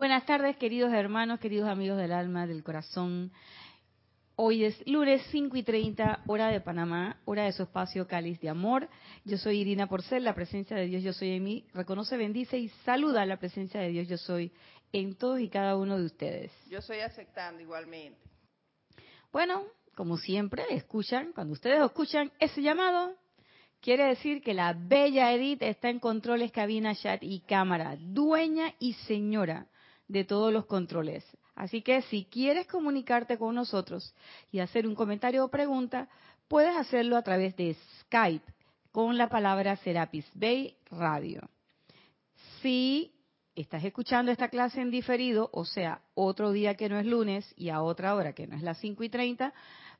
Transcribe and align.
Buenas 0.00 0.24
tardes, 0.24 0.56
queridos 0.56 0.94
hermanos, 0.94 1.40
queridos 1.40 1.68
amigos 1.68 1.98
del 1.98 2.12
alma, 2.12 2.46
del 2.46 2.64
corazón. 2.64 3.30
Hoy 4.34 4.64
es 4.64 4.82
lunes 4.86 5.20
5 5.30 5.54
y 5.58 5.62
30, 5.62 6.22
hora 6.26 6.48
de 6.48 6.62
Panamá, 6.62 7.20
hora 7.26 7.44
de 7.44 7.52
su 7.52 7.64
espacio 7.64 8.06
Cáliz 8.08 8.40
de 8.40 8.48
Amor. 8.48 8.88
Yo 9.26 9.36
soy 9.36 9.58
Irina 9.58 9.88
Porcel, 9.88 10.24
la 10.24 10.34
presencia 10.34 10.74
de 10.74 10.86
Dios 10.86 11.02
Yo 11.02 11.12
Soy 11.12 11.32
en 11.32 11.44
mí. 11.44 11.66
Reconoce, 11.74 12.16
bendice 12.16 12.56
y 12.56 12.70
saluda 12.86 13.26
la 13.26 13.36
presencia 13.36 13.78
de 13.78 13.90
Dios 13.90 14.08
Yo 14.08 14.16
Soy 14.16 14.50
en 14.90 15.16
todos 15.16 15.38
y 15.38 15.50
cada 15.50 15.76
uno 15.76 15.98
de 15.98 16.06
ustedes. 16.06 16.50
Yo 16.70 16.80
soy 16.80 17.00
aceptando 17.00 17.60
igualmente. 17.60 18.18
Bueno, 19.30 19.64
como 19.94 20.16
siempre, 20.16 20.64
escuchan, 20.70 21.32
cuando 21.34 21.52
ustedes 21.52 21.84
escuchan 21.84 22.32
ese 22.38 22.62
llamado, 22.62 23.16
quiere 23.82 24.04
decir 24.04 24.40
que 24.40 24.54
la 24.54 24.72
bella 24.72 25.30
Edith 25.34 25.60
está 25.60 25.90
en 25.90 25.98
controles, 25.98 26.52
cabina, 26.52 26.94
chat 26.94 27.22
y 27.22 27.40
cámara, 27.40 27.98
dueña 28.00 28.72
y 28.78 28.94
señora 28.94 29.66
de 30.10 30.24
todos 30.24 30.52
los 30.52 30.66
controles. 30.66 31.24
Así 31.54 31.82
que 31.82 32.02
si 32.02 32.24
quieres 32.24 32.66
comunicarte 32.66 33.38
con 33.38 33.54
nosotros 33.54 34.14
y 34.50 34.58
hacer 34.58 34.86
un 34.86 34.94
comentario 34.94 35.44
o 35.44 35.48
pregunta, 35.48 36.08
puedes 36.48 36.76
hacerlo 36.76 37.16
a 37.16 37.22
través 37.22 37.56
de 37.56 37.76
Skype 38.00 38.52
con 38.92 39.16
la 39.16 39.28
palabra 39.28 39.76
Serapis 39.76 40.26
Bay 40.34 40.76
Radio. 40.90 41.48
Si 42.60 43.12
estás 43.54 43.84
escuchando 43.84 44.32
esta 44.32 44.48
clase 44.48 44.80
en 44.80 44.90
diferido, 44.90 45.48
o 45.52 45.64
sea, 45.64 46.02
otro 46.14 46.50
día 46.50 46.74
que 46.74 46.88
no 46.88 46.98
es 46.98 47.06
lunes 47.06 47.54
y 47.56 47.68
a 47.68 47.82
otra 47.82 48.14
hora 48.14 48.32
que 48.32 48.46
no 48.46 48.56
es 48.56 48.62
las 48.62 48.78
5 48.78 49.04
y 49.04 49.08
30, 49.08 49.54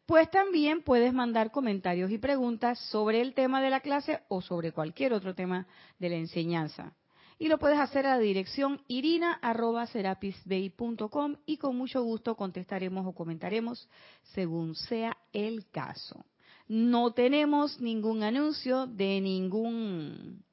pues 0.07 0.29
también 0.31 0.83
puedes 0.83 1.13
mandar 1.13 1.53
comentarios 1.53 2.11
y 2.11 2.19
preguntas 2.19 2.81
sobre 2.91 3.21
el 3.21 3.33
tema 3.33 3.63
de 3.63 3.71
la 3.71 3.81
clase 3.81 4.21
o 4.29 4.41
sobre 4.41 4.73
cualquier 4.73 5.13
otro 5.13 5.35
tema 5.35 5.69
de 6.01 6.09
la 6.09 6.17
enseñanza 6.17 6.95
y 7.41 7.49
lo 7.49 7.59
puedes 7.59 7.81
hacer 7.81 8.07
a 8.07 8.17
la 8.17 8.19
dirección 8.19 8.83
irina.serapisbay.com 8.87 11.37
y 11.47 11.57
con 11.57 11.75
mucho 11.75 12.03
gusto 12.03 12.37
contestaremos 12.37 13.07
o 13.07 13.15
comentaremos 13.15 13.89
según 14.35 14.75
sea 14.75 15.17
el 15.33 15.67
caso. 15.71 16.27
No 16.69 17.15
tenemos 17.15 17.81
ningún 17.81 18.25
anuncio 18.25 18.87
de 18.87 19.23
ningún 19.23 20.45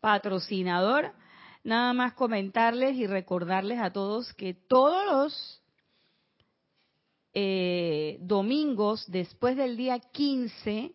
patrocinador, 0.00 1.12
nada 1.62 1.92
más 1.92 2.14
comentarles 2.14 2.96
y 2.96 3.06
recordarles 3.06 3.78
a 3.78 3.92
todos 3.92 4.32
que 4.32 4.54
todos 4.54 5.04
los 5.04 5.62
eh, 7.34 8.16
domingos 8.22 9.04
después 9.08 9.58
del 9.58 9.76
día 9.76 9.98
15 9.98 10.94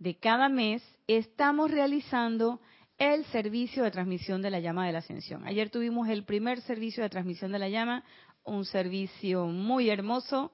de 0.00 0.18
cada 0.18 0.48
mes 0.48 0.82
estamos 1.06 1.70
realizando 1.70 2.60
el 2.98 3.24
servicio 3.26 3.82
de 3.82 3.90
transmisión 3.90 4.42
de 4.42 4.50
la 4.50 4.60
llama 4.60 4.86
de 4.86 4.92
la 4.92 4.98
ascensión. 4.98 5.46
Ayer 5.46 5.70
tuvimos 5.70 6.08
el 6.08 6.24
primer 6.24 6.60
servicio 6.62 7.02
de 7.02 7.10
transmisión 7.10 7.52
de 7.52 7.58
la 7.58 7.68
llama, 7.68 8.04
un 8.44 8.64
servicio 8.64 9.46
muy 9.46 9.90
hermoso, 9.90 10.52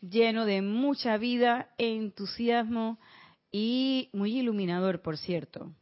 lleno 0.00 0.44
de 0.44 0.62
mucha 0.62 1.16
vida, 1.16 1.70
entusiasmo 1.78 2.98
y 3.50 4.10
muy 4.12 4.38
iluminador, 4.38 5.02
por 5.02 5.16
cierto. 5.16 5.72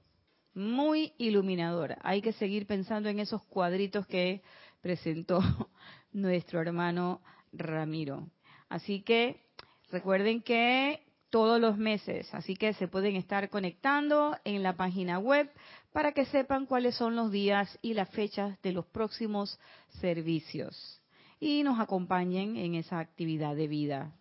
Muy 0.55 1.15
iluminador. 1.19 1.97
Hay 2.03 2.21
que 2.23 2.33
seguir 2.33 2.67
pensando 2.67 3.09
en 3.09 3.19
esos 3.19 3.43
cuadritos 3.45 4.07
que 4.07 4.43
presentó 4.81 5.41
nuestro 6.13 6.61
hermano 6.61 7.23
Ramiro. 7.53 8.29
Así 8.69 9.03
que 9.03 9.43
recuerden 9.91 10.43
que 10.43 11.12
todos 11.33 11.59
los 11.59 11.79
meses, 11.79 12.29
así 12.35 12.57
que 12.57 12.75
se 12.75 12.89
pueden 12.89 13.17
estar 13.17 13.49
conectando 13.49 14.37
en 14.45 14.63
la 14.63 14.77
página 14.77 15.19
web 15.19 15.51
para 15.91 16.13
que 16.13 16.27
sepan 16.27 16.67
cuáles 16.67 16.95
son 16.95 17.17
los 17.17 17.33
días 17.33 17.79
y 17.81 17.95
las 17.95 18.11
fechas 18.11 18.61
de 18.61 18.73
los 18.73 18.85
próximos 18.85 19.59
servicios 20.03 21.01
y 21.41 21.63
nos 21.63 21.81
acompañen 21.81 22.59
en 22.59 22.75
esa 22.75 22.99
actividad 22.99 23.57
de 23.57 23.67
vida 23.67 24.13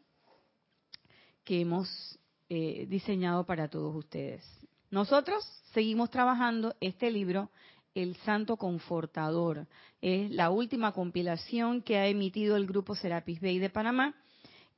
que 1.43 1.59
hemos 1.59 2.17
eh, 2.47 2.85
diseñado 2.87 3.45
para 3.45 3.67
todos 3.67 3.93
ustedes. 3.93 4.41
Nosotros 4.89 5.43
seguimos 5.73 6.09
trabajando 6.11 6.75
este 6.79 7.11
libro, 7.11 7.51
El 7.93 8.15
Santo 8.23 8.55
Confortador. 8.55 9.67
Es 10.01 10.31
la 10.31 10.49
última 10.49 10.93
compilación 10.93 11.81
que 11.81 11.97
ha 11.97 12.07
emitido 12.07 12.55
el 12.55 12.67
grupo 12.67 12.95
Serapis 12.95 13.41
Bay 13.41 13.59
de 13.59 13.69
Panamá 13.69 14.15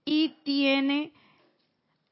y 0.03 0.29
tiene 0.43 1.13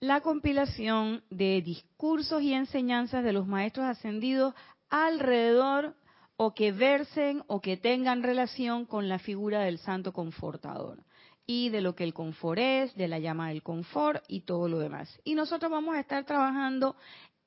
la 0.01 0.21
compilación 0.21 1.23
de 1.29 1.61
discursos 1.61 2.41
y 2.41 2.53
enseñanzas 2.53 3.23
de 3.23 3.33
los 3.33 3.47
maestros 3.47 3.85
ascendidos 3.85 4.55
alrededor 4.89 5.95
o 6.37 6.55
que 6.55 6.71
versen 6.71 7.43
o 7.45 7.61
que 7.61 7.77
tengan 7.77 8.23
relación 8.23 8.85
con 8.85 9.07
la 9.07 9.19
figura 9.19 9.61
del 9.61 9.77
santo 9.77 10.11
confortador 10.11 11.03
y 11.45 11.69
de 11.69 11.81
lo 11.81 11.93
que 11.95 12.03
el 12.03 12.15
confort 12.15 12.59
es, 12.59 12.95
de 12.95 13.07
la 13.07 13.19
llama 13.19 13.49
del 13.49 13.61
confort 13.61 14.23
y 14.27 14.41
todo 14.41 14.67
lo 14.67 14.79
demás. 14.79 15.19
Y 15.23 15.35
nosotros 15.35 15.71
vamos 15.71 15.95
a 15.95 15.99
estar 15.99 16.25
trabajando 16.25 16.95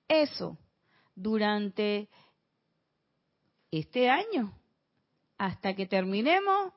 eso 0.07 0.57
durante 1.17 2.09
este 3.73 4.09
año, 4.09 4.53
hasta 5.39 5.75
que 5.75 5.87
terminemos 5.87 6.73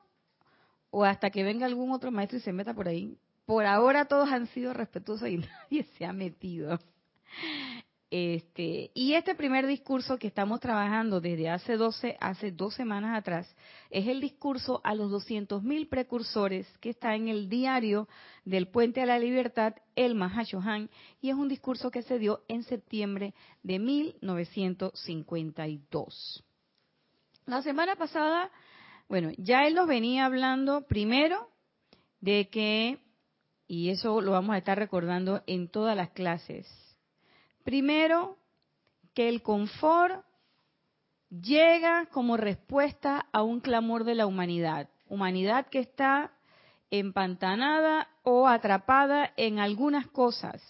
o 0.90 1.04
hasta 1.04 1.30
que 1.30 1.44
venga 1.44 1.66
algún 1.66 1.92
otro 1.92 2.10
maestro 2.10 2.38
y 2.38 2.40
se 2.40 2.52
meta 2.52 2.74
por 2.74 2.88
ahí. 2.88 3.16
Por 3.48 3.64
ahora 3.64 4.04
todos 4.04 4.30
han 4.30 4.46
sido 4.48 4.74
respetuosos 4.74 5.26
y 5.26 5.38
nadie 5.70 5.84
se 5.96 6.04
ha 6.04 6.12
metido. 6.12 6.78
Este, 8.10 8.90
y 8.92 9.14
este 9.14 9.34
primer 9.34 9.66
discurso 9.66 10.18
que 10.18 10.26
estamos 10.26 10.60
trabajando 10.60 11.22
desde 11.22 11.48
hace 11.48 11.78
12, 11.78 12.18
hace 12.20 12.52
dos 12.52 12.74
semanas 12.74 13.16
atrás, 13.16 13.50
es 13.88 14.06
el 14.06 14.20
discurso 14.20 14.82
a 14.84 14.94
los 14.94 15.10
200.000 15.10 15.88
precursores 15.88 16.66
que 16.80 16.90
está 16.90 17.14
en 17.14 17.28
el 17.28 17.48
diario 17.48 18.06
del 18.44 18.68
Puente 18.68 19.00
a 19.00 19.06
la 19.06 19.18
Libertad, 19.18 19.76
el 19.96 20.14
Mahashohan, 20.14 20.90
y 21.22 21.30
es 21.30 21.34
un 21.34 21.48
discurso 21.48 21.90
que 21.90 22.02
se 22.02 22.18
dio 22.18 22.42
en 22.48 22.64
septiembre 22.64 23.32
de 23.62 23.78
1952. 23.78 26.44
La 27.46 27.62
semana 27.62 27.96
pasada, 27.96 28.50
bueno, 29.08 29.30
ya 29.38 29.66
él 29.66 29.74
nos 29.74 29.88
venía 29.88 30.26
hablando 30.26 30.86
primero 30.86 31.48
de 32.20 32.50
que, 32.50 32.98
y 33.68 33.90
eso 33.90 34.20
lo 34.20 34.32
vamos 34.32 34.54
a 34.54 34.58
estar 34.58 34.78
recordando 34.78 35.42
en 35.46 35.68
todas 35.68 35.96
las 35.96 36.10
clases, 36.10 36.66
Primero, 37.68 38.38
que 39.12 39.28
el 39.28 39.42
confort 39.42 40.24
llega 41.28 42.06
como 42.06 42.38
respuesta 42.38 43.26
a 43.30 43.42
un 43.42 43.60
clamor 43.60 44.04
de 44.04 44.14
la 44.14 44.26
humanidad. 44.26 44.88
Humanidad 45.06 45.66
que 45.66 45.80
está 45.80 46.32
empantanada 46.90 48.08
o 48.22 48.48
atrapada 48.48 49.34
en 49.36 49.58
algunas 49.58 50.06
cosas, 50.06 50.62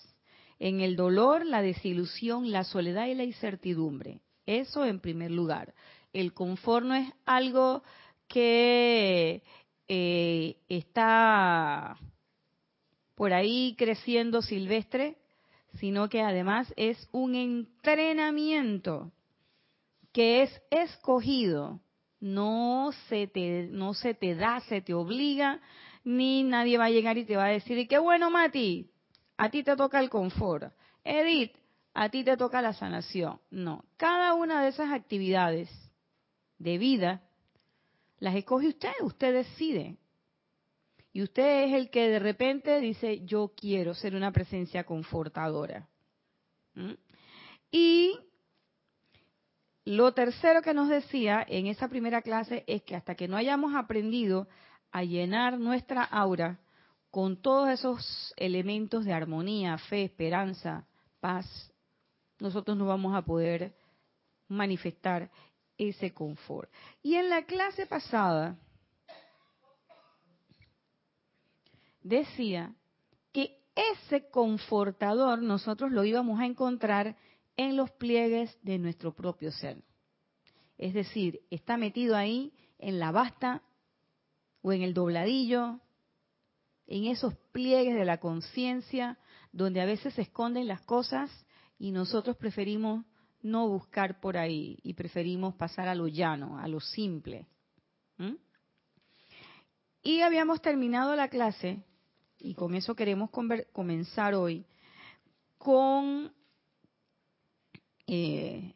en 0.59 0.81
el 0.81 0.97
dolor, 0.97 1.47
la 1.47 1.63
desilusión, 1.63 2.51
la 2.51 2.65
soledad 2.65 3.07
y 3.07 3.15
la 3.15 3.23
incertidumbre. 3.23 4.21
Eso 4.45 4.85
en 4.85 4.99
primer 4.99 5.31
lugar. 5.31 5.75
El 6.13 6.35
confort 6.35 6.85
no 6.85 6.95
es 6.97 7.13
algo 7.27 7.85
que 8.27 9.45
eh, 9.87 10.57
está 10.69 11.97
por 13.19 13.33
ahí 13.33 13.75
creciendo 13.77 14.43
silvestre, 14.43 15.17
sino 15.75 16.09
que 16.09 16.23
además 16.23 16.73
es 16.77 17.09
un 17.11 17.35
entrenamiento 17.35 19.11
que 20.13 20.45
es 20.45 20.63
escogido. 20.71 21.81
No 22.21 22.93
se 23.09 23.27
te, 23.27 23.67
no 23.73 23.93
se 23.93 24.15
te 24.15 24.37
da, 24.37 24.61
se 24.69 24.83
te 24.83 24.95
obliga, 24.95 25.61
ni 26.05 26.45
nadie 26.45 26.79
va 26.79 26.85
a 26.85 26.91
llegar 26.91 27.19
y 27.19 27.25
te 27.25 27.37
va 27.37 27.47
a 27.47 27.49
decir, 27.49 27.89
qué 27.89 27.99
bueno, 27.99 28.31
Mati, 28.31 28.89
a 29.37 29.51
ti 29.51 29.65
te 29.65 29.75
toca 29.75 29.99
el 29.99 30.11
confort. 30.11 30.73
Edith, 31.03 31.57
a 31.95 32.11
ti 32.11 32.23
te 32.23 32.37
toca 32.37 32.63
la 32.63 32.73
sanación. 32.73 33.41
No, 33.51 33.85
cada 33.97 34.35
una 34.35 34.63
de 34.63 34.69
esas 34.69 34.93
actividades 34.93 35.69
de 36.59 36.79
vida 36.79 37.23
las 38.21 38.37
escoge 38.37 38.69
usted, 38.69 38.93
usted 39.03 39.35
decide. 39.35 39.97
Y 41.19 41.23
usted 41.25 41.65
es 41.65 41.75
el 41.75 41.91
que 41.91 42.09
de 42.09 42.21
repente 42.21 42.79
dice, 42.79 43.25
yo 43.25 43.53
quiero 43.57 43.93
ser 43.93 44.15
una 44.15 44.31
presencia 44.31 44.85
confortadora. 44.85 45.89
¿Mm? 46.75 46.93
Y 47.73 48.17
lo 49.85 50.15
tercero 50.15 50.63
que 50.63 50.75
nos 50.75 50.89
decía 50.89 51.45
en 51.49 51.67
esa 51.67 51.89
primera 51.89 52.23
clase 52.23 52.63
es 52.69 52.85
que 52.85 52.95
hasta 52.95 53.17
que 53.17 53.27
no 53.27 53.37
hayamos 53.37 53.75
aprendido 53.75 54.47
a 54.93 55.03
llenar 55.03 55.59
nuestra 55.59 56.05
aura 56.05 56.61
con 57.11 57.43
todos 57.43 57.69
esos 57.71 58.33
elementos 58.37 59.05
de 59.05 59.13
armonía, 59.13 59.77
fe, 59.77 60.05
esperanza, 60.05 60.87
paz, 61.19 61.73
nosotros 62.39 62.77
no 62.77 62.87
vamos 62.87 63.17
a 63.17 63.23
poder 63.23 63.75
manifestar 64.47 65.33
ese 65.77 66.15
confort. 66.15 66.71
Y 67.03 67.17
en 67.17 67.29
la 67.29 67.43
clase 67.43 67.87
pasada, 67.87 68.57
decía 72.09 72.75
que 73.33 73.59
ese 73.75 74.29
confortador 74.31 75.43
nosotros 75.43 75.93
lo 75.93 76.05
íbamos 76.05 76.41
a 76.41 76.47
encontrar 76.47 77.17
en 77.57 77.77
los 77.77 77.91
pliegues 77.91 78.57
de 78.63 78.79
nuestro 78.79 79.15
propio 79.15 79.53
ser. 79.53 79.83
Es 80.77 80.95
decir, 80.95 81.41
está 81.51 81.77
metido 81.77 82.17
ahí 82.17 82.53
en 82.79 82.99
la 82.99 83.11
vasta 83.11 83.63
o 84.63 84.73
en 84.73 84.83
el 84.83 84.95
dobladillo, 84.95 85.81
en 86.87 87.05
esos 87.05 87.35
pliegues 87.53 87.95
de 87.95 88.05
la 88.05 88.19
conciencia 88.19 89.19
donde 89.53 89.81
a 89.81 89.87
veces 89.87 90.15
se 90.15 90.23
esconden 90.23 90.69
las 90.69 90.81
cosas 90.83 91.31
y 91.79 91.91
nosotros 91.91 92.37
preferimos 92.37 93.05
no 93.43 93.69
buscar 93.69 94.21
por 94.21 94.37
ahí 94.37 94.79
y 94.83 94.95
preferimos 94.95 95.55
pasar 95.55 95.89
a 95.89 95.95
lo 95.95 96.09
llano, 96.09 96.59
a 96.59 96.69
lo 96.69 96.81
simple. 96.81 97.47
Y 100.03 100.21
habíamos 100.21 100.63
terminado 100.63 101.15
la 101.15 101.29
clase, 101.29 101.85
y 102.39 102.55
con 102.55 102.75
eso 102.75 102.95
queremos 102.95 103.31
comenzar 103.73 104.35
hoy, 104.35 104.65
con 105.59 106.33
eh, 108.07 108.75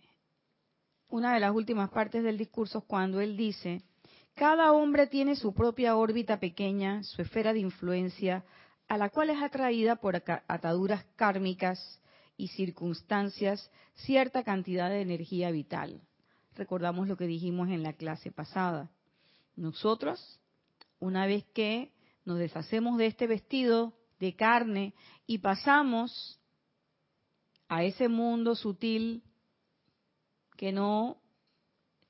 una 1.08 1.34
de 1.34 1.40
las 1.40 1.54
últimas 1.54 1.90
partes 1.90 2.22
del 2.24 2.38
discurso 2.38 2.82
cuando 2.82 3.20
él 3.20 3.36
dice, 3.36 3.82
cada 4.34 4.72
hombre 4.72 5.06
tiene 5.06 5.36
su 5.36 5.54
propia 5.54 5.96
órbita 5.96 6.40
pequeña, 6.40 7.02
su 7.04 7.22
esfera 7.22 7.52
de 7.52 7.60
influencia, 7.60 8.44
a 8.88 8.98
la 8.98 9.10
cual 9.10 9.30
es 9.30 9.40
atraída 9.40 9.96
por 9.96 10.16
ataduras 10.16 11.04
kármicas 11.16 12.00
y 12.36 12.48
circunstancias 12.48 13.70
cierta 13.94 14.42
cantidad 14.42 14.88
de 14.90 15.02
energía 15.02 15.50
vital. 15.50 16.00
Recordamos 16.56 17.08
lo 17.08 17.16
que 17.16 17.26
dijimos 17.26 17.68
en 17.68 17.82
la 17.82 17.92
clase 17.92 18.32
pasada. 18.32 18.90
Nosotros, 19.54 20.40
una 20.98 21.26
vez 21.26 21.44
que 21.54 21.92
nos 22.24 22.38
deshacemos 22.38 22.98
de 22.98 23.06
este 23.06 23.26
vestido 23.26 23.92
de 24.20 24.34
carne 24.34 24.94
y 25.26 25.38
pasamos 25.38 26.40
a 27.68 27.84
ese 27.84 28.08
mundo 28.08 28.54
sutil 28.54 29.22
que 30.56 30.72
no 30.72 31.18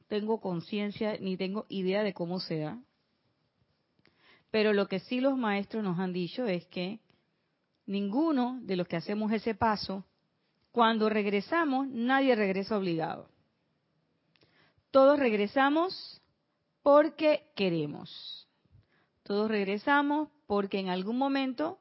tengo 0.08 0.40
conciencia 0.40 1.16
ni 1.20 1.36
tengo 1.36 1.64
idea 1.68 2.02
de 2.02 2.12
cómo 2.12 2.38
sea. 2.40 2.78
Pero 4.50 4.74
lo 4.74 4.86
que 4.88 5.00
sí 5.00 5.20
los 5.20 5.38
maestros 5.38 5.82
nos 5.82 5.98
han 5.98 6.12
dicho 6.12 6.46
es 6.46 6.66
que 6.66 7.00
ninguno 7.86 8.58
de 8.62 8.76
los 8.76 8.86
que 8.86 8.96
hacemos 8.96 9.32
ese 9.32 9.54
paso, 9.54 10.04
cuando 10.70 11.08
regresamos, 11.08 11.88
nadie 11.88 12.34
regresa 12.34 12.76
obligado. 12.76 13.30
Todos 14.90 15.18
regresamos 15.18 16.20
porque 16.82 17.50
queremos. 17.56 18.41
Todos 19.22 19.50
regresamos 19.50 20.28
porque 20.46 20.78
en 20.78 20.88
algún 20.88 21.18
momento 21.18 21.78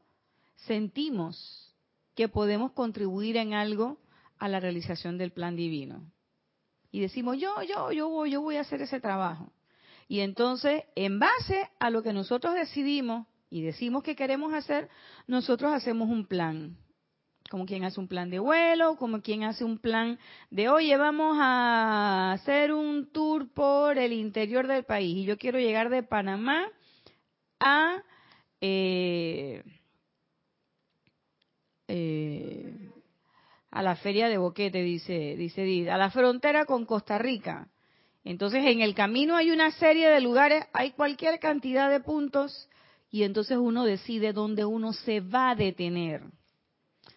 sentimos 0.56 1.76
que 2.16 2.28
podemos 2.28 2.72
contribuir 2.72 3.38
en 3.38 3.54
algo 3.54 3.98
a 4.38 4.48
la 4.48 4.60
realización 4.60 5.18
del 5.18 5.32
plan 5.32 5.56
divino 5.56 6.12
y 6.92 7.00
decimos, 7.00 7.38
yo, 7.38 7.62
yo, 7.64 7.92
yo 7.92 8.10
voy, 8.10 8.32
yo 8.32 8.42
voy 8.42 8.58
a 8.58 8.62
hacer 8.62 8.82
ese 8.82 9.00
trabajo. 9.00 9.52
Y 10.08 10.20
entonces, 10.20 10.84
en 10.96 11.20
base 11.20 11.70
a 11.80 11.90
lo 11.90 12.04
que 12.04 12.12
nosotros 12.12 12.54
decidimos 12.54 13.28
y 13.50 13.62
decimos 13.62 14.04
que 14.04 14.16
queremos 14.16 14.54
hacer, 14.54 14.90
nosotros 15.26 15.72
hacemos 15.74 16.10
un 16.10 16.26
plan. 16.26 16.76
Como 17.50 17.66
quien 17.66 17.86
hace 17.86 18.00
un 18.00 18.08
plan 18.08 18.30
de 18.30 18.40
vuelo, 18.40 18.98
como 18.98 19.22
quien 19.22 19.44
hace 19.44 19.64
un 19.64 19.78
plan 19.78 20.20
de, 20.50 20.70
oye, 20.70 20.96
vamos 20.98 21.38
a 21.40 22.34
hacer 22.34 22.74
un 22.74 23.10
tour 23.12 23.50
por 23.54 23.98
el 23.98 24.14
interior 24.14 24.68
del 24.68 24.84
país. 24.84 25.18
Y 25.18 25.24
yo 25.24 25.38
quiero 25.38 25.60
llegar 25.60 25.90
de 25.90 26.04
Panamá 26.04 26.68
a... 27.62 28.04
Eh, 28.60 29.64
eh, 31.88 32.92
a 33.72 33.82
la 33.82 33.96
feria 33.96 34.28
de 34.28 34.38
Boquete, 34.38 34.84
dice, 34.84 35.36
dice 35.38 35.90
a 35.90 35.98
la 35.98 36.12
frontera 36.12 36.66
con 36.66 36.86
Costa 36.86 37.18
Rica. 37.18 37.70
Entonces 38.24 38.66
en 38.66 38.82
el 38.82 38.94
camino 38.94 39.36
hay 39.36 39.50
una 39.50 39.72
serie 39.72 40.10
de 40.10 40.22
lugares, 40.22 40.66
hay 40.74 40.92
cualquier 40.92 41.40
cantidad 41.40 41.90
de 41.90 42.02
puntos 42.02 42.70
y 43.10 43.24
entonces 43.24 43.58
uno 43.58 43.84
decide 43.84 44.34
dónde 44.34 44.66
uno 44.66 44.94
se 44.94 45.22
va 45.22 45.52
a 45.52 45.56
detener. 45.56 46.22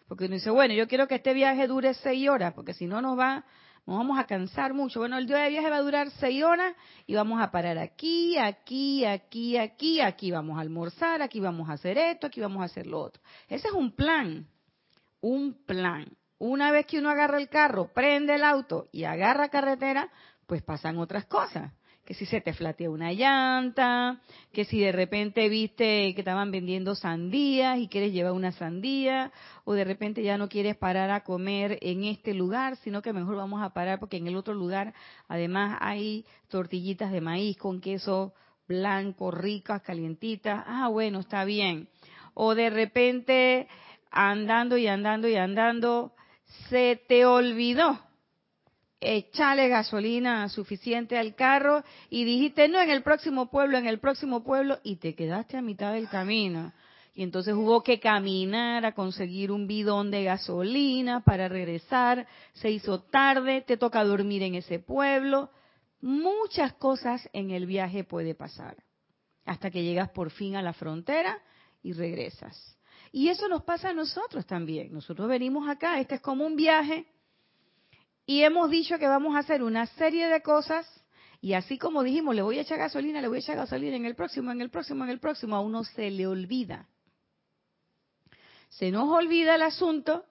Porque 0.08 0.26
uno 0.26 0.34
dice, 0.34 0.50
bueno, 0.50 0.74
yo 0.74 0.86
quiero 0.86 1.08
que 1.08 1.16
este 1.16 1.34
viaje 1.34 1.66
dure 1.66 1.92
seis 1.94 2.28
horas, 2.28 2.54
porque 2.54 2.72
si 2.72 2.86
no 2.86 3.02
nos 3.02 3.18
va, 3.18 3.44
nos 3.86 3.98
vamos 3.98 4.18
a 4.18 4.24
cansar 4.24 4.72
mucho. 4.72 5.00
Bueno, 5.00 5.18
el 5.18 5.26
día 5.26 5.38
de 5.38 5.50
viaje 5.50 5.68
va 5.68 5.76
a 5.76 5.82
durar 5.82 6.10
seis 6.12 6.42
horas 6.42 6.74
y 7.06 7.14
vamos 7.14 7.40
a 7.42 7.50
parar 7.50 7.78
aquí, 7.78 8.38
aquí, 8.38 9.04
aquí, 9.04 9.58
aquí, 9.58 10.00
aquí 10.00 10.30
vamos 10.30 10.56
a 10.56 10.62
almorzar, 10.62 11.20
aquí 11.20 11.38
vamos 11.38 11.68
a 11.68 11.74
hacer 11.74 11.98
esto, 11.98 12.26
aquí 12.26 12.40
vamos 12.40 12.62
a 12.62 12.66
hacer 12.66 12.86
lo 12.86 13.00
otro. 13.00 13.22
Ese 13.48 13.68
es 13.68 13.74
un 13.74 13.92
plan, 13.92 14.48
un 15.20 15.64
plan. 15.66 16.06
Una 16.38 16.70
vez 16.70 16.86
que 16.86 16.98
uno 16.98 17.10
agarra 17.10 17.38
el 17.38 17.48
carro, 17.48 17.92
prende 17.92 18.34
el 18.34 18.44
auto 18.44 18.88
y 18.90 19.04
agarra 19.04 19.50
carretera, 19.50 20.10
pues 20.46 20.62
pasan 20.62 20.98
otras 20.98 21.26
cosas. 21.26 21.72
Que 22.04 22.14
si 22.14 22.26
se 22.26 22.40
te 22.40 22.52
flatea 22.52 22.90
una 22.90 23.12
llanta, 23.12 24.20
que 24.52 24.64
si 24.64 24.78
de 24.78 24.92
repente 24.92 25.48
viste 25.48 26.12
que 26.14 26.20
estaban 26.20 26.50
vendiendo 26.50 26.94
sandías 26.94 27.78
y 27.78 27.88
quieres 27.88 28.12
llevar 28.12 28.32
una 28.32 28.52
sandía, 28.52 29.32
o 29.64 29.72
de 29.72 29.84
repente 29.84 30.22
ya 30.22 30.36
no 30.36 30.48
quieres 30.48 30.76
parar 30.76 31.10
a 31.10 31.24
comer 31.24 31.78
en 31.80 32.04
este 32.04 32.34
lugar, 32.34 32.76
sino 32.76 33.00
que 33.00 33.12
mejor 33.12 33.36
vamos 33.36 33.62
a 33.62 33.70
parar 33.70 33.98
porque 34.00 34.18
en 34.18 34.26
el 34.26 34.36
otro 34.36 34.52
lugar 34.52 34.92
además 35.28 35.78
hay 35.80 36.26
tortillitas 36.48 37.10
de 37.10 37.22
maíz 37.22 37.56
con 37.56 37.80
queso 37.80 38.34
blanco, 38.68 39.30
ricas, 39.30 39.82
calientitas. 39.82 40.62
Ah, 40.66 40.88
bueno, 40.88 41.20
está 41.20 41.44
bien. 41.44 41.88
O 42.34 42.54
de 42.54 42.70
repente 42.70 43.68
andando 44.10 44.76
y 44.76 44.86
andando 44.86 45.28
y 45.28 45.36
andando, 45.36 46.12
se 46.68 47.00
te 47.08 47.26
olvidó 47.26 47.98
echarle 49.04 49.68
gasolina 49.68 50.48
suficiente 50.48 51.18
al 51.18 51.34
carro 51.34 51.84
y 52.10 52.24
dijiste, 52.24 52.68
no, 52.68 52.80
en 52.80 52.90
el 52.90 53.02
próximo 53.02 53.50
pueblo, 53.50 53.78
en 53.78 53.86
el 53.86 54.00
próximo 54.00 54.42
pueblo, 54.42 54.78
y 54.82 54.96
te 54.96 55.14
quedaste 55.14 55.56
a 55.56 55.62
mitad 55.62 55.92
del 55.92 56.08
camino. 56.08 56.72
Y 57.14 57.22
entonces 57.22 57.54
hubo 57.54 57.82
que 57.82 58.00
caminar 58.00 58.84
a 58.84 58.94
conseguir 58.94 59.52
un 59.52 59.68
bidón 59.68 60.10
de 60.10 60.24
gasolina 60.24 61.20
para 61.20 61.48
regresar, 61.48 62.26
se 62.54 62.70
hizo 62.70 63.02
tarde, 63.02 63.62
te 63.62 63.76
toca 63.76 64.02
dormir 64.02 64.42
en 64.42 64.56
ese 64.56 64.80
pueblo. 64.80 65.50
Muchas 66.00 66.72
cosas 66.74 67.28
en 67.32 67.50
el 67.50 67.66
viaje 67.66 68.02
puede 68.02 68.34
pasar, 68.34 68.76
hasta 69.44 69.70
que 69.70 69.84
llegas 69.84 70.10
por 70.10 70.30
fin 70.30 70.56
a 70.56 70.62
la 70.62 70.72
frontera 70.72 71.38
y 71.82 71.92
regresas. 71.92 72.76
Y 73.12 73.28
eso 73.28 73.46
nos 73.46 73.62
pasa 73.62 73.90
a 73.90 73.94
nosotros 73.94 74.44
también. 74.44 74.92
Nosotros 74.92 75.28
venimos 75.28 75.68
acá, 75.68 76.00
este 76.00 76.16
es 76.16 76.20
como 76.20 76.44
un 76.44 76.56
viaje, 76.56 77.06
y 78.26 78.42
hemos 78.42 78.70
dicho 78.70 78.98
que 78.98 79.06
vamos 79.06 79.36
a 79.36 79.40
hacer 79.40 79.62
una 79.62 79.86
serie 79.86 80.28
de 80.28 80.42
cosas, 80.42 80.86
y 81.40 81.52
así 81.52 81.78
como 81.78 82.02
dijimos, 82.02 82.34
le 82.34 82.42
voy 82.42 82.58
a 82.58 82.62
echar 82.62 82.78
gasolina, 82.78 83.20
le 83.20 83.28
voy 83.28 83.36
a 83.36 83.40
echar 83.40 83.56
gasolina 83.56 83.96
en 83.96 84.06
el 84.06 84.14
próximo, 84.14 84.50
en 84.50 84.62
el 84.62 84.70
próximo, 84.70 85.04
en 85.04 85.10
el 85.10 85.20
próximo, 85.20 85.56
a 85.56 85.60
uno 85.60 85.84
se 85.84 86.10
le 86.10 86.26
olvida. 86.26 86.88
Se 88.70 88.90
nos 88.90 89.08
olvida 89.10 89.56
el 89.56 89.62
asunto, 89.62 90.24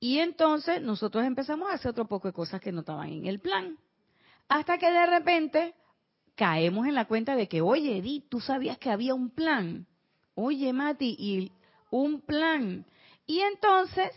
y 0.00 0.18
entonces 0.18 0.80
nosotros 0.80 1.24
empezamos 1.24 1.70
a 1.70 1.74
hacer 1.74 1.90
otro 1.90 2.06
poco 2.06 2.28
de 2.28 2.34
cosas 2.34 2.60
que 2.60 2.72
no 2.72 2.80
estaban 2.80 3.08
en 3.10 3.26
el 3.26 3.40
plan. 3.40 3.76
Hasta 4.48 4.78
que 4.78 4.90
de 4.90 5.06
repente 5.06 5.74
caemos 6.34 6.86
en 6.86 6.94
la 6.94 7.06
cuenta 7.06 7.36
de 7.36 7.48
que, 7.48 7.60
oye, 7.60 7.98
Edith, 7.98 8.26
tú 8.28 8.40
sabías 8.40 8.78
que 8.78 8.90
había 8.90 9.14
un 9.14 9.30
plan. 9.30 9.86
Oye, 10.34 10.72
Mati, 10.72 11.16
y 11.18 11.52
un 11.90 12.20
plan. 12.20 12.86
Y 13.26 13.40
entonces 13.40 14.12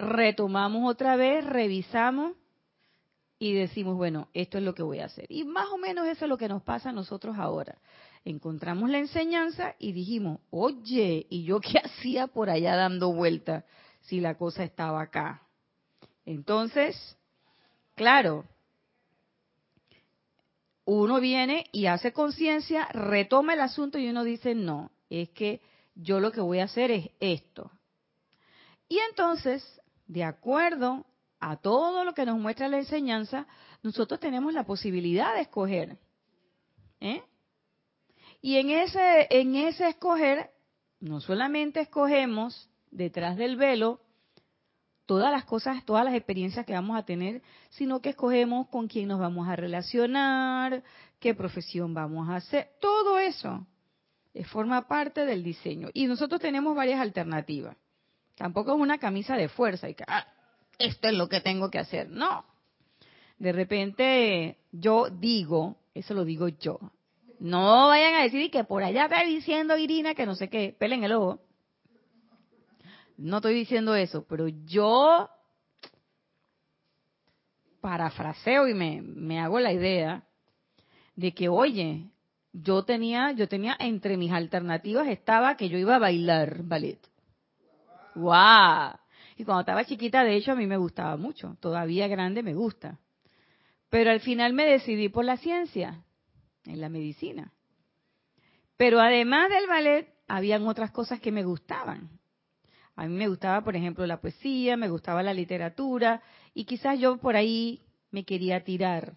retomamos 0.00 0.90
otra 0.90 1.16
vez, 1.16 1.44
revisamos 1.44 2.32
y 3.38 3.54
decimos, 3.54 3.96
bueno, 3.96 4.28
esto 4.34 4.58
es 4.58 4.64
lo 4.64 4.74
que 4.74 4.82
voy 4.82 5.00
a 5.00 5.06
hacer. 5.06 5.26
Y 5.30 5.44
más 5.44 5.68
o 5.70 5.78
menos 5.78 6.06
eso 6.06 6.24
es 6.24 6.28
lo 6.28 6.36
que 6.36 6.48
nos 6.48 6.62
pasa 6.62 6.90
a 6.90 6.92
nosotros 6.92 7.36
ahora. 7.38 7.78
Encontramos 8.24 8.90
la 8.90 8.98
enseñanza 8.98 9.76
y 9.78 9.92
dijimos, 9.92 10.40
oye, 10.50 11.26
¿y 11.30 11.44
yo 11.44 11.60
qué 11.60 11.78
hacía 11.84 12.26
por 12.26 12.50
allá 12.50 12.76
dando 12.76 13.12
vuelta 13.12 13.64
si 14.02 14.20
la 14.20 14.36
cosa 14.36 14.64
estaba 14.64 15.00
acá? 15.00 15.42
Entonces, 16.26 17.16
claro, 17.94 18.44
uno 20.84 21.20
viene 21.20 21.66
y 21.72 21.86
hace 21.86 22.12
conciencia, 22.12 22.88
retoma 22.92 23.54
el 23.54 23.60
asunto 23.60 23.98
y 23.98 24.08
uno 24.08 24.24
dice, 24.24 24.54
no, 24.54 24.90
es 25.08 25.30
que 25.30 25.60
yo 25.94 26.20
lo 26.20 26.32
que 26.32 26.40
voy 26.40 26.58
a 26.58 26.64
hacer 26.64 26.90
es 26.90 27.10
esto. 27.20 27.70
Y 28.88 28.98
entonces, 28.98 29.80
de 30.10 30.24
acuerdo 30.24 31.06
a 31.38 31.56
todo 31.56 32.04
lo 32.04 32.14
que 32.14 32.26
nos 32.26 32.36
muestra 32.36 32.68
la 32.68 32.78
enseñanza, 32.78 33.46
nosotros 33.82 34.18
tenemos 34.18 34.52
la 34.52 34.64
posibilidad 34.64 35.34
de 35.34 35.42
escoger. 35.42 35.98
¿eh? 37.00 37.22
Y 38.42 38.56
en 38.56 38.70
ese, 38.70 39.28
en 39.30 39.54
ese 39.54 39.88
escoger, 39.88 40.50
no 40.98 41.20
solamente 41.20 41.80
escogemos 41.80 42.68
detrás 42.90 43.36
del 43.36 43.56
velo 43.56 44.00
todas 45.06 45.30
las 45.30 45.44
cosas, 45.44 45.84
todas 45.84 46.04
las 46.04 46.14
experiencias 46.14 46.66
que 46.66 46.72
vamos 46.72 46.98
a 46.98 47.04
tener, 47.04 47.40
sino 47.70 48.00
que 48.00 48.10
escogemos 48.10 48.66
con 48.68 48.88
quién 48.88 49.06
nos 49.06 49.20
vamos 49.20 49.48
a 49.48 49.54
relacionar, 49.54 50.82
qué 51.20 51.34
profesión 51.34 51.94
vamos 51.94 52.28
a 52.28 52.36
hacer, 52.36 52.68
todo 52.80 53.18
eso 53.20 53.64
forma 54.46 54.88
parte 54.88 55.24
del 55.24 55.44
diseño. 55.44 55.88
Y 55.92 56.06
nosotros 56.06 56.40
tenemos 56.40 56.74
varias 56.74 57.00
alternativas. 57.00 57.76
Tampoco 58.40 58.72
es 58.72 58.80
una 58.80 58.96
camisa 58.96 59.36
de 59.36 59.50
fuerza 59.50 59.90
y 59.90 59.94
que, 59.94 60.02
ah, 60.06 60.26
esto 60.78 61.08
es 61.08 61.14
lo 61.14 61.28
que 61.28 61.42
tengo 61.42 61.70
que 61.70 61.78
hacer. 61.78 62.08
No. 62.08 62.46
De 63.38 63.52
repente 63.52 64.56
yo 64.72 65.10
digo, 65.10 65.76
eso 65.92 66.14
lo 66.14 66.24
digo 66.24 66.48
yo, 66.48 66.78
No 67.38 67.88
vayan 67.88 68.14
a 68.14 68.22
decir 68.22 68.50
que 68.50 68.64
por 68.64 68.82
allá 68.82 69.04
está 69.04 69.24
diciendo 69.24 69.76
Irina 69.76 70.14
que 70.14 70.24
no 70.24 70.34
sé 70.36 70.48
qué, 70.48 70.74
pelen 70.78 71.04
el 71.04 71.12
ojo. 71.12 71.38
No 73.18 73.36
estoy 73.36 73.52
diciendo 73.52 73.94
eso, 73.94 74.24
pero 74.26 74.48
yo 74.48 75.28
parafraseo 77.82 78.68
y 78.68 78.72
me, 78.72 79.02
me 79.02 79.38
hago 79.38 79.60
la 79.60 79.74
idea 79.74 80.24
de 81.14 81.34
que, 81.34 81.50
oye, 81.50 82.06
yo 82.54 82.84
tenía, 82.84 83.32
yo 83.32 83.48
tenía 83.48 83.76
entre 83.78 84.16
mis 84.16 84.32
alternativas 84.32 85.08
estaba 85.08 85.58
que 85.58 85.68
yo 85.68 85.76
iba 85.76 85.96
a 85.96 85.98
bailar 85.98 86.62
ballet. 86.62 87.09
¡Wow! 88.14 88.98
Y 89.36 89.44
cuando 89.44 89.60
estaba 89.60 89.84
chiquita, 89.84 90.24
de 90.24 90.36
hecho, 90.36 90.52
a 90.52 90.56
mí 90.56 90.66
me 90.66 90.76
gustaba 90.76 91.16
mucho. 91.16 91.56
Todavía 91.60 92.08
grande 92.08 92.42
me 92.42 92.54
gusta. 92.54 92.98
Pero 93.88 94.10
al 94.10 94.20
final 94.20 94.52
me 94.52 94.66
decidí 94.66 95.08
por 95.08 95.24
la 95.24 95.36
ciencia, 95.36 96.04
en 96.64 96.80
la 96.80 96.88
medicina. 96.88 97.52
Pero 98.76 99.00
además 99.00 99.50
del 99.50 99.66
ballet, 99.66 100.14
habían 100.28 100.66
otras 100.66 100.90
cosas 100.90 101.20
que 101.20 101.32
me 101.32 101.44
gustaban. 101.44 102.10
A 102.96 103.06
mí 103.06 103.14
me 103.14 103.28
gustaba, 103.28 103.62
por 103.62 103.76
ejemplo, 103.76 104.06
la 104.06 104.20
poesía, 104.20 104.76
me 104.76 104.88
gustaba 104.88 105.22
la 105.22 105.34
literatura, 105.34 106.22
y 106.54 106.64
quizás 106.64 106.98
yo 106.98 107.16
por 107.16 107.36
ahí 107.36 107.82
me 108.10 108.24
quería 108.24 108.62
tirar 108.62 109.16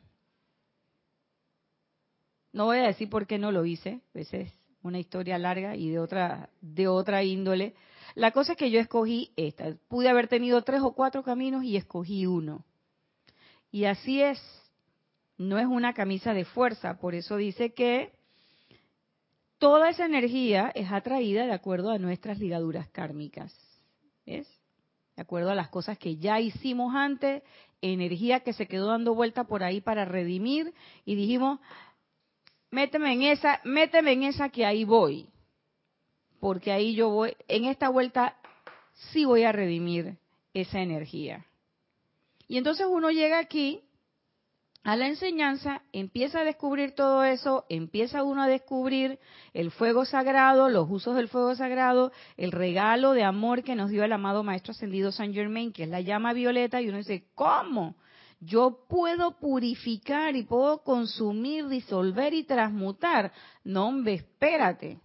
no 2.53 2.65
voy 2.65 2.77
a 2.77 2.83
decir 2.83 3.09
por 3.09 3.27
qué 3.27 3.39
no 3.39 3.51
lo 3.51 3.65
hice, 3.65 4.01
pues 4.13 4.31
es 4.33 4.53
una 4.83 4.99
historia 4.99 5.37
larga 5.39 5.75
y 5.75 5.89
de 5.89 5.99
otra, 5.99 6.49
de 6.61 6.87
otra 6.87 7.23
índole. 7.23 7.73
La 8.15 8.31
cosa 8.31 8.53
es 8.53 8.57
que 8.57 8.71
yo 8.71 8.79
escogí 8.79 9.31
esta. 9.35 9.75
Pude 9.87 10.09
haber 10.09 10.27
tenido 10.27 10.61
tres 10.61 10.81
o 10.81 10.93
cuatro 10.93 11.23
caminos 11.23 11.63
y 11.63 11.77
escogí 11.77 12.25
uno. 12.25 12.65
Y 13.71 13.85
así 13.85 14.21
es. 14.21 14.39
No 15.37 15.57
es 15.57 15.65
una 15.65 15.93
camisa 15.93 16.33
de 16.33 16.45
fuerza. 16.45 16.99
Por 16.99 17.15
eso 17.15 17.37
dice 17.37 17.73
que 17.73 18.13
toda 19.57 19.89
esa 19.89 20.05
energía 20.05 20.71
es 20.75 20.91
atraída 20.91 21.45
de 21.45 21.53
acuerdo 21.53 21.91
a 21.91 21.97
nuestras 21.97 22.37
ligaduras 22.39 22.87
kármicas. 22.89 23.53
¿Ves? 24.25 24.47
De 25.15 25.21
acuerdo 25.21 25.51
a 25.51 25.55
las 25.55 25.69
cosas 25.69 25.97
que 25.97 26.17
ya 26.17 26.39
hicimos 26.39 26.95
antes, 26.95 27.43
energía 27.81 28.39
que 28.41 28.53
se 28.53 28.67
quedó 28.67 28.87
dando 28.87 29.13
vuelta 29.13 29.43
por 29.43 29.63
ahí 29.63 29.81
para 29.81 30.05
redimir 30.05 30.73
y 31.05 31.15
dijimos, 31.15 31.59
méteme 32.71 33.13
en 33.13 33.23
esa, 33.23 33.59
méteme 33.63 34.13
en 34.13 34.23
esa 34.23 34.49
que 34.49 34.65
ahí 34.65 34.83
voy. 34.83 35.29
Porque 36.43 36.73
ahí 36.73 36.93
yo 36.93 37.07
voy, 37.07 37.37
en 37.47 37.63
esta 37.63 37.87
vuelta 37.87 38.35
sí 39.13 39.23
voy 39.23 39.45
a 39.45 39.53
redimir 39.53 40.17
esa 40.53 40.81
energía. 40.81 41.45
Y 42.49 42.57
entonces 42.57 42.85
uno 42.89 43.11
llega 43.11 43.39
aquí 43.39 43.79
a 44.83 44.97
la 44.97 45.07
enseñanza, 45.07 45.83
empieza 45.93 46.41
a 46.41 46.43
descubrir 46.43 46.95
todo 46.95 47.23
eso, 47.23 47.63
empieza 47.69 48.23
uno 48.23 48.43
a 48.43 48.49
descubrir 48.49 49.19
el 49.53 49.71
fuego 49.71 50.03
sagrado, 50.03 50.67
los 50.67 50.91
usos 50.91 51.15
del 51.15 51.29
fuego 51.29 51.55
sagrado, 51.55 52.11
el 52.35 52.51
regalo 52.51 53.13
de 53.13 53.23
amor 53.23 53.63
que 53.63 53.75
nos 53.75 53.89
dio 53.89 54.03
el 54.03 54.11
amado 54.11 54.43
Maestro 54.43 54.71
Ascendido 54.71 55.13
San 55.13 55.33
Germain, 55.33 55.71
que 55.71 55.83
es 55.83 55.89
la 55.89 56.01
llama 56.01 56.33
violeta, 56.33 56.81
y 56.81 56.89
uno 56.89 56.97
dice, 56.97 57.23
¿cómo? 57.35 57.95
yo 58.41 58.85
puedo 58.89 59.39
purificar 59.39 60.35
y 60.35 60.43
puedo 60.43 60.83
consumir, 60.83 61.69
disolver 61.69 62.33
y 62.33 62.43
transmutar. 62.43 63.31
No, 63.63 63.87
hombre, 63.87 64.15
espérate. 64.15 64.99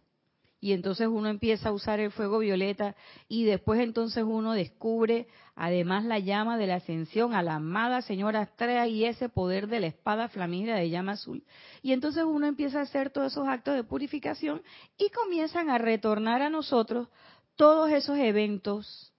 Y 0.60 0.72
entonces 0.72 1.06
uno 1.06 1.28
empieza 1.28 1.68
a 1.68 1.72
usar 1.72 2.00
el 2.00 2.10
fuego 2.10 2.40
violeta 2.40 2.96
y 3.28 3.44
después 3.44 3.80
entonces 3.80 4.24
uno 4.26 4.54
descubre 4.54 5.28
además 5.54 6.04
la 6.04 6.18
llama 6.18 6.58
de 6.58 6.66
la 6.66 6.76
ascensión 6.76 7.32
a 7.32 7.42
la 7.42 7.56
amada 7.56 8.02
señora 8.02 8.40
Astrea 8.40 8.88
y 8.88 9.04
ese 9.04 9.28
poder 9.28 9.68
de 9.68 9.80
la 9.80 9.86
espada 9.86 10.28
flamígera 10.28 10.76
de 10.76 10.90
llama 10.90 11.12
azul. 11.12 11.44
Y 11.80 11.92
entonces 11.92 12.24
uno 12.24 12.46
empieza 12.46 12.80
a 12.80 12.82
hacer 12.82 13.10
todos 13.10 13.32
esos 13.32 13.46
actos 13.46 13.76
de 13.76 13.84
purificación 13.84 14.62
y 14.96 15.10
comienzan 15.10 15.70
a 15.70 15.78
retornar 15.78 16.42
a 16.42 16.50
nosotros 16.50 17.08
todos 17.54 17.90
esos 17.90 18.18
eventos, 18.18 19.12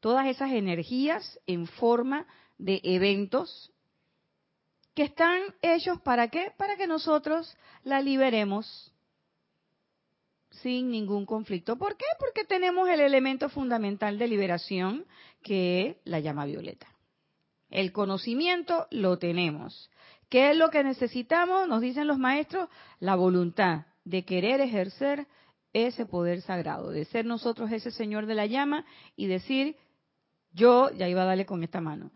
todas 0.00 0.26
esas 0.26 0.50
energías 0.50 1.38
en 1.46 1.66
forma 1.66 2.26
de 2.58 2.80
eventos 2.82 3.72
que 4.94 5.04
están 5.04 5.40
hechos 5.62 6.00
para 6.00 6.26
qué? 6.26 6.52
Para 6.56 6.76
que 6.76 6.88
nosotros 6.88 7.56
la 7.84 8.00
liberemos 8.00 8.92
sin 10.50 10.90
ningún 10.90 11.26
conflicto. 11.26 11.76
¿Por 11.76 11.96
qué? 11.96 12.06
Porque 12.18 12.44
tenemos 12.44 12.88
el 12.88 13.00
elemento 13.00 13.48
fundamental 13.48 14.18
de 14.18 14.28
liberación 14.28 15.06
que 15.42 15.86
es 15.86 15.96
la 16.04 16.20
llama 16.20 16.46
violeta. 16.46 16.86
El 17.70 17.92
conocimiento 17.92 18.86
lo 18.90 19.18
tenemos. 19.18 19.90
¿Qué 20.28 20.50
es 20.50 20.56
lo 20.56 20.70
que 20.70 20.84
necesitamos? 20.84 21.68
Nos 21.68 21.80
dicen 21.80 22.06
los 22.06 22.18
maestros, 22.18 22.68
la 22.98 23.14
voluntad 23.14 23.86
de 24.04 24.24
querer 24.24 24.60
ejercer 24.60 25.26
ese 25.72 26.06
poder 26.06 26.40
sagrado, 26.42 26.90
de 26.90 27.04
ser 27.04 27.24
nosotros 27.24 27.70
ese 27.72 27.90
Señor 27.90 28.26
de 28.26 28.34
la 28.34 28.46
llama 28.46 28.84
y 29.16 29.26
decir, 29.26 29.76
yo, 30.52 30.90
ya 30.92 31.08
iba 31.08 31.22
a 31.22 31.26
darle 31.26 31.46
con 31.46 31.62
esta 31.62 31.80
mano, 31.80 32.10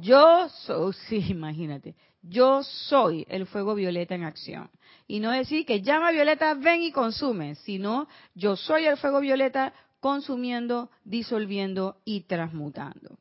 yo 0.00 0.48
soy, 0.48 0.92
sí, 1.08 1.24
imagínate, 1.28 1.94
yo 2.22 2.62
soy 2.62 3.26
el 3.28 3.46
fuego 3.46 3.74
violeta 3.74 4.14
en 4.14 4.24
acción. 4.24 4.70
Y 5.06 5.20
no 5.20 5.30
decir 5.30 5.66
que 5.66 5.82
llama 5.82 6.10
violeta, 6.10 6.54
ven 6.54 6.82
y 6.82 6.92
consume, 6.92 7.56
sino 7.56 8.08
yo 8.34 8.56
soy 8.56 8.86
el 8.86 8.96
fuego 8.96 9.20
violeta 9.20 9.74
consumiendo, 10.00 10.90
disolviendo 11.04 11.98
y 12.04 12.22
transmutando. 12.22 13.18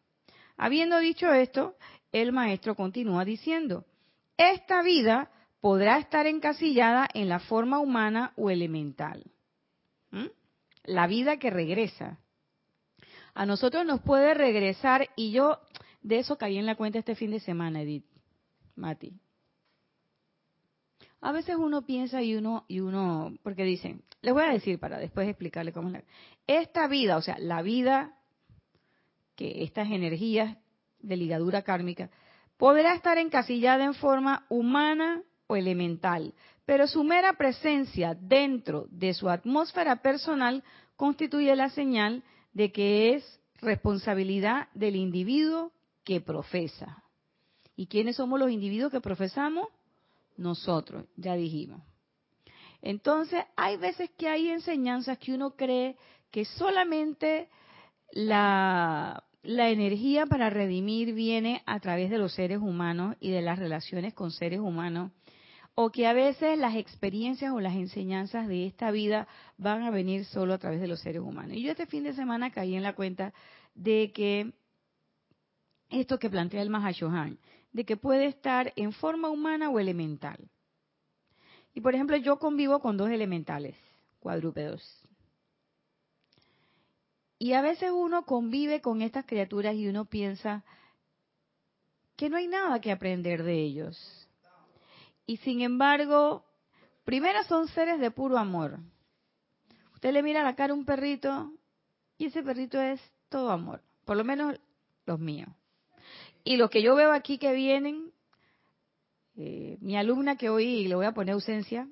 Habiendo 0.58 1.00
dicho 1.00 1.32
esto, 1.34 1.75
el 2.12 2.32
maestro 2.32 2.75
continúa 2.75 3.25
diciendo, 3.25 3.86
esta 4.38 4.82
vida 4.82 5.32
podrá 5.60 5.98
estar 5.98 6.27
encasillada 6.27 7.08
en 7.13 7.29
la 7.29 7.39
forma 7.39 7.79
humana 7.79 8.34
o 8.36 8.50
elemental. 8.50 9.24
La 10.84 11.08
vida 11.08 11.38
que 11.38 11.50
regresa. 11.50 12.20
A 13.34 13.46
nosotros 13.46 13.86
nos 13.86 14.01
puede 14.01 14.34
regresar, 14.34 15.10
y 15.15 15.32
yo 15.32 15.60
de 16.03 16.19
eso 16.19 16.38
caí 16.38 16.57
en 16.57 16.65
la 16.65 16.75
cuenta 16.75 17.00
este 17.00 17.15
fin 17.15 17.31
de 17.31 17.39
semana, 17.39 17.81
Edith, 17.81 18.05
Mati. 18.75 19.13
A 21.22 21.31
veces 21.31 21.55
uno 21.55 21.86
piensa 21.86 22.22
y 22.22 22.36
uno, 22.36 22.65
y 22.67 22.81
uno, 22.81 23.33
porque 23.43 23.63
dicen, 23.63 24.03
les 24.22 24.33
voy 24.33 24.43
a 24.43 24.51
decir 24.51 24.79
para 24.79 25.00
después 25.00 25.27
explicarle 25.27 25.72
cómo 25.72 25.88
es 25.88 25.93
la, 25.93 26.03
esta 26.48 26.88
vida, 26.88 27.17
o 27.17 27.22
sea, 27.22 27.38
la 27.39 27.62
vida 27.62 28.17
que 29.36 29.63
estas 29.63 29.89
energías 29.89 30.57
de 31.00 31.17
ligadura 31.17 31.63
kármica, 31.63 32.10
podrá 32.57 32.93
estar 32.93 33.17
encasillada 33.17 33.83
en 33.86 33.93
forma 33.93 34.45
humana 34.50 35.24
o 35.48 35.55
elemental, 35.55 36.33
pero 36.65 36.88
su 36.88 37.03
mera 37.03 37.33
presencia 37.33 38.15
dentro 38.15 38.88
de 38.89 39.13
su 39.13 39.29
atmósfera 39.29 40.01
personal 40.01 40.63
constituye 40.95 41.55
la 41.55 41.69
señal 41.69 42.24
de 42.53 42.72
que 42.72 43.15
es 43.15 43.39
responsabilidad 43.62 44.67
del 44.74 44.95
individuo 44.95 45.72
que 46.03 46.22
profesa. 46.22 47.03
¿Y 47.75 47.88
quiénes 47.88 48.17
somos 48.17 48.39
los 48.39 48.51
individuos 48.51 48.91
que 48.91 49.01
profesamos? 49.01 49.67
Nosotros, 50.38 51.05
ya 51.15 51.36
dijimos. 51.36 51.81
Entonces, 52.81 53.43
hay 53.55 53.77
veces 53.77 54.10
que 54.17 54.27
hay 54.27 54.50
enseñanzas 54.50 55.17
que 55.17 55.33
uno 55.33 55.55
cree 55.55 55.95
que 56.31 56.45
solamente 56.45 57.50
la, 58.12 59.24
la 59.43 59.69
energía 59.69 60.25
para 60.25 60.50
redimir 60.50 61.13
viene 61.13 61.62
a 61.65 61.79
través 61.79 62.10
de 62.10 62.17
los 62.17 62.33
seres 62.33 62.60
humanos 62.60 63.15
y 63.19 63.31
de 63.31 63.41
las 63.41 63.60
relaciones 63.60 64.13
con 64.13 64.31
seres 64.31 64.60
humanos, 64.60 65.12
o 65.75 65.91
que 65.91 66.05
a 66.05 66.13
veces 66.13 66.57
las 66.57 66.75
experiencias 66.75 67.51
o 67.51 67.60
las 67.60 67.74
enseñanzas 67.74 68.48
de 68.48 68.67
esta 68.67 68.91
vida 68.91 69.27
van 69.57 69.83
a 69.83 69.89
venir 69.89 70.25
solo 70.25 70.53
a 70.53 70.60
través 70.60 70.81
de 70.81 70.88
los 70.88 71.01
seres 71.01 71.22
humanos. 71.22 71.57
Y 71.57 71.63
yo 71.63 71.72
este 71.72 71.88
fin 71.88 72.03
de 72.03 72.13
semana 72.13 72.51
caí 72.51 72.75
en 72.75 72.83
la 72.83 72.93
cuenta 72.93 73.33
de 73.74 74.12
que 74.13 74.53
esto 75.94 76.20
que 76.20 76.30
plantea 76.30 76.62
el 76.62 76.70
Mahashohan, 76.70 77.38
de 77.72 77.86
que 77.86 77.98
puede 77.98 78.26
estar 78.26 78.74
en 78.76 78.94
forma 78.94 79.30
humana 79.30 79.70
o 79.70 79.80
elemental. 79.80 80.50
Y 81.74 81.82
por 81.82 81.96
ejemplo, 81.96 82.18
yo 82.18 82.38
convivo 82.38 82.80
con 82.80 82.98
dos 82.98 83.10
elementales, 83.10 83.76
cuadrúpedos. 84.20 84.82
Y 87.40 87.54
a 87.54 87.62
veces 87.62 87.92
uno 87.92 88.26
convive 88.26 88.82
con 88.82 89.02
estas 89.02 89.26
criaturas 89.26 89.76
y 89.76 89.88
uno 89.88 90.06
piensa 90.06 90.64
que 92.16 92.30
no 92.30 92.38
hay 92.38 92.48
nada 92.48 92.80
que 92.80 92.92
aprender 92.92 93.44
de 93.44 93.62
ellos. 93.62 94.30
Y 95.26 95.38
sin 95.38 95.62
embargo, 95.62 96.46
primero 97.04 97.44
son 97.44 97.68
seres 97.68 98.00
de 98.00 98.12
puro 98.12 98.38
amor. 98.38 98.80
Usted 99.96 100.14
le 100.14 100.24
mira 100.24 100.44
la 100.44 100.56
cara 100.56 100.74
a 100.74 100.76
un 100.76 100.86
perrito 100.86 101.52
y 102.18 102.26
ese 102.28 102.44
perrito 102.44 102.80
es 102.80 103.02
todo 103.30 103.50
amor, 103.50 103.82
por 104.06 104.16
lo 104.16 104.24
menos 104.24 104.60
los 105.06 105.20
míos. 105.20 105.50
Y 106.44 106.58
los 106.58 106.70
que 106.70 106.82
yo 106.82 106.96
veo 106.96 107.14
aquí 107.14 107.38
que 107.38 107.54
vienen, 107.54 108.12
eh, 109.36 109.78
mi 109.80 109.96
alumna 109.96 110.36
que 110.36 110.50
hoy 110.50 110.88
le 110.88 110.96
voy 110.96 111.06
a 111.06 111.14
poner 111.14 111.34
ausencia, 111.34 111.88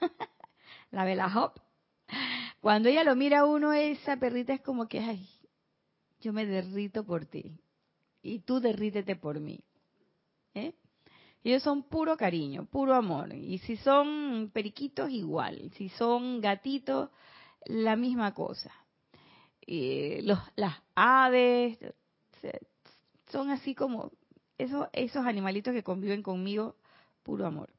la 0.90 1.04
Bella 1.04 1.30
Hop, 1.34 1.60
cuando 2.60 2.88
ella 2.88 3.04
lo 3.04 3.16
mira 3.16 3.40
a 3.40 3.44
uno, 3.46 3.72
esa 3.72 4.16
perrita 4.16 4.52
es 4.52 4.60
como 4.60 4.86
que, 4.86 5.00
ay, 5.00 5.28
yo 6.20 6.32
me 6.32 6.44
derrito 6.44 7.04
por 7.04 7.26
ti 7.26 7.58
y 8.22 8.40
tú 8.40 8.60
derrítete 8.60 9.16
por 9.16 9.40
mí. 9.40 9.60
¿eh? 10.54 10.74
Ellos 11.44 11.62
son 11.62 11.84
puro 11.84 12.16
cariño, 12.16 12.66
puro 12.66 12.94
amor. 12.94 13.32
Y 13.32 13.58
si 13.58 13.76
son 13.76 14.50
periquitos, 14.52 15.10
igual. 15.10 15.70
Si 15.76 15.88
son 15.90 16.40
gatitos, 16.40 17.10
la 17.66 17.94
misma 17.94 18.34
cosa. 18.34 18.72
los, 19.66 20.38
las 20.56 20.74
aves 20.96 21.78
son 23.28 23.50
así 23.50 23.74
como 23.74 24.12
esos, 24.58 24.88
esos 24.92 25.26
animalitos 25.26 25.74
que 25.74 25.82
conviven 25.82 26.22
conmigo, 26.22 26.76
puro 27.22 27.46
amor. 27.46 27.70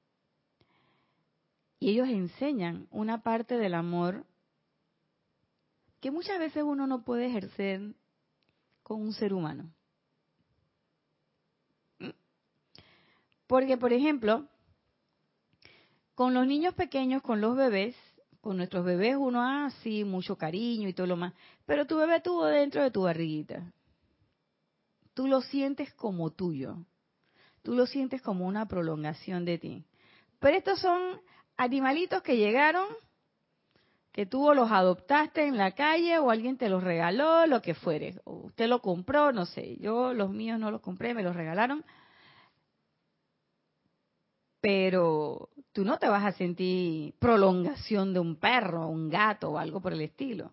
Y 1.79 1.91
ellos 1.91 2.07
enseñan 2.09 2.87
una 2.91 3.21
parte 3.21 3.57
del 3.57 3.73
amor 3.73 4.25
que 5.99 6.11
muchas 6.11 6.39
veces 6.39 6.63
uno 6.63 6.87
no 6.87 7.03
puede 7.03 7.27
ejercer 7.27 7.93
con 8.83 9.01
un 9.01 9.13
ser 9.13 9.33
humano. 9.33 9.71
Porque, 13.47 13.77
por 13.77 13.93
ejemplo, 13.93 14.45
con 16.15 16.33
los 16.33 16.45
niños 16.45 16.73
pequeños, 16.73 17.21
con 17.21 17.41
los 17.41 17.55
bebés, 17.55 17.95
con 18.41 18.57
nuestros 18.57 18.85
bebés 18.85 19.15
uno 19.17 19.41
así, 19.41 20.03
mucho 20.03 20.37
cariño 20.37 20.89
y 20.89 20.93
todo 20.93 21.07
lo 21.07 21.15
más, 21.15 21.33
pero 21.65 21.87
tu 21.87 21.97
bebé 21.97 22.19
tuvo 22.21 22.45
dentro 22.45 22.83
de 22.83 22.91
tu 22.91 23.03
barriguita. 23.03 23.73
Tú 25.17 25.25
lo 25.25 25.41
sientes 25.41 25.91
como 25.95 26.29
tuyo. 26.29 26.75
Tú 27.63 27.73
lo 27.73 27.87
sientes 27.87 28.21
como 28.21 28.45
una 28.45 28.67
prolongación 28.67 29.45
de 29.45 29.57
ti. 29.57 29.83
Pero 30.37 30.55
estos 30.55 30.79
son 30.79 31.19
animalitos 31.57 32.21
que 32.21 32.37
llegaron, 32.37 32.85
que 34.11 34.27
tú 34.27 34.53
los 34.53 34.71
adoptaste 34.71 35.47
en 35.47 35.57
la 35.57 35.71
calle 35.71 36.19
o 36.19 36.29
alguien 36.29 36.55
te 36.59 36.69
los 36.69 36.83
regaló, 36.83 37.47
lo 37.47 37.63
que 37.63 37.73
fuere. 37.73 38.21
O 38.25 38.45
usted 38.45 38.67
lo 38.67 38.79
compró, 38.79 39.31
no 39.31 39.47
sé. 39.47 39.77
Yo 39.77 40.13
los 40.13 40.29
míos 40.29 40.59
no 40.59 40.69
los 40.69 40.81
compré, 40.81 41.15
me 41.15 41.23
los 41.23 41.35
regalaron 41.35 41.83
pero 44.59 45.49
tú 45.71 45.83
no 45.85 45.97
te 45.97 46.09
vas 46.09 46.25
a 46.25 46.31
sentir 46.33 47.15
prolongación 47.19 48.13
de 48.13 48.19
un 48.19 48.35
perro, 48.35 48.87
un 48.87 49.07
gato 49.07 49.51
o 49.51 49.57
algo 49.57 49.79
por 49.79 49.93
el 49.93 50.01
estilo. 50.01 50.51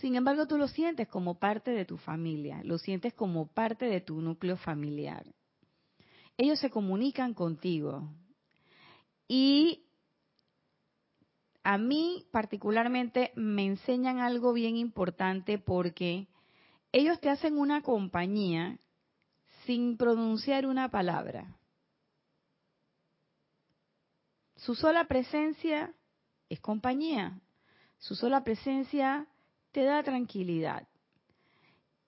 Sin 0.00 0.16
embargo, 0.16 0.46
tú 0.46 0.56
lo 0.56 0.66
sientes 0.66 1.08
como 1.08 1.38
parte 1.38 1.72
de 1.72 1.84
tu 1.84 1.98
familia, 1.98 2.62
lo 2.64 2.78
sientes 2.78 3.12
como 3.12 3.48
parte 3.48 3.84
de 3.84 4.00
tu 4.00 4.22
núcleo 4.22 4.56
familiar. 4.56 5.26
Ellos 6.38 6.58
se 6.58 6.70
comunican 6.70 7.34
contigo. 7.34 8.08
Y 9.28 9.84
a 11.62 11.76
mí 11.76 12.26
particularmente 12.32 13.32
me 13.36 13.66
enseñan 13.66 14.20
algo 14.20 14.54
bien 14.54 14.76
importante 14.76 15.58
porque 15.58 16.28
ellos 16.92 17.20
te 17.20 17.28
hacen 17.28 17.58
una 17.58 17.82
compañía 17.82 18.78
sin 19.66 19.98
pronunciar 19.98 20.64
una 20.64 20.90
palabra. 20.90 21.58
Su 24.56 24.74
sola 24.74 25.04
presencia 25.04 25.92
es 26.48 26.58
compañía. 26.60 27.38
Su 27.98 28.14
sola 28.14 28.42
presencia 28.42 29.28
te 29.72 29.84
da 29.84 30.02
tranquilidad. 30.02 30.88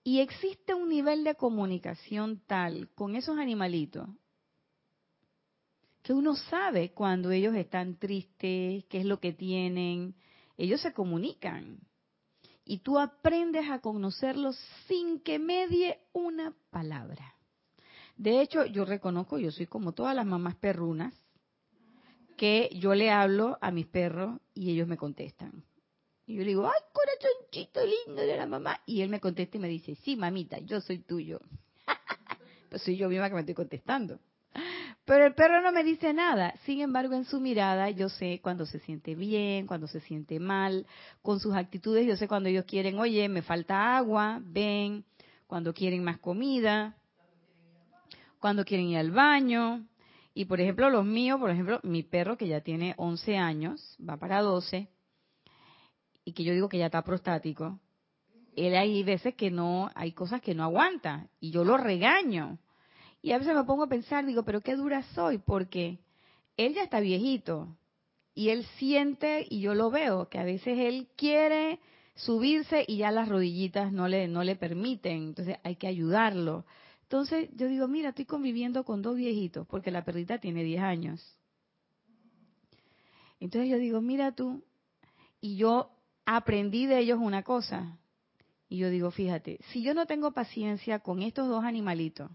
Y 0.03 0.19
existe 0.19 0.73
un 0.73 0.89
nivel 0.89 1.23
de 1.23 1.35
comunicación 1.35 2.41
tal 2.45 2.89
con 2.93 3.15
esos 3.15 3.37
animalitos 3.37 4.09
que 6.03 6.13
uno 6.13 6.35
sabe 6.35 6.91
cuando 6.91 7.31
ellos 7.31 7.55
están 7.55 7.95
tristes, 7.95 8.83
qué 8.89 8.99
es 8.99 9.05
lo 9.05 9.19
que 9.19 9.31
tienen. 9.31 10.15
Ellos 10.57 10.81
se 10.81 10.91
comunican. 10.91 11.79
Y 12.65 12.79
tú 12.79 12.99
aprendes 12.99 13.69
a 13.69 13.79
conocerlos 13.79 14.57
sin 14.87 15.21
que 15.21 15.39
medie 15.39 15.99
una 16.11 16.53
palabra. 16.69 17.35
De 18.17 18.41
hecho, 18.41 18.65
yo 18.65 18.85
reconozco, 18.85 19.39
yo 19.39 19.49
soy 19.51 19.65
como 19.65 19.93
todas 19.93 20.15
las 20.15 20.25
mamás 20.25 20.55
perrunas, 20.55 21.13
que 22.37 22.69
yo 22.73 22.93
le 22.93 23.09
hablo 23.09 23.57
a 23.61 23.71
mis 23.71 23.87
perros 23.87 24.39
y 24.53 24.71
ellos 24.71 24.87
me 24.87 24.97
contestan. 24.97 25.63
Y 26.25 26.35
yo 26.35 26.41
le 26.41 26.49
digo, 26.49 26.65
ay, 26.65 26.81
corazoncito 26.93 27.81
lindo 27.85 28.21
de 28.21 28.37
la 28.37 28.45
mamá. 28.45 28.79
Y 28.85 29.01
él 29.01 29.09
me 29.09 29.19
contesta 29.19 29.57
y 29.57 29.59
me 29.59 29.67
dice, 29.67 29.95
sí, 30.03 30.15
mamita, 30.15 30.59
yo 30.59 30.79
soy 30.79 30.99
tuyo. 30.99 31.41
pues 32.69 32.81
soy 32.81 32.97
yo 32.97 33.09
misma 33.09 33.29
que 33.29 33.35
me 33.35 33.41
estoy 33.41 33.55
contestando. 33.55 34.19
Pero 35.05 35.25
el 35.25 35.33
perro 35.33 35.61
no 35.61 35.73
me 35.73 35.83
dice 35.83 36.13
nada. 36.13 36.53
Sin 36.65 36.79
embargo, 36.79 37.13
en 37.13 37.25
su 37.25 37.41
mirada 37.41 37.89
yo 37.89 38.07
sé 38.07 38.39
cuando 38.41 38.65
se 38.65 38.79
siente 38.79 39.15
bien, 39.15 39.67
cuando 39.67 39.87
se 39.87 39.99
siente 39.99 40.39
mal. 40.39 40.85
Con 41.21 41.41
sus 41.41 41.55
actitudes 41.55 42.07
yo 42.07 42.15
sé 42.15 42.27
cuando 42.27 42.47
ellos 42.47 42.65
quieren, 42.65 42.99
oye, 42.99 43.27
me 43.27 43.41
falta 43.41 43.97
agua, 43.97 44.39
ven. 44.41 45.03
Cuando 45.45 45.73
quieren 45.73 46.05
más 46.05 46.19
comida. 46.19 46.95
Cuando 48.39 48.63
quieren 48.63 48.87
ir 48.87 48.97
al 48.97 49.11
baño. 49.11 49.85
Y 50.33 50.45
por 50.45 50.61
ejemplo, 50.61 50.89
los 50.89 51.05
míos, 51.05 51.37
por 51.39 51.49
ejemplo, 51.49 51.81
mi 51.83 52.03
perro 52.03 52.37
que 52.37 52.47
ya 52.47 52.61
tiene 52.61 52.93
11 52.97 53.37
años, 53.37 53.97
va 54.07 54.17
para 54.17 54.41
12, 54.41 54.87
y 56.25 56.33
que 56.33 56.43
yo 56.43 56.53
digo 56.53 56.69
que 56.69 56.77
ya 56.77 56.87
está 56.87 57.03
prostático, 57.03 57.79
él 58.55 58.75
hay 58.75 59.03
veces 59.03 59.35
que 59.35 59.51
no, 59.51 59.89
hay 59.95 60.11
cosas 60.11 60.41
que 60.41 60.55
no 60.55 60.63
aguanta, 60.63 61.27
y 61.39 61.51
yo 61.51 61.63
lo 61.63 61.77
regaño. 61.77 62.59
Y 63.21 63.31
a 63.31 63.37
veces 63.37 63.55
me 63.55 63.63
pongo 63.63 63.83
a 63.83 63.87
pensar, 63.87 64.25
digo, 64.25 64.43
pero 64.43 64.61
qué 64.61 64.75
dura 64.75 65.03
soy, 65.13 65.37
porque 65.37 65.99
él 66.57 66.73
ya 66.73 66.83
está 66.83 66.99
viejito, 66.99 67.75
y 68.35 68.49
él 68.49 68.65
siente, 68.77 69.45
y 69.49 69.61
yo 69.61 69.73
lo 69.73 69.91
veo, 69.91 70.29
que 70.29 70.39
a 70.39 70.43
veces 70.43 70.77
él 70.77 71.07
quiere 71.15 71.79
subirse 72.15 72.85
y 72.87 72.97
ya 72.97 73.11
las 73.11 73.27
rodillitas 73.27 73.91
no 73.91 74.07
le, 74.07 74.27
no 74.27 74.43
le 74.43 74.55
permiten, 74.55 75.29
entonces 75.29 75.57
hay 75.63 75.75
que 75.75 75.87
ayudarlo. 75.87 76.65
Entonces 77.03 77.49
yo 77.55 77.67
digo, 77.67 77.87
mira, 77.87 78.09
estoy 78.09 78.25
conviviendo 78.25 78.83
con 78.83 79.01
dos 79.01 79.15
viejitos, 79.15 79.67
porque 79.67 79.91
la 79.91 80.03
perrita 80.03 80.39
tiene 80.39 80.63
10 80.63 80.81
años. 80.81 81.39
Entonces 83.39 83.69
yo 83.69 83.77
digo, 83.77 84.01
mira 84.01 84.33
tú, 84.33 84.63
y 85.41 85.57
yo 85.57 85.92
aprendí 86.25 86.85
de 86.85 86.99
ellos 86.99 87.19
una 87.21 87.43
cosa. 87.43 87.97
Y 88.69 88.77
yo 88.77 88.89
digo, 88.89 89.11
fíjate, 89.11 89.59
si 89.71 89.83
yo 89.83 89.93
no 89.93 90.05
tengo 90.05 90.31
paciencia 90.31 90.99
con 90.99 91.21
estos 91.21 91.47
dos 91.47 91.63
animalitos, 91.63 92.31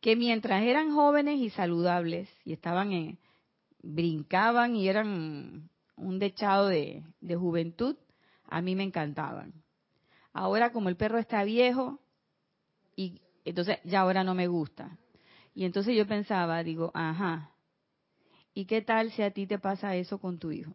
que 0.00 0.16
mientras 0.16 0.62
eran 0.62 0.92
jóvenes 0.94 1.40
y 1.40 1.50
saludables, 1.50 2.28
y 2.44 2.52
estaban 2.52 2.92
en, 2.92 3.18
brincaban 3.82 4.76
y 4.76 4.88
eran 4.88 5.70
un 5.96 6.18
dechado 6.18 6.68
de, 6.68 7.02
de 7.20 7.36
juventud, 7.36 7.96
a 8.46 8.60
mí 8.60 8.74
me 8.74 8.82
encantaban. 8.82 9.52
Ahora 10.32 10.72
como 10.72 10.88
el 10.88 10.96
perro 10.96 11.18
está 11.18 11.44
viejo 11.44 12.00
y 12.96 13.20
entonces 13.44 13.78
ya 13.84 14.00
ahora 14.00 14.24
no 14.24 14.34
me 14.34 14.46
gusta. 14.46 14.98
Y 15.54 15.64
entonces 15.64 15.96
yo 15.96 16.06
pensaba, 16.06 16.62
digo, 16.62 16.90
ajá, 16.94 17.52
¿y 18.52 18.64
qué 18.66 18.82
tal 18.82 19.12
si 19.12 19.22
a 19.22 19.30
ti 19.30 19.46
te 19.46 19.58
pasa 19.58 19.94
eso 19.96 20.18
con 20.18 20.38
tu 20.38 20.50
hijo? 20.50 20.74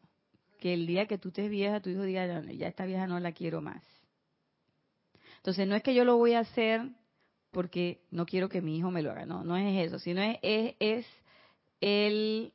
Que 0.60 0.74
el 0.74 0.88
día 0.88 1.08
que 1.08 1.18
tú 1.18 1.30
estés 1.30 1.50
vieja, 1.50 1.82
tu 1.82 1.90
hijo 1.90 2.04
diga, 2.04 2.42
ya 2.44 2.68
esta 2.68 2.86
vieja 2.86 3.08
no 3.08 3.20
la 3.20 3.32
quiero 3.32 3.62
más. 3.62 3.84
Entonces 5.38 5.68
no 5.68 5.76
es 5.76 5.84
que 5.84 5.94
yo 5.94 6.04
lo 6.04 6.18
voy 6.18 6.34
a 6.34 6.40
hacer 6.40 6.90
porque 7.52 8.02
no 8.12 8.26
quiero 8.26 8.50
que 8.50 8.62
mi 8.62 8.78
hijo 8.78 8.92
me 8.92 9.02
lo 9.02 9.12
haga, 9.12 9.26
no, 9.26 9.44
no 9.44 9.58
es 9.58 9.88
eso, 9.88 10.00
sino 10.00 10.22
es, 10.22 10.76
es, 10.80 11.06
el, 11.82 12.54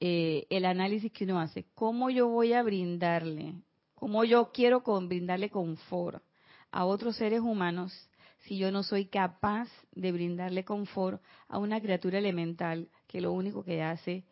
eh, 0.00 0.46
el 0.50 0.64
análisis 0.64 1.12
que 1.12 1.24
uno 1.24 1.40
hace. 1.40 1.66
¿Cómo 1.74 2.10
yo 2.10 2.28
voy 2.28 2.52
a 2.52 2.62
brindarle, 2.62 3.54
cómo 3.94 4.24
yo 4.24 4.50
quiero 4.52 4.82
con, 4.82 5.08
brindarle 5.08 5.50
confort 5.50 6.22
a 6.70 6.84
otros 6.84 7.16
seres 7.16 7.40
humanos 7.40 7.92
si 8.40 8.58
yo 8.58 8.70
no 8.70 8.82
soy 8.82 9.06
capaz 9.06 9.68
de 9.92 10.12
brindarle 10.12 10.64
confort 10.64 11.22
a 11.48 11.58
una 11.58 11.80
criatura 11.80 12.18
elemental 12.18 12.88
que 13.06 13.20
lo 13.20 13.32
único 13.32 13.64
que 13.64 13.82
hace 13.82 14.16
es 14.16 14.24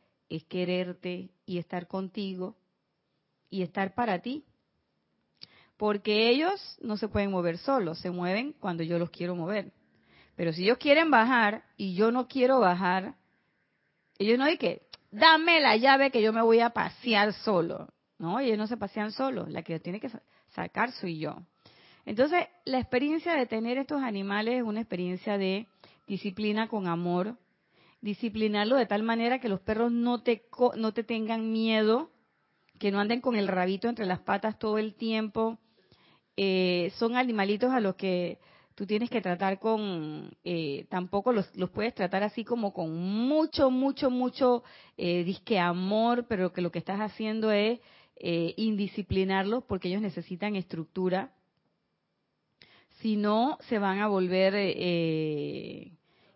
quererte 0.49 1.31
y 1.45 1.59
estar 1.59 1.87
contigo 1.87 2.57
y 3.51 3.63
estar 3.63 3.95
para 3.95 4.21
ti? 4.21 4.45
Porque 5.77 6.29
ellos 6.31 6.79
no 6.81 6.97
se 6.97 7.09
pueden 7.09 7.31
mover 7.31 7.59
solos, 7.59 7.99
se 7.99 8.11
mueven 8.11 8.55
cuando 8.61 8.83
yo 8.83 8.99
los 8.99 9.11
quiero 9.11 9.35
mover. 9.35 9.73
Pero 10.35 10.53
si 10.53 10.65
ellos 10.65 10.79
quieren 10.79 11.11
bajar 11.11 11.65
y 11.77 11.95
yo 11.95 12.11
no 12.11 12.29
quiero 12.29 12.61
bajar, 12.61 13.15
ellos 14.19 14.39
no 14.39 14.45
hay 14.45 14.59
que, 14.59 14.83
dame 15.11 15.61
la 15.61 15.77
llave 15.77 16.11
que 16.11 16.23
yo 16.23 16.33
me 16.33 16.43
voy 16.43 16.61
a 16.61 16.71
pasear 16.71 17.33
solo. 17.33 17.89
No, 18.19 18.41
ellos 18.41 18.57
no 18.57 18.67
se 18.67 18.77
pasean 18.77 19.13
solos, 19.13 19.51
la 19.51 19.63
que 19.63 19.79
tiene 19.81 20.01
que 20.01 20.11
sacar 20.55 20.93
soy 20.93 21.19
yo. 21.19 21.37
Entonces, 22.07 22.47
la 22.65 22.79
experiencia 22.79 23.35
de 23.35 23.47
tener 23.47 23.79
estos 23.79 24.03
animales 24.03 24.57
es 24.57 24.63
una 24.63 24.81
experiencia 24.81 25.37
de 25.37 25.67
disciplina 26.07 26.69
con 26.69 26.87
amor, 26.87 27.37
disciplinarlo 28.07 28.77
de 28.77 28.87
tal 28.87 29.03
manera 29.03 29.41
que 29.41 29.49
los 29.49 29.61
perros 29.61 29.91
no 29.91 30.23
te, 30.23 30.47
no 30.77 30.93
te 30.93 31.03
tengan 31.03 31.53
miedo, 31.53 32.13
que 32.79 32.93
no 32.93 33.01
anden 33.01 33.21
con 33.21 33.35
el 33.35 33.49
rabito 33.49 33.89
entre 33.89 34.07
las 34.07 34.21
patas 34.21 34.61
todo 34.61 34.79
el 34.79 34.95
tiempo. 34.95 35.59
Eh, 36.37 36.93
son 36.99 37.17
animalitos 37.17 37.73
a 37.73 37.81
los 37.81 37.97
que 37.97 38.39
tú 38.77 38.87
tienes 38.87 39.11
que 39.11 39.21
tratar 39.21 39.59
con, 39.59 40.31
eh, 40.45 40.87
tampoco 40.89 41.33
los, 41.33 41.53
los, 41.57 41.71
puedes 41.71 41.95
tratar 41.95 42.23
así 42.23 42.45
como 42.45 42.73
con 42.73 42.95
mucho, 42.95 43.71
mucho, 43.71 44.09
mucho 44.09 44.63
eh, 44.97 45.25
disque 45.25 45.59
amor, 45.59 46.27
pero 46.29 46.53
que 46.53 46.61
lo 46.61 46.71
que 46.71 46.79
estás 46.79 47.01
haciendo 47.01 47.51
es 47.51 47.81
eh, 48.17 48.55
indisciplinarlos 48.57 49.65
porque 49.65 49.89
ellos 49.89 50.01
necesitan 50.01 50.55
estructura 50.55 51.33
si 53.01 53.17
no 53.17 53.59
se 53.69 53.79
van 53.79 53.99
a 53.99 54.09
volver 54.09 54.55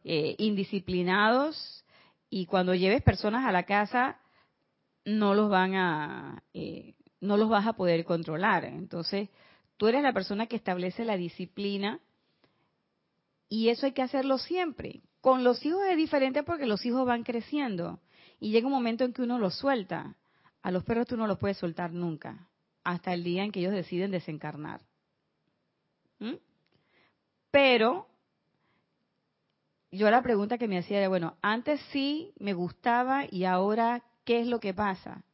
eh, 0.05 0.35
indisciplinados 0.39 1.85
y 2.31 2.47
cuando 2.47 2.75
lleves 2.75 3.03
personas 3.03 3.45
a 3.47 3.53
la 3.53 3.65
casa 3.65 4.19
no 5.05 5.35
los 5.35 5.51
van 5.51 5.75
a 5.75 6.43
eh, 6.55 6.95
no 7.21 7.37
los 7.37 7.49
vas 7.49 7.67
a 7.67 7.75
poder 7.75 8.05
controlar. 8.05 8.65
Entonces, 8.65 9.29
tú 9.77 9.89
eres 9.89 10.03
la 10.03 10.13
persona 10.13 10.47
que 10.47 10.57
establece 10.57 11.05
la 11.05 11.17
disciplina 11.17 12.01
y 13.49 13.69
eso 13.69 13.87
hay 13.87 13.93
que 13.93 14.03
hacerlo 14.03 14.39
siempre. 14.39 15.03
Con 15.21 15.45
los 15.45 15.65
hijos 15.67 15.83
es 15.91 15.97
diferente 15.97 16.43
porque 16.43 16.67
los 16.67 16.87
hijos 16.87 17.07
van 17.07 17.25
creciendo 17.25 18.01
y 18.39 18.51
llega 18.51 18.67
un 18.67 18.73
momento 18.73 19.05
en 19.05 19.13
que 19.13 19.23
uno 19.23 19.39
los 19.39 19.57
suelta. 19.57 20.17
A 20.63 20.71
los 20.71 20.85
perros 20.85 21.07
tú 21.07 21.17
no 21.17 21.27
los 21.27 21.39
puedes 21.39 21.57
soltar 21.57 21.93
nunca, 21.93 22.49
hasta 22.85 23.13
el 23.13 23.25
día 23.25 23.45
en 23.45 23.53
que 23.53 23.61
ellos 23.61 23.73
deciden 23.73 24.11
desencarnar. 24.11 24.83
¿Mm? 26.19 26.35
Pero 27.51 28.10
yo 29.93 30.11
la 30.11 30.23
pregunta 30.23 30.59
que 30.59 30.69
me 30.69 30.79
hacía 30.79 30.99
era, 30.99 31.09
bueno, 31.09 31.37
antes 31.43 31.81
sí 31.93 32.33
me 32.39 32.55
gustaba 32.55 33.25
y 33.31 33.45
ahora, 33.45 34.03
¿qué 34.25 34.41
es 34.41 34.47
lo 34.47 34.61
que 34.61 34.75
pasa? 34.75 35.25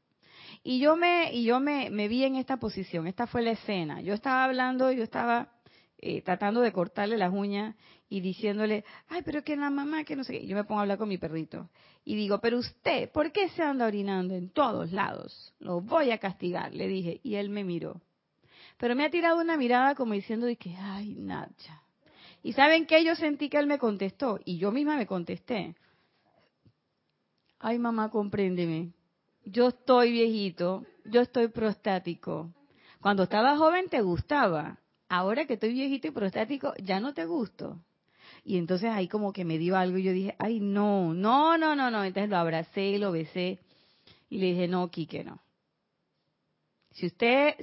Y 0.63 0.81
yo 0.81 0.97
me, 0.97 1.33
y 1.33 1.45
yo 1.45 1.61
me, 1.61 1.91
vi 2.09 2.25
en 2.25 2.37
esta 2.37 2.57
posición, 2.57 3.07
esta 3.07 3.27
fue 3.27 3.43
la 3.43 3.53
escena. 3.53 4.01
Yo 4.01 4.15
estaba 4.15 4.45
hablando, 4.45 4.91
yo 4.91 5.05
estaba 5.05 5.53
eh, 5.99 6.23
tratando 6.23 6.61
de 6.61 6.73
cortarle 6.73 7.17
las 7.17 7.33
uñas 7.33 7.77
y 8.09 8.21
diciéndole, 8.21 8.85
ay, 9.09 9.23
pero 9.25 9.45
que 9.45 9.57
la 9.57 9.71
mamá, 9.71 10.05
que 10.05 10.17
no 10.17 10.25
sé 10.25 10.33
qué. 10.33 10.47
Yo 10.47 10.57
me 10.57 10.65
pongo 10.65 10.81
a 10.81 10.83
hablar 10.83 10.99
con 10.99 11.09
mi 11.09 11.19
perrito 11.19 11.69
y 12.05 12.15
digo, 12.17 12.41
pero 12.41 12.59
usted, 12.59 13.11
¿por 13.11 13.33
qué 13.33 13.49
se 13.51 13.63
anda 13.63 13.87
orinando 13.87 14.35
en 14.35 14.51
todos 14.51 14.93
lados? 14.93 15.55
Lo 15.59 15.81
voy 15.81 16.11
a 16.11 16.19
castigar, 16.19 16.73
le 16.73 16.89
dije. 16.89 17.21
Y 17.23 17.35
él 17.35 17.51
me 17.51 17.65
miró. 17.65 18.01
Pero 18.79 18.95
me 18.95 19.05
ha 19.05 19.11
tirado 19.11 19.41
una 19.41 19.57
mirada 19.57 19.95
como 19.95 20.15
diciendo, 20.15 20.47
de 20.47 20.57
que, 20.57 20.75
ay, 20.77 21.15
Nacha. 21.17 21.83
Y 22.47 22.53
saben 22.53 22.87
que 22.87 23.03
yo 23.03 23.17
sentí 23.17 23.49
que 23.49 23.59
él 23.59 23.67
me 23.67 23.77
contestó 23.77 24.39
y 24.45 24.59
yo 24.59 24.71
misma 24.71 24.97
me 24.97 25.05
contesté. 25.05 25.75
Ay, 27.59 27.77
mamá, 27.81 28.09
compréndeme. 28.09 28.93
Yo 29.45 29.67
estoy 29.71 30.13
viejito, 30.13 30.87
yo 31.05 31.23
estoy 31.23 31.49
prostático. 31.49 32.55
Cuando 33.01 33.25
estaba 33.25 33.57
joven 33.57 33.89
te 33.89 34.01
gustaba, 34.01 34.79
ahora 35.09 35.47
que 35.47 35.55
estoy 35.55 35.73
viejito 35.73 36.07
y 36.07 36.13
prostático, 36.13 36.73
ya 36.81 37.01
no 37.01 37.15
te 37.15 37.27
gusto. 37.27 37.81
Y 38.45 38.59
entonces 38.59 38.91
ahí 38.91 39.09
como 39.09 39.33
que 39.33 39.45
me 39.45 39.59
dio 39.59 39.77
algo 39.77 39.99
y 39.99 40.05
yo 40.05 40.13
dije, 40.13 40.37
ay, 40.39 40.61
no, 40.61 41.15
no, 41.15 41.59
no, 41.59 41.75
no, 41.75 41.91
no. 41.91 42.05
Entonces 42.05 42.31
lo 42.31 42.37
abracé, 42.37 42.97
lo 43.01 43.11
besé 43.11 43.59
y 44.31 44.39
le 44.39 44.47
dije, 44.53 44.69
no, 44.69 44.89
Quique, 44.89 45.25
no. 45.25 45.41
Si 46.97 47.05
usted, 47.05 47.57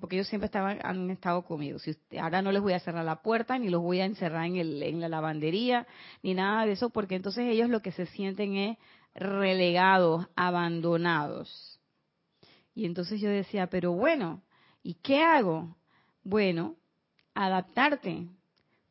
porque 0.00 0.14
ellos 0.14 0.28
siempre 0.28 0.46
estaban, 0.46 0.78
han 0.84 1.10
estado 1.10 1.42
conmigo, 1.42 1.80
si 1.80 1.90
usted, 1.90 2.18
ahora 2.18 2.40
no 2.40 2.52
les 2.52 2.62
voy 2.62 2.72
a 2.72 2.78
cerrar 2.78 3.04
la 3.04 3.20
puerta, 3.20 3.58
ni 3.58 3.68
los 3.68 3.82
voy 3.82 3.98
a 3.98 4.04
encerrar 4.04 4.46
en, 4.46 4.56
el, 4.56 4.80
en 4.80 5.00
la 5.00 5.08
lavandería, 5.08 5.88
ni 6.22 6.34
nada 6.34 6.64
de 6.64 6.72
eso, 6.72 6.90
porque 6.90 7.16
entonces 7.16 7.48
ellos 7.48 7.68
lo 7.68 7.82
que 7.82 7.90
se 7.90 8.06
sienten 8.06 8.56
es 8.56 8.78
relegados, 9.12 10.28
abandonados. 10.36 11.80
Y 12.76 12.86
entonces 12.86 13.20
yo 13.20 13.28
decía, 13.28 13.66
pero 13.66 13.90
bueno, 13.90 14.40
¿y 14.84 14.94
qué 14.94 15.20
hago? 15.20 15.76
Bueno, 16.22 16.76
adaptarte, 17.34 18.28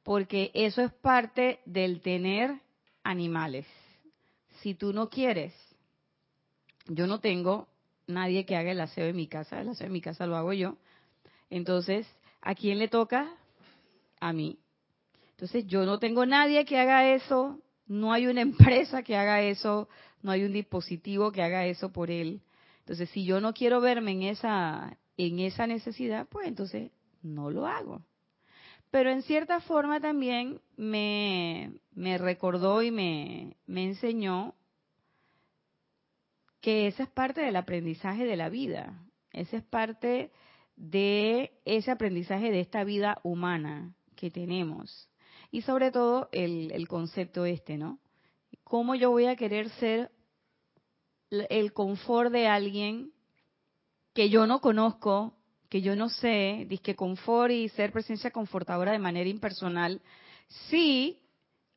porque 0.03 0.51
eso 0.53 0.81
es 0.81 0.91
parte 0.91 1.61
del 1.65 2.01
tener 2.01 2.59
animales. 3.01 3.65
Si 4.59 4.73
tú 4.73 4.91
no 4.91 5.09
quieres, 5.09 5.53
yo 6.87 7.07
no 7.07 7.21
tengo 7.21 7.69
nadie 8.07 8.45
que 8.45 8.55
haga 8.55 8.71
el 8.71 8.81
aseo 8.81 9.05
en 9.07 9.15
mi 9.15 9.27
casa, 9.27 9.61
el 9.61 9.69
aseo 9.69 9.87
en 9.87 9.93
mi 9.93 10.01
casa 10.01 10.27
lo 10.27 10.35
hago 10.35 10.53
yo. 10.53 10.77
Entonces, 11.49 12.07
¿a 12.41 12.55
quién 12.55 12.79
le 12.79 12.87
toca? 12.87 13.31
A 14.19 14.33
mí. 14.33 14.59
Entonces, 15.31 15.67
yo 15.67 15.85
no 15.85 15.99
tengo 15.99 16.25
nadie 16.25 16.65
que 16.65 16.79
haga 16.79 17.13
eso, 17.13 17.59
no 17.87 18.13
hay 18.13 18.27
una 18.27 18.41
empresa 18.49 19.03
que 19.03 19.15
haga 19.15 19.41
eso, 19.41 19.89
no 20.21 20.31
hay 20.31 20.43
un 20.43 20.53
dispositivo 20.53 21.31
que 21.31 21.43
haga 21.43 21.65
eso 21.65 21.91
por 21.91 22.09
él. 22.09 22.41
Entonces, 22.79 23.09
si 23.09 23.25
yo 23.25 23.41
no 23.41 23.53
quiero 23.53 23.81
verme 23.81 24.11
en 24.11 24.23
esa 24.23 24.97
en 25.17 25.39
esa 25.39 25.67
necesidad, 25.67 26.27
pues 26.27 26.47
entonces 26.47 26.91
no 27.21 27.49
lo 27.49 27.65
hago. 27.65 28.01
Pero 28.91 29.09
en 29.09 29.23
cierta 29.23 29.59
forma 29.61 29.99
también 29.99 30.61
me, 30.77 31.73
me 31.93 32.17
recordó 32.17 32.81
y 32.81 32.91
me, 32.91 33.55
me 33.65 33.83
enseñó 33.83 34.53
que 36.65 36.87
esa 36.87 37.03
es 37.03 37.09
parte 37.09 37.41
del 37.41 37.57
aprendizaje 37.57 38.25
de 38.25 38.35
la 38.35 38.49
vida. 38.49 38.99
Esa 39.31 39.57
es 39.57 39.63
parte 39.63 40.31
de 40.75 41.51
ese 41.63 41.91
aprendizaje 41.91 42.49
de 42.49 42.59
esta 42.59 42.83
vida 42.83 43.19
humana 43.21 43.93
que 44.15 44.31
tenemos. 44.31 45.07
Y 45.51 45.61
sobre 45.61 45.91
todo 45.91 46.27
el, 46.31 46.71
el 46.71 46.87
concepto 46.87 47.45
este, 47.45 47.77
¿no? 47.77 47.99
¿Cómo 48.63 48.95
yo 48.95 49.11
voy 49.11 49.27
a 49.27 49.35
querer 49.35 49.69
ser 49.69 50.09
el 51.29 51.71
confort 51.71 52.31
de 52.31 52.47
alguien 52.47 53.11
que 54.15 54.31
yo 54.31 54.47
no 54.47 54.59
conozco, 54.59 55.35
que 55.69 55.83
yo 55.83 55.95
no 55.95 56.09
sé, 56.09 56.65
disque 56.67 56.95
confort 56.95 57.51
y 57.51 57.69
ser 57.69 57.91
presencia 57.91 58.31
confortadora 58.31 58.91
de 58.91 58.97
manera 58.97 59.29
impersonal, 59.29 60.01
sí 60.71 61.21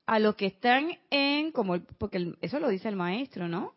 a 0.07 0.19
los 0.19 0.35
que 0.35 0.47
están 0.47 0.99
en, 1.11 1.53
como 1.53 1.79
porque 1.99 2.33
eso 2.41 2.59
lo 2.59 2.71
dice 2.71 2.89
el 2.89 2.97
maestro, 2.97 3.49
¿no? 3.49 3.77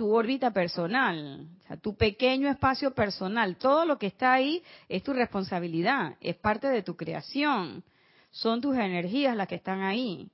Tu 0.00 0.14
órbita 0.14 0.50
personal, 0.50 1.46
tu 1.82 1.94
pequeño 1.94 2.48
espacio 2.48 2.94
personal, 2.94 3.56
todo 3.56 3.84
lo 3.84 3.98
que 3.98 4.06
está 4.06 4.32
ahí 4.32 4.62
es 4.88 5.02
tu 5.02 5.12
responsabilidad, 5.12 6.16
es 6.22 6.36
parte 6.36 6.68
de 6.68 6.82
tu 6.82 6.96
creación, 6.96 7.84
son 8.30 8.62
tus 8.62 8.78
energías 8.78 9.36
las 9.36 9.46
que 9.46 9.56
están 9.56 9.82
ahí. 9.82 10.30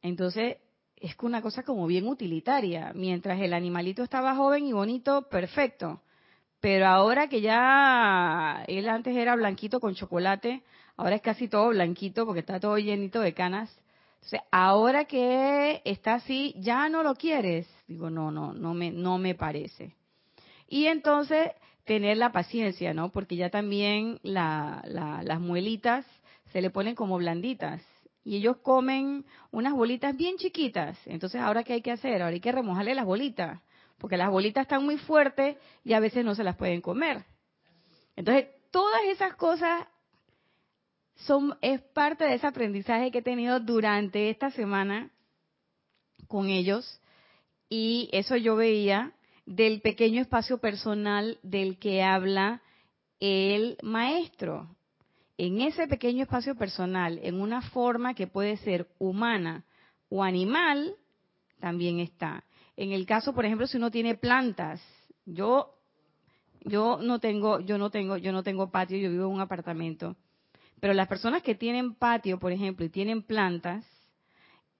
Entonces, 0.00 0.58
es 0.94 1.16
una 1.22 1.42
cosa 1.42 1.64
como 1.64 1.88
bien 1.88 2.06
utilitaria. 2.06 2.92
Mientras 2.94 3.40
el 3.40 3.52
animalito 3.52 4.04
estaba 4.04 4.36
joven 4.36 4.64
y 4.64 4.72
bonito, 4.72 5.22
perfecto. 5.28 6.00
Pero 6.60 6.86
ahora 6.86 7.28
que 7.28 7.40
ya 7.40 8.62
él 8.68 8.88
antes 8.88 9.16
era 9.16 9.34
blanquito 9.34 9.80
con 9.80 9.96
chocolate, 9.96 10.62
ahora 10.96 11.16
es 11.16 11.22
casi 11.22 11.48
todo 11.48 11.70
blanquito 11.70 12.26
porque 12.26 12.40
está 12.40 12.60
todo 12.60 12.78
llenito 12.78 13.18
de 13.18 13.34
canas. 13.34 13.76
Entonces, 14.24 14.40
ahora 14.50 15.04
que 15.04 15.82
está 15.84 16.14
así, 16.14 16.54
ya 16.58 16.88
no 16.88 17.02
lo 17.02 17.14
quieres. 17.14 17.68
Digo, 17.86 18.08
no, 18.08 18.30
no, 18.30 18.54
no 18.54 18.72
me, 18.72 18.90
no 18.90 19.18
me 19.18 19.34
parece. 19.34 19.94
Y 20.66 20.86
entonces, 20.86 21.50
tener 21.84 22.16
la 22.16 22.32
paciencia, 22.32 22.94
¿no? 22.94 23.10
Porque 23.10 23.36
ya 23.36 23.50
también 23.50 24.18
las 24.22 25.40
muelitas 25.40 26.06
se 26.52 26.62
le 26.62 26.70
ponen 26.70 26.94
como 26.94 27.18
blanditas 27.18 27.82
y 28.24 28.36
ellos 28.36 28.56
comen 28.62 29.26
unas 29.50 29.74
bolitas 29.74 30.16
bien 30.16 30.36
chiquitas. 30.38 30.96
Entonces, 31.04 31.42
¿ahora 31.42 31.62
qué 31.62 31.74
hay 31.74 31.82
que 31.82 31.92
hacer? 31.92 32.22
Ahora 32.22 32.32
hay 32.34 32.40
que 32.40 32.50
remojarle 32.50 32.94
las 32.94 33.04
bolitas, 33.04 33.60
porque 33.98 34.16
las 34.16 34.30
bolitas 34.30 34.62
están 34.62 34.86
muy 34.86 34.96
fuertes 34.96 35.58
y 35.84 35.92
a 35.92 36.00
veces 36.00 36.24
no 36.24 36.34
se 36.34 36.44
las 36.44 36.56
pueden 36.56 36.80
comer. 36.80 37.26
Entonces, 38.16 38.46
todas 38.70 39.02
esas 39.04 39.34
cosas 39.34 39.86
son 41.16 41.56
es 41.60 41.80
parte 41.80 42.24
de 42.24 42.34
ese 42.34 42.46
aprendizaje 42.46 43.10
que 43.10 43.18
he 43.18 43.22
tenido 43.22 43.60
durante 43.60 44.30
esta 44.30 44.50
semana 44.50 45.10
con 46.28 46.48
ellos 46.48 47.00
y 47.68 48.08
eso 48.12 48.36
yo 48.36 48.56
veía 48.56 49.12
del 49.46 49.80
pequeño 49.80 50.20
espacio 50.20 50.58
personal 50.58 51.38
del 51.42 51.78
que 51.78 52.02
habla 52.02 52.62
el 53.20 53.76
maestro 53.82 54.74
en 55.36 55.60
ese 55.60 55.88
pequeño 55.88 56.22
espacio 56.22 56.54
personal, 56.54 57.18
en 57.22 57.40
una 57.40 57.60
forma 57.60 58.14
que 58.14 58.26
puede 58.26 58.56
ser 58.58 58.88
humana 58.98 59.64
o 60.08 60.22
animal, 60.22 60.94
también 61.58 61.98
está. 61.98 62.44
En 62.76 62.92
el 62.92 63.06
caso, 63.06 63.34
por 63.34 63.44
ejemplo, 63.44 63.66
si 63.66 63.76
uno 63.76 63.90
tiene 63.90 64.14
plantas, 64.14 64.80
yo 65.26 65.70
yo 66.66 66.98
no 67.02 67.18
tengo 67.18 67.60
yo 67.60 67.78
no 67.78 67.90
tengo 67.90 68.16
yo 68.16 68.32
no 68.32 68.42
tengo 68.42 68.70
patio, 68.70 68.96
yo 68.96 69.10
vivo 69.10 69.26
en 69.26 69.32
un 69.32 69.40
apartamento. 69.40 70.16
Pero 70.80 70.94
las 70.94 71.08
personas 71.08 71.42
que 71.42 71.54
tienen 71.54 71.94
patio, 71.94 72.38
por 72.38 72.52
ejemplo, 72.52 72.84
y 72.84 72.90
tienen 72.90 73.22
plantas, 73.22 73.84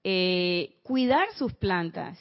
eh, 0.02 0.76
cuidar 0.83 1.26
sus 1.37 1.54
plantas, 1.54 2.18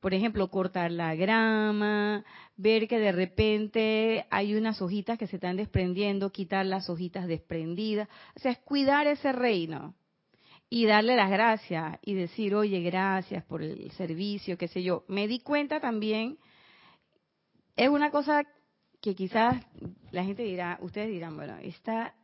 por 0.00 0.14
ejemplo, 0.14 0.48
cortar 0.48 0.90
la 0.92 1.14
grama, 1.14 2.24
ver 2.56 2.86
que 2.88 2.98
de 2.98 3.12
repente 3.12 4.26
hay 4.30 4.54
unas 4.54 4.80
hojitas 4.80 5.18
que 5.18 5.26
se 5.26 5.36
están 5.36 5.56
desprendiendo, 5.56 6.30
quitar 6.30 6.66
las 6.66 6.88
hojitas 6.88 7.26
desprendidas. 7.26 8.08
O 8.36 8.40
sea, 8.40 8.52
es 8.52 8.58
cuidar 8.58 9.06
ese 9.06 9.32
reino 9.32 9.94
y 10.70 10.86
darle 10.86 11.16
las 11.16 11.30
gracias 11.30 11.98
y 12.02 12.14
decir, 12.14 12.54
oye, 12.54 12.80
gracias 12.80 13.44
por 13.44 13.62
el 13.62 13.90
servicio, 13.92 14.58
qué 14.58 14.68
sé 14.68 14.82
yo. 14.82 15.04
Me 15.08 15.26
di 15.26 15.40
cuenta 15.40 15.80
también, 15.80 16.38
es 17.76 17.88
una 17.88 18.10
cosa 18.10 18.44
que 19.00 19.14
quizás 19.14 19.56
la 20.10 20.24
gente 20.24 20.42
dirá, 20.42 20.78
ustedes 20.82 21.08
dirán, 21.08 21.36
bueno, 21.36 21.56
esta, 21.62 22.14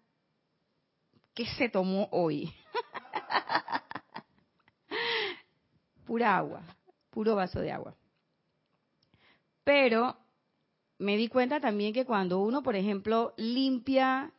¿qué 1.34 1.46
se 1.58 1.68
tomó 1.68 2.08
hoy? 2.12 2.54
Pura 6.06 6.36
agua 6.36 6.62
puro 7.14 7.36
vaso 7.36 7.60
de 7.60 7.70
agua. 7.70 7.94
Pero 9.62 10.16
me 10.98 11.16
di 11.16 11.28
cuenta 11.28 11.60
también 11.60 11.94
que 11.94 12.04
cuando 12.04 12.40
uno, 12.40 12.62
por 12.62 12.74
ejemplo, 12.74 13.32
limpia 13.36 14.32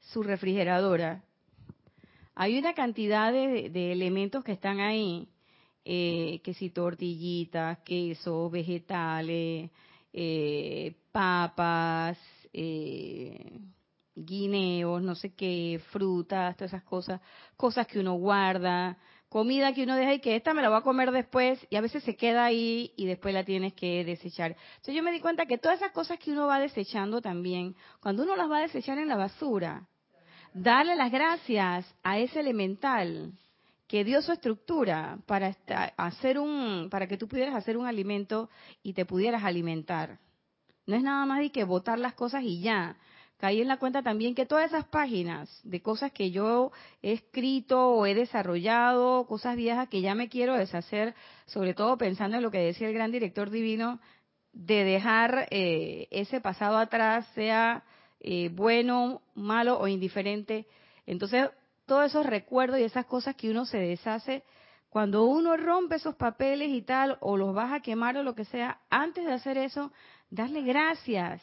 su 0.00 0.22
refrigeradora, 0.22 1.22
Hay 2.36 2.58
una 2.58 2.74
cantidad 2.74 3.32
de, 3.32 3.92
elementos 3.92 4.42
que 4.42 4.52
están 4.52 4.80
ahí, 4.80 5.28
eh, 5.84 6.40
que 6.42 6.52
si 6.52 6.70
tortillitas, 6.70 7.78
queso, 7.84 8.50
vegetales, 8.50 9.70
eh, 10.12 10.96
papas, 11.12 12.18
eh, 12.52 13.60
guineos, 14.14 15.02
no 15.02 15.14
sé 15.14 15.34
qué, 15.34 15.80
frutas, 15.90 16.56
todas 16.56 16.72
esas 16.72 16.84
cosas, 16.84 17.20
cosas 17.56 17.86
que 17.86 17.98
uno 17.98 18.14
guarda, 18.14 18.98
comida 19.28 19.72
que 19.72 19.82
uno 19.82 19.96
deja 19.96 20.14
y 20.14 20.20
que 20.20 20.36
esta 20.36 20.54
me 20.54 20.62
la 20.62 20.68
voy 20.68 20.78
a 20.78 20.82
comer 20.82 21.10
después 21.10 21.58
y 21.68 21.76
a 21.76 21.80
veces 21.80 22.04
se 22.04 22.16
queda 22.16 22.44
ahí 22.44 22.92
y 22.96 23.06
después 23.06 23.34
la 23.34 23.44
tienes 23.44 23.74
que 23.74 24.04
desechar. 24.04 24.56
Entonces 24.76 24.94
yo 24.94 25.02
me 25.02 25.10
di 25.10 25.20
cuenta 25.20 25.46
que 25.46 25.58
todas 25.58 25.78
esas 25.78 25.92
cosas 25.92 26.18
que 26.18 26.30
uno 26.30 26.46
va 26.46 26.60
desechando 26.60 27.20
también, 27.20 27.74
cuando 28.00 28.22
uno 28.22 28.36
las 28.36 28.48
va 28.50 28.58
a 28.58 28.62
desechar 28.62 28.98
en 28.98 29.08
la 29.08 29.16
basura, 29.16 29.88
darle 30.52 30.94
las 30.94 31.10
gracias 31.10 31.92
a 32.04 32.18
ese 32.18 32.38
elemental 32.38 33.32
que 33.88 34.04
dio 34.04 34.22
su 34.22 34.32
estructura 34.32 35.18
para 35.26 35.56
hacer 35.96 36.38
un 36.38 36.88
para 36.90 37.06
que 37.06 37.16
tú 37.16 37.28
pudieras 37.28 37.54
hacer 37.54 37.76
un 37.76 37.86
alimento 37.86 38.48
y 38.82 38.92
te 38.92 39.04
pudieras 39.04 39.42
alimentar. 39.44 40.20
No 40.86 40.96
es 40.96 41.02
nada 41.02 41.26
más 41.26 41.40
de 41.40 41.50
que 41.50 41.64
botar 41.64 41.98
las 41.98 42.14
cosas 42.14 42.44
y 42.44 42.60
ya, 42.60 42.96
caí 43.38 43.60
en 43.60 43.68
la 43.68 43.78
cuenta 43.78 44.02
también 44.02 44.34
que 44.34 44.46
todas 44.46 44.66
esas 44.66 44.86
páginas 44.86 45.60
de 45.64 45.82
cosas 45.82 46.12
que 46.12 46.30
yo 46.30 46.72
he 47.02 47.12
escrito 47.12 47.90
o 47.90 48.06
he 48.06 48.14
desarrollado, 48.14 49.26
cosas 49.26 49.56
viejas 49.56 49.88
que 49.88 50.00
ya 50.00 50.14
me 50.14 50.28
quiero 50.28 50.54
deshacer, 50.54 51.14
sobre 51.46 51.74
todo 51.74 51.98
pensando 51.98 52.36
en 52.36 52.42
lo 52.42 52.50
que 52.50 52.58
decía 52.58 52.88
el 52.88 52.94
gran 52.94 53.10
director 53.10 53.50
divino, 53.50 54.00
de 54.52 54.84
dejar 54.84 55.48
eh, 55.50 56.06
ese 56.10 56.40
pasado 56.40 56.78
atrás, 56.78 57.26
sea 57.34 57.84
eh, 58.20 58.50
bueno, 58.52 59.20
malo 59.34 59.78
o 59.78 59.88
indiferente. 59.88 60.66
Entonces, 61.06 61.50
todos 61.86 62.06
esos 62.06 62.24
recuerdos 62.24 62.78
y 62.78 62.84
esas 62.84 63.06
cosas 63.06 63.34
que 63.34 63.50
uno 63.50 63.66
se 63.66 63.78
deshace, 63.78 64.44
cuando 64.88 65.24
uno 65.24 65.56
rompe 65.56 65.96
esos 65.96 66.14
papeles 66.14 66.70
y 66.70 66.82
tal, 66.82 67.18
o 67.20 67.36
los 67.36 67.52
vas 67.52 67.72
a 67.72 67.80
quemar 67.80 68.16
o 68.16 68.22
lo 68.22 68.34
que 68.34 68.44
sea, 68.44 68.80
antes 68.90 69.24
de 69.24 69.32
hacer 69.32 69.58
eso, 69.58 69.92
darle 70.30 70.62
gracias 70.62 71.42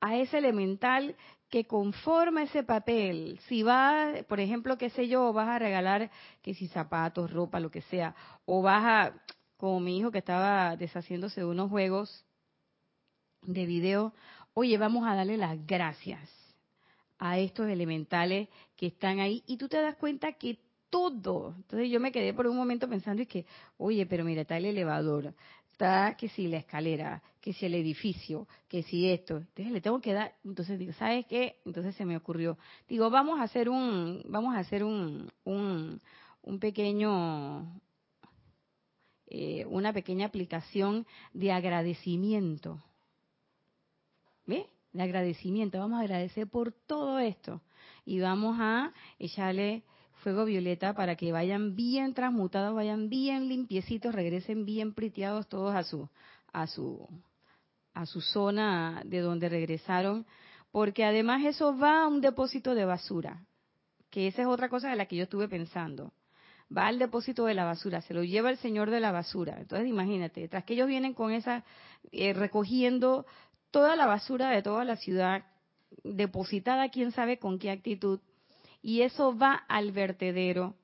a 0.00 0.16
ese 0.16 0.38
elemental 0.38 1.16
que 1.50 1.66
conforma 1.66 2.42
ese 2.42 2.62
papel. 2.62 3.38
Si 3.48 3.62
vas, 3.62 4.24
por 4.24 4.40
ejemplo, 4.40 4.78
qué 4.78 4.90
sé 4.90 5.08
yo, 5.08 5.32
vas 5.32 5.48
a 5.48 5.58
regalar, 5.58 6.10
que 6.42 6.54
si 6.54 6.68
zapatos, 6.68 7.32
ropa, 7.32 7.60
lo 7.60 7.70
que 7.70 7.82
sea, 7.82 8.14
o 8.44 8.62
vas 8.62 8.84
a, 8.84 9.22
como 9.56 9.80
mi 9.80 9.98
hijo 9.98 10.10
que 10.10 10.18
estaba 10.18 10.76
deshaciéndose 10.76 11.40
de 11.40 11.46
unos 11.46 11.70
juegos 11.70 12.24
de 13.42 13.64
video, 13.64 14.12
oye, 14.54 14.76
vamos 14.78 15.06
a 15.06 15.14
darle 15.14 15.36
las 15.36 15.64
gracias 15.66 16.28
a 17.18 17.38
estos 17.38 17.68
elementales 17.68 18.48
que 18.76 18.86
están 18.86 19.20
ahí 19.20 19.42
y 19.46 19.56
tú 19.56 19.68
te 19.68 19.80
das 19.80 19.96
cuenta 19.96 20.32
que 20.32 20.58
todo, 20.90 21.54
entonces 21.56 21.90
yo 21.90 22.00
me 22.00 22.12
quedé 22.12 22.32
por 22.32 22.46
un 22.46 22.56
momento 22.56 22.88
pensando 22.88 23.22
y 23.22 23.26
que, 23.26 23.46
oye, 23.76 24.06
pero 24.06 24.24
mira, 24.24 24.42
está 24.42 24.56
el 24.56 24.66
elevador, 24.66 25.34
está 25.76 26.16
que 26.16 26.30
si 26.30 26.48
la 26.48 26.56
escalera, 26.56 27.22
que 27.38 27.52
si 27.52 27.66
el 27.66 27.74
edificio, 27.74 28.48
que 28.66 28.82
si 28.82 29.10
esto. 29.10 29.36
Entonces 29.36 29.70
le 29.70 29.82
tengo 29.82 30.00
que 30.00 30.14
dar, 30.14 30.34
entonces 30.42 30.78
digo, 30.78 30.94
¿sabes 30.94 31.26
qué? 31.26 31.60
Entonces 31.66 31.94
se 31.96 32.06
me 32.06 32.16
ocurrió. 32.16 32.56
Digo, 32.88 33.10
vamos 33.10 33.38
a 33.38 33.42
hacer 33.42 33.68
un, 33.68 34.22
vamos 34.26 34.56
a 34.56 34.60
hacer 34.60 34.82
un, 34.82 35.30
un, 35.44 36.00
un 36.40 36.58
pequeño, 36.58 37.78
eh, 39.26 39.66
una 39.66 39.92
pequeña 39.92 40.26
aplicación 40.26 41.06
de 41.34 41.52
agradecimiento. 41.52 42.82
¿Ve? 44.46 44.70
De 44.94 45.02
agradecimiento. 45.02 45.78
Vamos 45.78 45.98
a 45.98 46.04
agradecer 46.04 46.46
por 46.46 46.72
todo 46.72 47.18
esto. 47.18 47.60
Y 48.06 48.18
vamos 48.18 48.56
a 48.58 48.94
echarle 49.18 49.82
fuego 50.26 50.44
violeta 50.44 50.92
para 50.92 51.14
que 51.14 51.30
vayan 51.30 51.76
bien 51.76 52.12
transmutados, 52.12 52.74
vayan 52.74 53.08
bien 53.08 53.46
limpiecitos, 53.46 54.12
regresen 54.12 54.64
bien 54.64 54.92
priteados 54.92 55.48
todos 55.48 55.72
a 55.72 55.84
su 55.84 56.08
a 56.52 56.66
su 56.66 57.08
a 57.94 58.06
su 58.06 58.20
zona 58.20 59.02
de 59.04 59.20
donde 59.20 59.48
regresaron, 59.48 60.26
porque 60.72 61.04
además 61.04 61.44
eso 61.44 61.78
va 61.78 62.02
a 62.02 62.08
un 62.08 62.20
depósito 62.20 62.74
de 62.74 62.84
basura, 62.84 63.44
que 64.10 64.26
esa 64.26 64.42
es 64.42 64.48
otra 64.48 64.68
cosa 64.68 64.90
de 64.90 64.96
la 64.96 65.06
que 65.06 65.14
yo 65.14 65.22
estuve 65.22 65.46
pensando. 65.46 66.12
Va 66.76 66.88
al 66.88 66.98
depósito 66.98 67.44
de 67.44 67.54
la 67.54 67.64
basura, 67.64 68.00
se 68.00 68.12
lo 68.12 68.24
lleva 68.24 68.50
el 68.50 68.56
señor 68.56 68.90
de 68.90 68.98
la 68.98 69.12
basura. 69.12 69.60
Entonces 69.60 69.86
imagínate, 69.86 70.48
tras 70.48 70.64
que 70.64 70.74
ellos 70.74 70.88
vienen 70.88 71.14
con 71.14 71.30
esa, 71.30 71.62
eh, 72.10 72.32
recogiendo 72.32 73.26
toda 73.70 73.94
la 73.94 74.06
basura 74.06 74.50
de 74.50 74.62
toda 74.62 74.84
la 74.84 74.96
ciudad, 74.96 75.44
depositada 76.02 76.88
quién 76.88 77.12
sabe 77.12 77.38
con 77.38 77.60
qué 77.60 77.70
actitud, 77.70 78.18
y 78.86 79.02
eso 79.02 79.36
va 79.36 79.64
al 79.66 79.90
vertedero. 79.90 80.76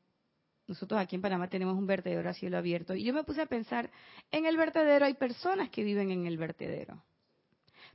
Nosotros 0.66 1.00
aquí 1.00 1.14
en 1.14 1.22
Panamá 1.22 1.46
tenemos 1.46 1.78
un 1.78 1.86
vertedero 1.86 2.28
a 2.28 2.34
cielo 2.34 2.58
abierto. 2.58 2.96
Y 2.96 3.04
yo 3.04 3.14
me 3.14 3.22
puse 3.22 3.42
a 3.42 3.46
pensar, 3.46 3.92
en 4.32 4.44
el 4.44 4.56
vertedero 4.56 5.06
hay 5.06 5.14
personas 5.14 5.70
que 5.70 5.84
viven 5.84 6.10
en 6.10 6.26
el 6.26 6.36
vertedero. 6.36 7.00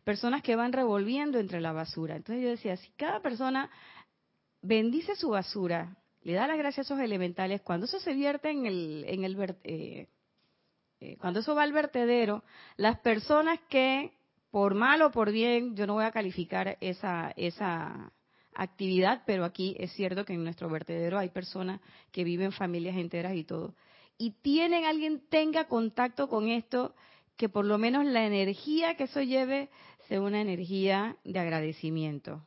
Personas 0.05 0.43
que 0.43 0.55
van 0.55 0.71
revolviendo 0.71 1.39
entre 1.39 1.59
la 1.59 1.73
basura. 1.73 2.15
Entonces 2.15 2.41
yo 2.41 2.51
decía, 2.51 2.77
si 2.77 2.89
cada 2.91 3.19
persona 3.19 3.69
bendice 4.61 5.17
su 5.17 5.31
basura, 5.31 5.97
le 6.21 6.35
da 6.35 6.47
las 6.47 6.57
gracias 6.57 6.89
a 6.89 6.93
esos 6.93 7.03
elementales, 7.03 7.59
cuando 7.61 7.85
eso 7.85 7.99
se 7.99 8.13
vierte 8.13 8.49
en 8.49 8.65
el, 8.65 9.03
en 9.09 9.25
el 9.25 9.57
eh, 9.65 10.07
eh, 11.01 11.17
cuando 11.19 11.41
eso 11.41 11.53
va 11.53 11.63
al 11.63 11.73
vertedero, 11.73 12.45
las 12.77 12.97
personas 12.99 13.59
que, 13.67 14.13
por 14.51 14.73
mal 14.73 15.01
o 15.01 15.11
por 15.11 15.33
bien, 15.33 15.75
yo 15.75 15.85
no 15.85 15.95
voy 15.95 16.05
a 16.05 16.11
calificar 16.11 16.77
esa, 16.79 17.33
esa, 17.35 18.13
actividad, 18.57 19.21
pero 19.25 19.45
aquí 19.45 19.75
es 19.79 19.91
cierto 19.93 20.25
que 20.25 20.33
en 20.33 20.43
nuestro 20.43 20.69
vertedero 20.69 21.17
hay 21.17 21.29
personas 21.29 21.79
que 22.11 22.23
viven 22.23 22.51
familias 22.51 22.97
enteras 22.97 23.35
y 23.35 23.43
todo. 23.43 23.75
Y 24.17 24.31
tienen 24.41 24.85
alguien 24.85 25.21
tenga 25.29 25.65
contacto 25.65 26.27
con 26.27 26.49
esto, 26.49 26.95
que 27.37 27.49
por 27.49 27.65
lo 27.65 27.77
menos 27.77 28.05
la 28.05 28.25
energía 28.25 28.95
que 28.95 29.03
eso 29.03 29.21
lleve 29.21 29.69
sea 30.07 30.21
una 30.21 30.41
energía 30.41 31.17
de 31.23 31.37
agradecimiento. 31.37 32.43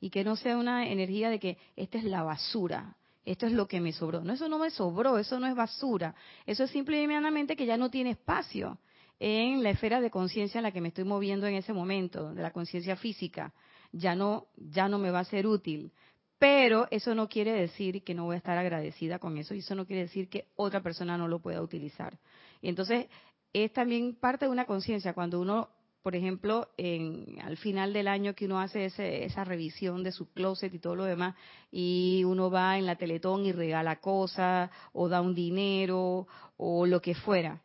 Y 0.00 0.10
que 0.10 0.24
no 0.24 0.36
sea 0.36 0.58
una 0.58 0.88
energía 0.88 1.30
de 1.30 1.38
que 1.38 1.58
esta 1.76 1.98
es 1.98 2.04
la 2.04 2.22
basura, 2.24 2.96
esto 3.24 3.46
es 3.46 3.52
lo 3.52 3.68
que 3.68 3.80
me 3.80 3.92
sobró. 3.92 4.22
No, 4.22 4.32
eso 4.32 4.48
no 4.48 4.58
me 4.58 4.70
sobró, 4.70 5.16
eso 5.18 5.38
no 5.38 5.46
es 5.46 5.54
basura. 5.54 6.14
Eso 6.44 6.64
es 6.64 6.70
simplemente 6.70 7.56
que 7.56 7.66
ya 7.66 7.76
no 7.76 7.90
tiene 7.90 8.10
espacio 8.10 8.78
en 9.18 9.62
la 9.62 9.70
esfera 9.70 10.00
de 10.00 10.10
conciencia 10.10 10.58
en 10.58 10.64
la 10.64 10.72
que 10.72 10.80
me 10.80 10.88
estoy 10.88 11.04
moviendo 11.04 11.46
en 11.46 11.54
ese 11.54 11.72
momento, 11.72 12.34
de 12.34 12.42
la 12.42 12.50
conciencia 12.50 12.96
física 12.96 13.52
ya 13.96 14.14
no, 14.14 14.46
ya 14.56 14.88
no 14.88 14.98
me 14.98 15.10
va 15.10 15.20
a 15.20 15.24
ser 15.24 15.46
útil. 15.46 15.92
Pero 16.38 16.86
eso 16.90 17.14
no 17.14 17.28
quiere 17.28 17.52
decir 17.52 18.04
que 18.04 18.14
no 18.14 18.24
voy 18.24 18.34
a 18.34 18.38
estar 18.38 18.58
agradecida 18.58 19.18
con 19.18 19.38
eso 19.38 19.54
y 19.54 19.60
eso 19.60 19.74
no 19.74 19.86
quiere 19.86 20.02
decir 20.02 20.28
que 20.28 20.48
otra 20.56 20.82
persona 20.82 21.16
no 21.16 21.28
lo 21.28 21.38
pueda 21.38 21.62
utilizar. 21.62 22.18
Y 22.60 22.68
entonces 22.68 23.06
es 23.52 23.72
también 23.72 24.14
parte 24.14 24.44
de 24.44 24.50
una 24.50 24.66
conciencia 24.66 25.14
cuando 25.14 25.40
uno, 25.40 25.70
por 26.02 26.14
ejemplo, 26.14 26.68
en, 26.76 27.38
al 27.42 27.56
final 27.56 27.94
del 27.94 28.06
año 28.06 28.34
que 28.34 28.44
uno 28.44 28.60
hace 28.60 28.84
esa 28.84 29.44
revisión 29.44 30.02
de 30.02 30.12
su 30.12 30.30
closet 30.30 30.74
y 30.74 30.78
todo 30.78 30.94
lo 30.94 31.04
demás 31.04 31.36
y 31.70 32.22
uno 32.24 32.50
va 32.50 32.76
en 32.76 32.84
la 32.84 32.96
Teletón 32.96 33.46
y 33.46 33.52
regala 33.52 34.00
cosas 34.00 34.70
o 34.92 35.08
da 35.08 35.22
un 35.22 35.34
dinero 35.34 36.26
o 36.58 36.84
lo 36.84 37.00
que 37.00 37.14
fuera, 37.14 37.62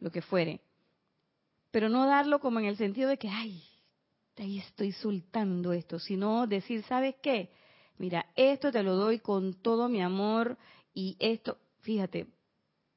lo 0.00 0.10
que 0.10 0.22
fuere. 0.22 0.62
Pero 1.70 1.90
no 1.90 2.06
darlo 2.06 2.40
como 2.40 2.60
en 2.60 2.64
el 2.64 2.78
sentido 2.78 3.10
de 3.10 3.18
que, 3.18 3.28
ay, 3.28 3.62
ahí 4.40 4.58
estoy 4.58 4.92
soltando 4.92 5.72
esto, 5.72 5.98
sino 5.98 6.46
decir, 6.46 6.82
¿sabes 6.84 7.16
qué? 7.22 7.50
Mira, 7.98 8.26
esto 8.36 8.70
te 8.70 8.82
lo 8.82 8.94
doy 8.94 9.18
con 9.18 9.54
todo 9.54 9.88
mi 9.88 10.00
amor 10.00 10.56
y 10.94 11.16
esto, 11.18 11.58
fíjate, 11.80 12.26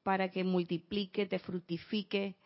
para 0.02 0.30
que 0.30 0.44
multiplique, 0.44 1.26
te 1.26 1.38
fructifique, 1.38 2.36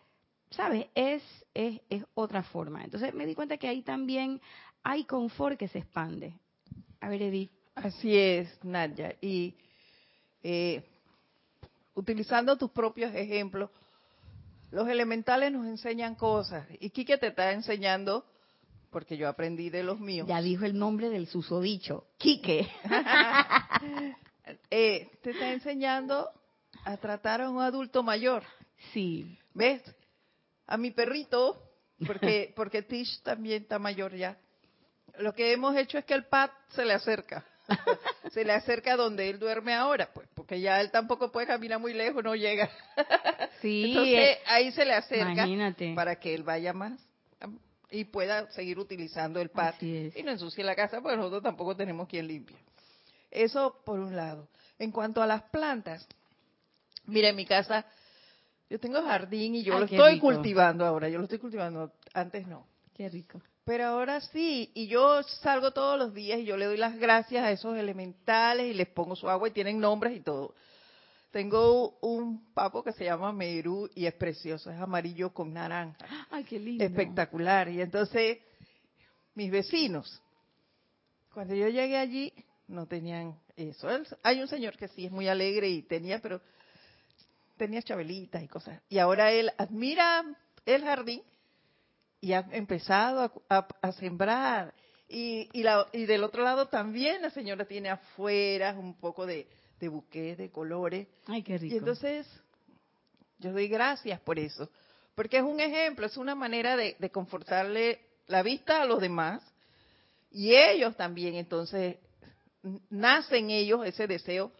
¿sabes? 0.50 0.86
Es, 0.94 1.22
es, 1.54 1.80
es 1.88 2.04
otra 2.14 2.42
forma. 2.42 2.84
Entonces 2.84 3.12
me 3.14 3.26
di 3.26 3.34
cuenta 3.34 3.56
que 3.56 3.68
ahí 3.68 3.82
también 3.82 4.40
hay 4.82 5.04
confort 5.04 5.58
que 5.58 5.68
se 5.68 5.78
expande. 5.78 6.34
A 7.00 7.08
ver, 7.08 7.22
Edith. 7.22 7.50
Así 7.74 8.16
es, 8.16 8.48
Nadia. 8.64 9.16
Y 9.20 9.54
eh, 10.42 10.82
utilizando 11.94 12.56
tus 12.56 12.70
propios 12.70 13.14
ejemplos, 13.14 13.70
los 14.70 14.88
elementales 14.88 15.52
nos 15.52 15.66
enseñan 15.66 16.14
cosas. 16.14 16.66
Y 16.80 16.90
Quique 16.90 17.18
te 17.18 17.28
está 17.28 17.52
enseñando 17.52 18.24
porque 18.96 19.18
yo 19.18 19.28
aprendí 19.28 19.68
de 19.68 19.82
los 19.82 20.00
míos. 20.00 20.26
Ya 20.26 20.40
dijo 20.40 20.64
el 20.64 20.78
nombre 20.78 21.10
del 21.10 21.26
susodicho, 21.26 22.06
Quique. 22.16 22.66
eh, 24.70 25.10
te 25.22 25.32
está 25.32 25.52
enseñando 25.52 26.30
a 26.82 26.96
tratar 26.96 27.42
a 27.42 27.50
un 27.50 27.60
adulto 27.60 28.02
mayor. 28.02 28.42
Sí. 28.94 29.38
¿Ves? 29.52 29.82
A 30.66 30.78
mi 30.78 30.92
perrito, 30.92 31.62
porque, 32.06 32.54
porque 32.56 32.80
Tish 32.80 33.20
también 33.22 33.64
está 33.64 33.78
mayor 33.78 34.16
ya. 34.16 34.38
Lo 35.18 35.34
que 35.34 35.52
hemos 35.52 35.76
hecho 35.76 35.98
es 35.98 36.06
que 36.06 36.14
el 36.14 36.24
Pat 36.24 36.52
se 36.70 36.86
le 36.86 36.94
acerca. 36.94 37.44
se 38.32 38.46
le 38.46 38.54
acerca 38.54 38.96
donde 38.96 39.28
él 39.28 39.38
duerme 39.38 39.74
ahora, 39.74 40.08
pues, 40.14 40.26
porque 40.32 40.58
ya 40.58 40.80
él 40.80 40.90
tampoco 40.90 41.30
puede 41.30 41.46
caminar 41.46 41.80
muy 41.80 41.92
lejos, 41.92 42.24
no 42.24 42.34
llega. 42.34 42.70
sí. 43.60 43.90
Entonces 43.90 44.38
ahí 44.46 44.72
se 44.72 44.86
le 44.86 44.94
acerca 44.94 45.46
para 45.94 46.18
que 46.18 46.34
él 46.34 46.44
vaya 46.44 46.72
más 46.72 46.98
y 47.90 48.04
pueda 48.04 48.50
seguir 48.50 48.78
utilizando 48.78 49.40
el 49.40 49.50
pad 49.50 49.74
y 49.80 50.22
no 50.24 50.32
ensucie 50.32 50.64
la 50.64 50.74
casa 50.74 51.00
porque 51.00 51.16
nosotros 51.16 51.42
tampoco 51.42 51.76
tenemos 51.76 52.08
quien 52.08 52.26
limpie. 52.26 52.56
Eso 53.30 53.80
por 53.84 54.00
un 54.00 54.16
lado. 54.16 54.48
En 54.78 54.90
cuanto 54.90 55.22
a 55.22 55.26
las 55.26 55.42
plantas, 55.44 56.06
mira, 57.06 57.28
en 57.28 57.36
mi 57.36 57.46
casa 57.46 57.86
yo 58.68 58.80
tengo 58.80 59.02
jardín 59.02 59.54
y 59.54 59.62
yo 59.62 59.74
Ay, 59.74 59.80
lo 59.80 59.84
estoy 59.86 60.14
rico. 60.14 60.26
cultivando 60.26 60.84
ahora. 60.84 61.08
Yo 61.08 61.18
lo 61.18 61.24
estoy 61.24 61.38
cultivando, 61.38 61.92
antes 62.12 62.46
no. 62.46 62.66
Qué 62.94 63.08
rico. 63.08 63.40
Pero 63.64 63.84
ahora 63.84 64.20
sí, 64.20 64.70
y 64.74 64.86
yo 64.86 65.22
salgo 65.24 65.72
todos 65.72 65.98
los 65.98 66.14
días 66.14 66.38
y 66.40 66.44
yo 66.44 66.56
le 66.56 66.66
doy 66.66 66.76
las 66.76 66.96
gracias 66.96 67.44
a 67.44 67.50
esos 67.50 67.76
elementales 67.76 68.66
y 68.66 68.74
les 68.74 68.88
pongo 68.88 69.16
su 69.16 69.28
agua 69.28 69.48
y 69.48 69.52
tienen 69.52 69.80
nombres 69.80 70.16
y 70.16 70.20
todo. 70.20 70.54
Tengo 71.36 71.98
un 72.00 72.50
papo 72.54 72.82
que 72.82 72.92
se 72.92 73.04
llama 73.04 73.30
Merú 73.30 73.90
y 73.94 74.06
es 74.06 74.14
precioso, 74.14 74.70
es 74.70 74.80
amarillo 74.80 75.34
con 75.34 75.52
naranja, 75.52 75.98
Ay, 76.30 76.44
qué 76.44 76.58
lindo. 76.58 76.82
espectacular. 76.82 77.68
Y 77.68 77.82
entonces, 77.82 78.38
mis 79.34 79.50
vecinos, 79.50 80.22
cuando 81.34 81.54
yo 81.54 81.68
llegué 81.68 81.98
allí, 81.98 82.32
no 82.68 82.86
tenían 82.86 83.38
eso. 83.54 83.86
Hay 84.22 84.40
un 84.40 84.48
señor 84.48 84.78
que 84.78 84.88
sí 84.88 85.04
es 85.04 85.12
muy 85.12 85.28
alegre 85.28 85.68
y 85.68 85.82
tenía, 85.82 86.22
pero 86.22 86.40
tenía 87.58 87.82
chabelitas 87.82 88.42
y 88.42 88.48
cosas. 88.48 88.80
Y 88.88 88.96
ahora 88.96 89.30
él 89.30 89.52
admira 89.58 90.24
el 90.64 90.82
jardín 90.84 91.20
y 92.18 92.32
ha 92.32 92.46
empezado 92.52 93.20
a, 93.50 93.58
a- 93.58 93.68
a 93.82 93.92
sembrar. 93.92 94.72
Y, 95.06 95.50
y, 95.52 95.62
la- 95.64 95.86
y 95.92 96.06
del 96.06 96.24
otro 96.24 96.42
lado 96.42 96.68
también 96.68 97.20
la 97.20 97.28
señora 97.28 97.66
tiene 97.66 97.90
afuera 97.90 98.72
un 98.72 98.94
poco 98.94 99.26
de, 99.26 99.46
de 99.80 99.88
buqués, 99.88 100.38
de 100.38 100.50
colores. 100.50 101.06
Ay, 101.26 101.42
qué 101.42 101.58
rico. 101.58 101.74
Y 101.74 101.78
entonces 101.78 102.26
yo 103.38 103.52
doy 103.52 103.68
gracias 103.68 104.20
por 104.20 104.38
eso, 104.38 104.70
porque 105.14 105.38
es 105.38 105.42
un 105.42 105.60
ejemplo, 105.60 106.06
es 106.06 106.16
una 106.16 106.34
manera 106.34 106.76
de, 106.76 106.96
de 106.98 107.10
confortarle 107.10 108.00
la 108.26 108.42
vista 108.42 108.82
a 108.82 108.86
los 108.86 109.00
demás 109.00 109.42
y 110.30 110.54
ellos 110.54 110.96
también, 110.96 111.34
entonces 111.34 111.96
nace 112.90 113.38
en 113.38 113.50
ellos 113.50 113.86
ese 113.86 114.06
deseo 114.06 114.52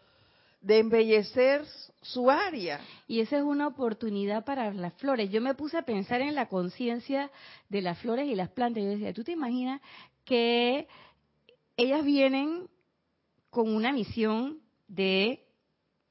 de 0.61 0.79
embellecer 0.79 1.65
su 2.03 2.31
área. 2.31 2.81
Y 3.07 3.21
esa 3.21 3.39
es 3.39 3.45
una 3.45 3.69
oportunidad 3.69 4.45
para 4.45 4.73
las 4.73 4.95
flores. 4.95 5.31
Yo 5.31 5.41
me 5.41 5.55
puse 5.55 5.77
a 5.77 5.83
pensar 5.83 6.21
en 6.21 6.35
la 6.35 6.49
conciencia 6.49 7.31
de 7.69 7.83
las 7.83 7.99
flores 7.99 8.27
y 8.27 8.35
las 8.35 8.51
plantas. 8.51 8.83
Yo 8.83 8.91
decía, 8.91 9.13
¿tú 9.13 9.23
te 9.23 9.33
imaginas 9.33 9.81
que 10.25 10.89
ellas 11.77 12.05
vienen 12.05 12.69
con 13.51 13.75
una 13.75 13.93
misión 13.93 14.61
de 14.89 15.43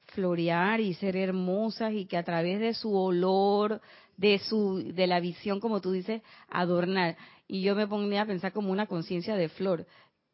florear 0.06 0.80
y 0.80 0.94
ser 0.94 1.16
hermosas 1.16 1.92
y 1.92 2.06
que 2.06 2.16
a 2.16 2.22
través 2.22 2.60
de 2.60 2.74
su 2.74 2.94
olor, 2.96 3.80
de 4.16 4.38
su 4.38 4.92
de 4.94 5.06
la 5.06 5.20
visión, 5.20 5.60
como 5.60 5.80
tú 5.80 5.92
dices, 5.92 6.22
adornar. 6.48 7.16
Y 7.48 7.62
yo 7.62 7.74
me 7.74 7.86
ponía 7.86 8.22
a 8.22 8.26
pensar 8.26 8.52
como 8.52 8.70
una 8.70 8.86
conciencia 8.86 9.36
de 9.36 9.48
flor. 9.48 9.86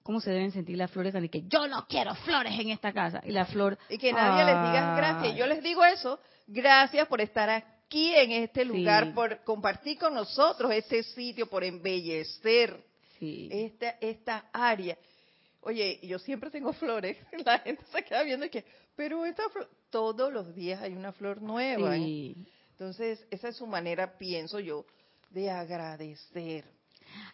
¿Cómo 0.03 0.21
se 0.21 0.31
deben 0.31 0.51
sentir 0.51 0.77
las 0.77 0.91
flores? 0.91 1.13
cuando 1.13 1.31
que 1.31 1.43
yo 1.47 1.69
no 1.69 1.87
quiero 1.89 2.15
flores 2.17 2.59
en 2.59 2.71
esta 2.71 2.93
casa. 2.93 3.23
Y 3.25 3.31
la 3.31 3.45
flor, 3.47 3.79
Y 3.89 3.99
que 3.99 4.13
nadie 4.13 4.45
les 4.45 4.55
diga 4.55 4.95
Ay. 4.95 4.97
gracias. 4.97 5.37
Yo 5.37 5.47
les 5.47 5.63
digo 5.63 5.85
eso, 5.85 6.19
gracias 6.47 7.07
por 7.07 7.21
estar 7.21 7.49
aquí 7.51 8.13
en 8.15 8.33
este 8.33 8.65
lugar, 8.65 9.07
Sí. 9.07 9.13
por 9.13 9.45
compartir 9.45 9.99
con 9.99 10.15
nosotros 10.15 10.73
ese 10.73 11.03
sitio, 11.05 11.47
por 11.49 11.63
embellecer 11.63 12.83
sí. 13.19 13.49
esta, 13.53 13.91
esta 14.01 14.47
área. 14.53 14.97
Oye, 15.63 16.01
yo 16.03 16.19
siempre 16.19 16.51
tengo 16.51 16.73
flores. 16.75 17.17
La 17.45 17.59
gente 17.61 17.85
se 17.93 18.03
queda 18.05 18.23
viendo 18.23 18.47
y 18.47 18.51
que, 18.51 18.65
pero 18.95 19.25
esta 19.25 19.49
flor, 19.49 19.69
todos 19.91 20.33
los 20.33 20.55
días 20.55 20.81
hay 20.83 20.93
una 20.93 21.13
flor 21.13 21.41
nueva. 21.41 21.97
¿eh? 21.97 22.01
Sí. 22.01 22.47
Entonces, 22.71 23.25
esa 23.31 23.49
es 23.49 23.57
su 23.57 23.67
manera, 23.67 24.19
pienso 24.19 24.59
yo, 24.59 24.85
de 25.31 25.51
agradecer. 25.51 26.65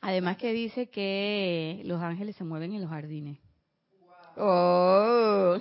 Además 0.00 0.36
que 0.36 0.52
dice 0.52 0.88
que 0.88 1.82
los 1.84 2.02
ángeles 2.02 2.36
se 2.36 2.44
mueven 2.44 2.72
en 2.74 2.82
los 2.82 2.90
jardines. 2.90 3.38
Oh. 4.36 5.58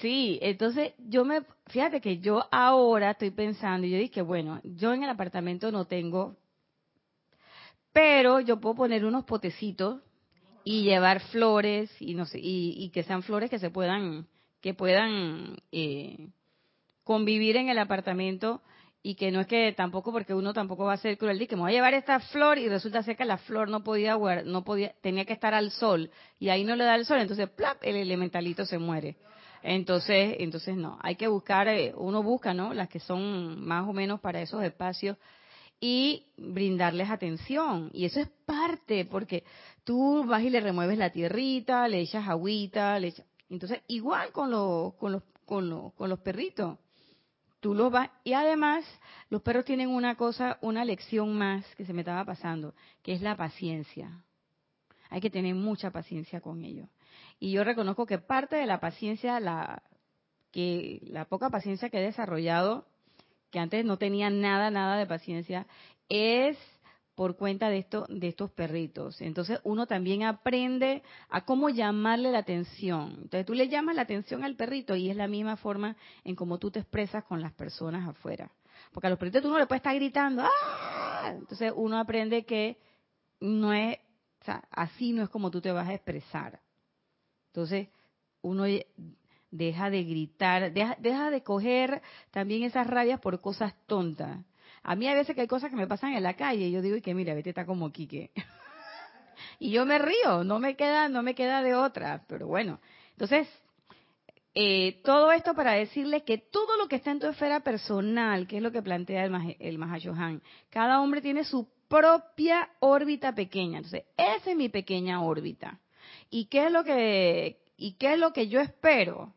Sí, 0.00 0.38
entonces 0.42 0.92
yo 0.98 1.24
me, 1.24 1.42
fíjate 1.68 2.00
que 2.00 2.18
yo 2.18 2.46
ahora 2.50 3.12
estoy 3.12 3.30
pensando, 3.30 3.86
y 3.86 3.90
yo 3.90 3.98
dije, 3.98 4.22
bueno, 4.22 4.60
yo 4.62 4.92
en 4.92 5.02
el 5.02 5.08
apartamento 5.08 5.72
no 5.72 5.86
tengo, 5.86 6.36
pero 7.92 8.40
yo 8.40 8.60
puedo 8.60 8.74
poner 8.74 9.04
unos 9.04 9.24
potecitos 9.24 10.02
y 10.64 10.82
llevar 10.82 11.20
flores 11.20 11.90
y 12.00 12.14
no 12.14 12.24
sé, 12.24 12.38
y, 12.42 12.88
que 12.88 13.02
sean 13.02 13.22
flores 13.22 13.50
que 13.50 13.58
se 13.58 13.70
puedan, 13.70 14.26
que 14.62 14.72
puedan 14.72 15.58
eh, 15.70 16.30
convivir 17.04 17.56
en 17.56 17.68
el 17.68 17.78
apartamento 17.78 18.62
y 19.02 19.16
que 19.16 19.30
no 19.30 19.40
es 19.40 19.46
que 19.46 19.70
tampoco 19.72 20.10
porque 20.10 20.32
uno 20.32 20.54
tampoco 20.54 20.86
va 20.86 20.94
a 20.94 20.96
ser 20.96 21.18
cruel 21.18 21.40
y 21.42 21.46
que 21.46 21.56
me 21.56 21.62
voy 21.62 21.72
a 21.72 21.74
llevar 21.74 21.92
esta 21.92 22.18
flor 22.18 22.56
y 22.56 22.70
resulta 22.70 23.02
ser 23.02 23.16
que 23.16 23.26
la 23.26 23.36
flor 23.36 23.68
no 23.68 23.84
podía 23.84 24.16
no 24.44 24.64
podía 24.64 24.94
tenía 25.02 25.26
que 25.26 25.34
estar 25.34 25.52
al 25.52 25.70
sol 25.70 26.10
y 26.38 26.48
ahí 26.48 26.64
no 26.64 26.74
le 26.74 26.84
da 26.84 26.94
el 26.94 27.04
sol 27.04 27.20
entonces 27.20 27.50
el 27.82 27.96
elementalito 27.96 28.64
se 28.64 28.78
muere. 28.78 29.16
Entonces 29.62 30.36
entonces 30.38 30.76
no 30.76 30.98
hay 31.02 31.16
que 31.16 31.28
buscar 31.28 31.68
eh, 31.68 31.92
uno 31.94 32.22
busca 32.22 32.54
no 32.54 32.72
las 32.72 32.88
que 32.88 33.00
son 33.00 33.62
más 33.62 33.86
o 33.86 33.92
menos 33.92 34.20
para 34.20 34.40
esos 34.40 34.62
espacios 34.62 35.18
y 35.80 36.28
brindarles 36.38 37.10
atención. 37.10 37.90
Y 37.92 38.06
eso 38.06 38.20
es 38.20 38.28
parte 38.46 39.04
porque 39.04 39.44
tú 39.84 40.24
vas 40.24 40.42
y 40.42 40.50
le 40.50 40.60
remueves 40.60 40.98
la 40.98 41.10
tierrita 41.10 41.86
le 41.88 42.00
echas 42.00 42.26
agüita 42.28 42.98
le 42.98 43.08
echas- 43.08 43.26
entonces 43.48 43.82
igual 43.88 44.32
con 44.32 44.50
los 44.50 44.94
con 44.94 45.12
los 45.12 45.22
con 45.46 45.68
los 45.68 45.92
con 45.94 46.08
los 46.10 46.18
perritos 46.20 46.78
tú 47.64 47.74
los 47.74 47.90
vas 47.90 48.10
y 48.24 48.34
además 48.34 48.84
los 49.30 49.40
perros 49.40 49.64
tienen 49.64 49.88
una 49.88 50.16
cosa, 50.16 50.58
una 50.60 50.84
lección 50.84 51.32
más 51.38 51.64
que 51.76 51.86
se 51.86 51.94
me 51.94 52.02
estaba 52.02 52.22
pasando, 52.26 52.74
que 53.02 53.14
es 53.14 53.22
la 53.22 53.38
paciencia. 53.38 54.22
Hay 55.08 55.22
que 55.22 55.30
tener 55.30 55.54
mucha 55.54 55.90
paciencia 55.90 56.42
con 56.42 56.62
ellos. 56.62 56.90
Y 57.40 57.52
yo 57.52 57.64
reconozco 57.64 58.04
que 58.04 58.18
parte 58.18 58.56
de 58.56 58.66
la 58.66 58.80
paciencia, 58.80 59.40
la 59.40 59.82
que 60.50 61.00
la 61.04 61.24
poca 61.24 61.48
paciencia 61.48 61.88
que 61.88 62.00
he 62.00 62.02
desarrollado, 62.02 62.86
que 63.50 63.60
antes 63.60 63.82
no 63.82 63.96
tenía 63.96 64.28
nada, 64.28 64.70
nada 64.70 64.98
de 64.98 65.06
paciencia, 65.06 65.66
es 66.10 66.58
por 67.14 67.36
cuenta 67.36 67.68
de 67.68 67.78
esto, 67.78 68.06
de 68.08 68.28
estos 68.28 68.50
perritos. 68.50 69.20
Entonces 69.20 69.60
uno 69.62 69.86
también 69.86 70.24
aprende 70.24 71.02
a 71.28 71.44
cómo 71.44 71.68
llamarle 71.68 72.32
la 72.32 72.38
atención. 72.38 73.10
Entonces 73.22 73.46
tú 73.46 73.54
le 73.54 73.68
llamas 73.68 73.94
la 73.94 74.02
atención 74.02 74.44
al 74.44 74.56
perrito 74.56 74.96
y 74.96 75.10
es 75.10 75.16
la 75.16 75.28
misma 75.28 75.56
forma 75.56 75.96
en 76.24 76.34
cómo 76.34 76.58
tú 76.58 76.70
te 76.70 76.80
expresas 76.80 77.24
con 77.24 77.40
las 77.40 77.52
personas 77.52 78.08
afuera. 78.08 78.50
Porque 78.92 79.06
a 79.06 79.10
los 79.10 79.18
perritos 79.18 79.42
tú 79.42 79.48
no 79.48 79.58
le 79.58 79.66
puedes 79.66 79.80
estar 79.80 79.94
gritando, 79.94 80.42
¡ah! 80.44 81.32
Entonces 81.36 81.72
uno 81.74 81.98
aprende 81.98 82.44
que 82.44 82.78
no 83.40 83.72
es, 83.72 83.98
así 84.70 85.12
no 85.12 85.22
es 85.22 85.28
como 85.28 85.50
tú 85.50 85.60
te 85.60 85.70
vas 85.72 85.88
a 85.88 85.94
expresar. 85.94 86.60
Entonces 87.48 87.88
uno 88.42 88.64
deja 89.50 89.90
de 89.90 90.04
gritar, 90.04 90.72
deja 90.72 91.30
de 91.30 91.42
coger 91.42 92.02
también 92.32 92.64
esas 92.64 92.86
rabias 92.88 93.20
por 93.20 93.40
cosas 93.40 93.74
tontas. 93.86 94.38
A 94.84 94.94
mí 94.96 95.08
hay 95.08 95.14
veces 95.14 95.34
que 95.34 95.40
hay 95.40 95.46
cosas 95.46 95.70
que 95.70 95.76
me 95.76 95.86
pasan 95.86 96.12
en 96.12 96.22
la 96.22 96.34
calle 96.34 96.66
y 96.68 96.70
yo 96.70 96.82
digo, 96.82 96.96
y 96.96 97.00
que 97.00 97.14
mira, 97.14 97.34
vete 97.34 97.48
está 97.48 97.64
como 97.64 97.90
Quique. 97.90 98.30
y 99.58 99.70
yo 99.70 99.86
me 99.86 99.98
río, 99.98 100.44
no 100.44 100.58
me 100.58 100.76
queda, 100.76 101.08
no 101.08 101.22
me 101.22 101.34
queda 101.34 101.62
de 101.62 101.74
otra, 101.74 102.24
pero 102.28 102.46
bueno. 102.46 102.80
Entonces, 103.12 103.48
eh, 104.54 105.00
todo 105.02 105.32
esto 105.32 105.54
para 105.54 105.72
decirle 105.72 106.22
que 106.22 106.36
todo 106.38 106.76
lo 106.76 106.86
que 106.86 106.96
está 106.96 107.10
en 107.10 107.18
tu 107.18 107.26
esfera 107.26 107.60
personal, 107.60 108.46
que 108.46 108.58
es 108.58 108.62
lo 108.62 108.72
que 108.72 108.82
plantea 108.82 109.24
el, 109.24 109.30
Maha- 109.30 109.56
el 109.58 110.42
cada 110.68 111.00
hombre 111.00 111.22
tiene 111.22 111.44
su 111.44 111.66
propia 111.88 112.68
órbita 112.80 113.34
pequeña. 113.34 113.78
Entonces, 113.78 114.04
esa 114.18 114.50
es 114.50 114.56
mi 114.56 114.68
pequeña 114.68 115.22
órbita. 115.22 115.80
¿Y 116.28 116.46
qué 116.46 116.66
es 116.66 116.72
lo 116.72 116.84
que, 116.84 117.58
y 117.78 117.94
qué 117.94 118.12
es 118.12 118.18
lo 118.18 118.32
que 118.32 118.48
yo 118.48 118.60
espero? 118.60 119.34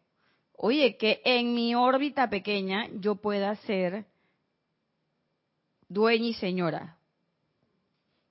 Oye, 0.54 0.98
que 0.98 1.22
en 1.24 1.54
mi 1.54 1.74
órbita 1.74 2.30
pequeña 2.30 2.88
yo 3.00 3.16
pueda 3.16 3.56
ser 3.56 4.06
dueña 5.90 6.28
y 6.28 6.34
señora, 6.34 6.98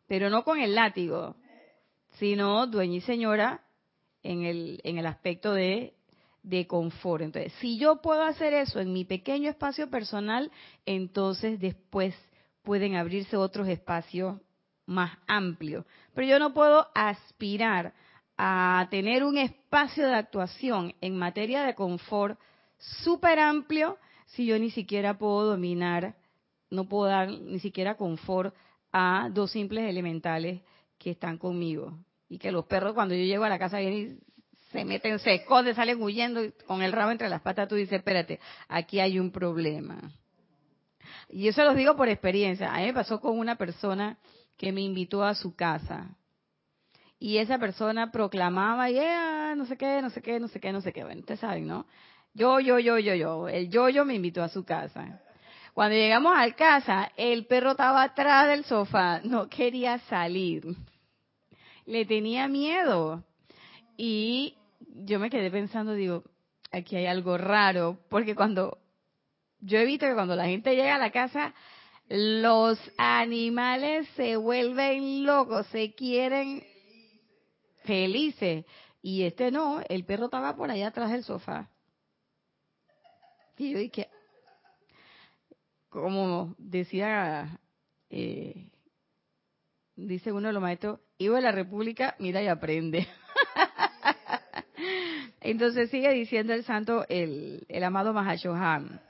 pero 0.07 0.31
no 0.31 0.45
con 0.45 0.61
el 0.61 0.75
látigo, 0.75 1.37
sino 2.19 2.67
dueña 2.67 2.97
y 2.97 3.01
señora 3.01 3.63
en 4.23 4.43
el, 4.43 4.81
en 4.85 4.99
el 4.99 5.07
aspecto 5.07 5.53
de, 5.53 5.95
de 6.43 6.67
confort. 6.67 7.23
Entonces, 7.23 7.53
si 7.61 7.79
yo 7.79 8.01
puedo 8.01 8.23
hacer 8.23 8.55
eso 8.55 8.81
en 8.81 8.93
mi 8.93 9.05
pequeño 9.05 9.51
espacio 9.51 9.91
personal, 9.91 10.51
entonces 10.85 11.61
después 11.61 12.15
pueden 12.63 12.97
abrirse 12.97 13.37
otros 13.37 13.69
espacios 13.69 14.41
más 14.87 15.19
amplios. 15.27 15.85
Pero 16.15 16.27
yo 16.27 16.39
no 16.39 16.55
puedo 16.55 16.89
aspirar 16.95 17.93
a 18.39 18.87
tener 18.91 19.25
un 19.25 19.39
espacio 19.39 20.07
de 20.07 20.15
actuación 20.15 20.95
en 21.01 21.17
materia 21.17 21.65
de 21.65 21.75
confort 21.75 22.39
súper 22.79 23.39
amplio 23.39 23.99
si 24.27 24.47
yo 24.47 24.59
ni 24.59 24.71
siquiera 24.71 25.19
puedo 25.19 25.47
dominar, 25.47 26.17
no 26.71 26.89
puedo 26.89 27.07
dar 27.11 27.29
ni 27.29 27.59
siquiera 27.61 27.97
confort 27.97 28.55
a 28.93 29.29
dos 29.33 29.51
simples 29.51 29.89
elementales 29.89 30.63
que 30.99 31.11
están 31.11 31.39
conmigo. 31.39 31.99
Y 32.29 32.39
que 32.39 32.51
los 32.51 32.67
perros 32.67 32.95
cuando 32.95 33.15
yo 33.15 33.23
llego 33.25 33.45
a 33.45 33.49
la 33.49 33.59
casa 33.59 33.79
vienen 33.79 34.19
y 34.21 34.27
se 34.73 34.85
meten, 34.85 35.19
se 35.19 35.35
esconden, 35.35 35.75
salen 35.75 36.03
huyendo 36.03 36.41
con 36.67 36.83
el 36.83 36.93
rabo 36.93 37.13
entre 37.13 37.29
las 37.29 37.41
patas, 37.41 37.69
tú 37.69 37.77
dices, 37.77 37.99
espérate, 37.99 38.41
aquí 38.69 39.01
hay 39.01 39.19
un 39.19 39.31
problema. 39.31 40.11
Y 41.29 41.49
eso 41.49 41.65
los 41.65 41.77
digo 41.77 41.97
por 41.97 42.09
experiencia. 42.09 42.73
A 42.75 42.79
mí 42.79 42.87
me 42.87 42.95
pasó 42.95 43.21
con 43.21 43.39
una 43.39 43.57
persona 43.57 44.19
que 44.57 44.73
me 44.73 44.81
invitó 44.81 45.25
a 45.25 45.35
su 45.35 45.55
casa. 45.55 46.17
y 47.19 47.39
esa 47.39 47.59
persona 47.59 48.11
proclamaba, 48.13 48.91
yeah, 48.91 49.55
no 49.57 49.65
sé 49.67 49.77
qué, 49.77 50.03
no 50.03 50.11
sé 50.11 50.21
qué, 50.21 50.39
no 50.39 50.49
sé 50.49 50.61
qué, 50.61 50.73
no 50.73 50.81
sé 50.81 50.93
qué. 50.93 51.03
Bueno, 51.05 51.21
ustedes 51.21 51.41
saben, 51.41 51.67
¿no? 51.67 51.87
Yo, 52.35 52.61
yo, 52.61 52.79
yo, 52.79 52.99
yo, 52.99 53.15
yo. 53.15 53.49
El 53.49 53.71
yo, 53.71 53.89
yo 53.89 54.05
me 54.05 54.15
invitó 54.15 54.43
a 54.43 54.49
su 54.49 54.65
casa. 54.65 55.23
Cuando 55.77 55.95
llegamos 55.95 56.33
a 56.35 56.51
casa, 56.53 57.13
el 57.19 57.45
perro 57.45 57.73
estaba 57.73 58.03
atrás 58.03 58.49
del 58.49 58.65
sofá, 58.65 59.21
no 59.25 59.47
quería 59.51 59.99
salir. 60.09 60.65
Le 61.85 62.07
tenía 62.07 62.49
miedo. 62.49 63.23
Y 63.95 64.57
yo 64.81 65.19
me 65.19 65.29
quedé 65.29 65.51
pensando, 65.51 65.93
digo, 65.93 66.25
aquí 66.73 66.97
hay 66.97 67.05
algo 67.05 67.37
raro, 67.37 67.99
porque 68.09 68.35
cuando 68.35 68.79
yo 69.61 69.79
he 69.79 69.85
visto 69.85 70.07
que 70.07 70.15
cuando 70.15 70.35
la 70.35 70.47
gente 70.47 70.75
llega 70.75 70.95
a 70.95 70.99
la 70.99 71.11
casa, 71.11 71.53
los 72.09 72.79
animales 72.97 74.09
se 74.17 74.37
vuelven 74.37 75.27
locos, 75.27 75.67
se 75.67 75.95
quieren 75.95 76.65
felices. 77.85 78.65
Y 79.03 79.25
este 79.25 79.51
no, 79.51 79.83
el 79.91 80.07
perro 80.07 80.25
estaba 80.25 80.57
por 80.57 80.71
allá 80.71 80.87
atrás 80.87 81.11
del 81.11 81.23
sofá. 81.23 81.69
Y 83.59 83.73
yo 83.73 83.79
dije, 83.79 84.09
como 86.03 86.55
decía, 86.59 87.59
eh, 88.11 88.69
dice 89.97 90.33
uno 90.33 90.49
de 90.49 90.53
los 90.53 90.63
maestros, 90.63 91.01
iba 91.17 91.39
a 91.39 91.41
la 91.41 91.53
República, 91.53 92.15
mira 92.19 92.43
y 92.43 92.49
aprende. 92.49 93.07
Entonces 95.41 95.91
sigue 95.91 96.13
diciendo 96.13 96.53
el 96.53 96.65
santo, 96.65 97.07
el, 97.09 97.65
el 97.69 97.85
amado 97.85 98.13
Mahashohan. 98.13 99.01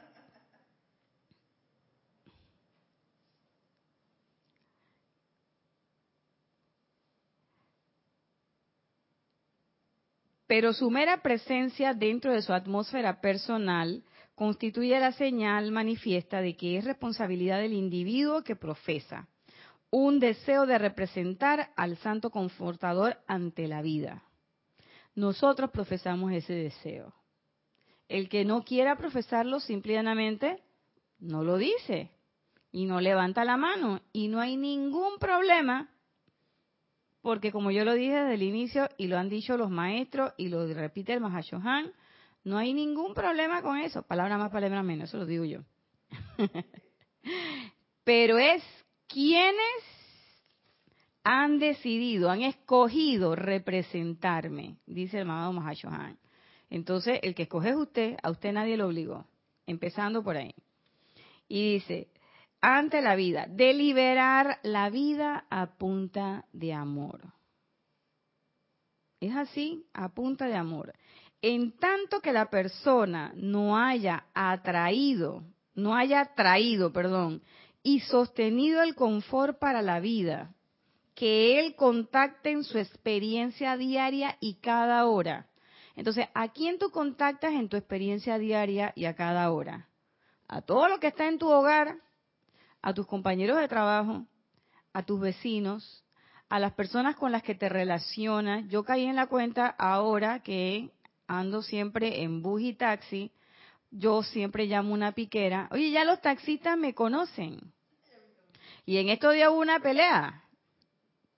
pero 10.49 10.73
su 10.73 10.89
mera 10.93 11.23
presencia 11.23 11.93
dentro 11.93 12.33
de 12.33 12.41
su 12.41 12.53
atmósfera 12.53 13.21
personal 13.21 14.05
constituye 14.37 15.01
la 15.01 15.13
señal 15.13 15.73
manifiesta 15.73 16.41
de 16.41 16.57
que 16.57 16.77
es 16.77 16.85
responsabilidad 16.85 17.59
del 17.59 17.73
individuo 17.73 18.45
que 18.45 18.55
profesa 18.55 19.27
un 19.91 20.21
deseo 20.21 20.67
de 20.67 20.79
representar 20.79 21.71
al 21.75 21.97
Santo 21.97 22.31
Confortador 22.31 23.19
ante 23.27 23.67
la 23.67 23.83
vida. 23.83 24.23
Nosotros 25.15 25.71
profesamos 25.71 26.33
ese 26.33 26.53
deseo. 26.53 27.15
El 28.09 28.29
que 28.29 28.45
no 28.45 28.63
quiera 28.63 28.97
profesarlo 28.97 29.59
simplemente 29.59 30.63
no 31.19 31.43
lo 31.43 31.57
dice 31.57 32.11
y 32.71 32.85
no 32.85 33.01
levanta 33.01 33.45
la 33.45 33.57
mano 33.57 34.01
y 34.13 34.29
no 34.29 34.41
hay 34.41 34.57
ningún 34.57 35.19
problema 35.19 35.89
porque 37.23 37.51
como 37.51 37.71
yo 37.71 37.85
lo 37.85 37.95
dije 37.95 38.15
desde 38.15 38.35
el 38.35 38.43
inicio 38.43 38.89
y 38.99 39.09
lo 39.09 39.19
han 39.19 39.29
dicho 39.29 39.57
los 39.57 39.71
maestros 39.71 40.33
y 40.37 40.49
lo 40.49 40.67
repite 40.73 41.13
el 41.13 41.21
Mahashohan, 41.21 41.93
no 42.47 42.59
hay 42.59 42.73
ningún 42.73 43.13
problema 43.13 43.61
con 43.61 43.77
eso. 43.77 44.03
Palabra 44.03 44.39
más, 44.39 44.53
palabra 44.53 44.81
menos, 44.85 45.09
eso 45.09 45.19
lo 45.19 45.27
digo 45.27 45.45
yo. 45.45 45.63
Pero 48.05 48.39
es 48.39 48.63
quienes 49.09 49.83
han 51.25 51.59
decidido, 51.59 52.31
han 52.31 52.43
escogido 52.43 53.35
representarme, 53.35 54.77
dice 54.87 55.17
el 55.17 55.23
amado 55.23 55.55
Mahashohan. 55.55 56.21
Entonces, 56.71 57.19
el 57.25 57.35
que 57.35 57.43
escoge 57.43 57.71
es 57.71 57.77
usted, 57.77 58.17
a 58.23 58.31
usted 58.31 58.53
nadie 58.53 58.77
lo 58.77 58.87
obligó. 58.87 59.27
Empezando 59.67 60.23
por 60.23 60.37
ahí. 60.37 60.55
Y 61.49 61.73
dice, 61.75 62.13
ante 62.61 63.03
la 63.03 63.17
vida, 63.17 63.47
deliberar 63.49 64.61
la 64.63 64.89
vida 64.89 65.47
a 65.51 65.77
punta 65.77 66.45
de 66.53 66.73
amor. 66.73 67.23
Es 69.19 69.35
así, 69.35 69.85
a 69.93 70.11
punta 70.11 70.47
de 70.47 70.55
amor. 70.55 70.93
En 71.43 71.77
tanto 71.79 72.21
que 72.21 72.33
la 72.33 72.51
persona 72.51 73.33
no 73.37 73.79
haya 73.79 74.27
atraído, 74.35 75.45
no 75.75 75.95
haya 75.95 76.35
traído, 76.35 76.93
perdón, 76.93 77.43
y 77.83 78.01
sostenido 78.01 78.83
el 78.83 78.95
confort 78.95 79.59
para 79.59 79.83
la 79.83 80.01
vida, 80.01 80.55
que 81.15 81.61
él 81.61 81.77
contacte 81.77 82.51
en 82.51 82.65
su 82.65 82.79
experiencia 82.79 83.77
diaria 83.77 84.37
y 84.41 84.55
cada 84.55 85.07
hora. 85.07 85.47
Entonces, 85.95 86.27
¿a 86.35 86.49
quién 86.49 86.79
tú 86.79 86.91
contactas 86.91 87.53
en 87.53 87.69
tu 87.69 87.77
experiencia 87.77 88.39
diaria 88.39 88.93
y 88.97 89.07
a 89.07 89.15
cada 89.15 89.51
hora? 89.51 89.89
A 90.49 90.63
todo 90.63 90.89
lo 90.89 91.01
que 91.01 91.07
está 91.07 91.27
en 91.29 91.39
tu 91.39 91.49
hogar, 91.49 91.97
a 92.83 92.93
tus 92.93 93.07
compañeros 93.07 93.59
de 93.59 93.69
trabajo, 93.69 94.27
a 94.93 95.03
tus 95.03 95.21
vecinos, 95.21 96.05
a 96.49 96.59
las 96.59 96.73
personas 96.75 97.17
con 97.17 97.33
las 97.33 97.43
que 97.43 97.55
te 97.55 97.69
relacionas. 97.69 98.69
Yo 98.69 98.85
caí 98.85 99.05
en 99.05 99.17
la 99.17 99.27
cuenta 99.27 99.67
ahora 99.67 100.41
que 100.41 100.91
ando 101.27 101.63
siempre 101.63 102.23
en 102.23 102.43
bus 102.43 102.63
y 102.63 102.75
taxi, 102.75 103.33
yo 103.91 104.23
siempre 104.23 104.67
llamo 104.67 104.93
una 104.93 105.13
piquera. 105.13 105.69
Oye, 105.71 105.91
ya 105.91 106.05
los 106.05 106.21
taxistas 106.21 106.77
me 106.77 106.95
conocen. 106.95 107.73
Y 108.85 108.99
en 108.99 109.09
estos 109.09 109.35
días 109.35 109.51
hubo 109.51 109.61
una 109.61 109.81
pelea 109.81 110.43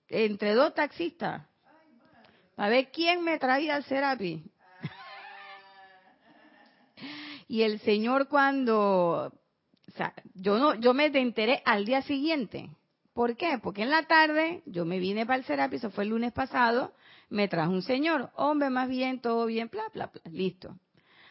entre 0.09 0.55
dos 0.55 0.75
taxistas 0.75 1.47
para 2.57 2.71
ver 2.71 2.91
quién 2.91 3.23
me 3.23 3.39
traía 3.39 3.77
al 3.77 3.85
Serapi. 3.85 4.43
y 7.49 7.63
el 7.63 7.79
señor 7.81 8.29
cuando 8.29 9.33
o 9.89 9.97
sea, 9.97 10.13
yo 10.35 10.59
no, 10.59 10.75
yo 10.75 10.95
me 10.95 11.07
enteré 11.07 11.63
al 11.65 11.85
día 11.85 12.03
siguiente. 12.03 12.71
¿Por 13.15 13.37
qué? 13.37 13.59
Porque 13.61 13.83
en 13.83 13.91
la 13.91 14.05
tarde 14.05 14.63
yo 14.67 14.85
me 14.85 14.99
vine 14.99 15.27
para 15.27 15.39
el 15.39 15.45
Serapi, 15.45 15.77
eso 15.77 15.91
fue 15.91 16.05
el 16.05 16.11
lunes 16.11 16.33
pasado, 16.33 16.93
me 17.29 17.49
trajo 17.49 17.73
un 17.73 17.83
señor, 17.83 18.31
hombre, 18.35 18.71
más 18.71 18.89
bien, 18.89 19.21
todo 19.21 19.47
bien, 19.47 19.69
bla, 19.71 19.85
bla, 19.93 20.07
bla, 20.07 20.23
listo. 20.31 20.79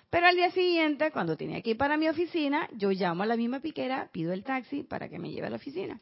Pero 0.10 0.28
al 0.28 0.36
día 0.36 0.52
siguiente, 0.52 1.12
cuando 1.12 1.36
tenía 1.36 1.62
que 1.62 1.72
ir 1.72 1.78
para 1.78 1.98
mi 1.98 2.08
oficina, 2.08 2.70
yo 2.74 2.91
llamo 2.91 3.24
a 3.24 3.26
la 3.26 3.36
misma 3.36 3.60
piquera, 3.60 4.10
pido 4.12 4.32
el 4.32 4.43
taxi 4.43 4.84
para 4.84 5.10
que 5.10 5.20
me 5.20 5.32
lleve 5.32 5.48
a 5.48 5.50
la 5.50 5.58
oficina. 5.58 6.00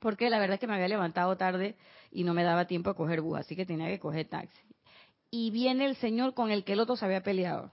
Porque 0.00 0.28
la 0.28 0.38
verdad 0.38 0.54
es 0.54 0.60
que 0.60 0.66
me 0.66 0.74
había 0.74 0.88
levantado 0.88 1.36
tarde 1.36 1.76
y 2.10 2.24
no 2.24 2.34
me 2.34 2.42
daba 2.42 2.66
tiempo 2.66 2.90
a 2.90 2.96
coger 2.96 3.20
bus, 3.20 3.38
así 3.38 3.56
que 3.56 3.64
tenía 3.64 3.88
que 3.88 4.00
coger 4.00 4.28
taxi. 4.28 4.60
Y 5.30 5.50
viene 5.50 5.86
el 5.86 5.96
señor 5.96 6.34
con 6.34 6.50
el 6.50 6.64
que 6.64 6.74
el 6.74 6.80
otro 6.80 6.96
se 6.96 7.04
había 7.04 7.22
peleado. 7.22 7.72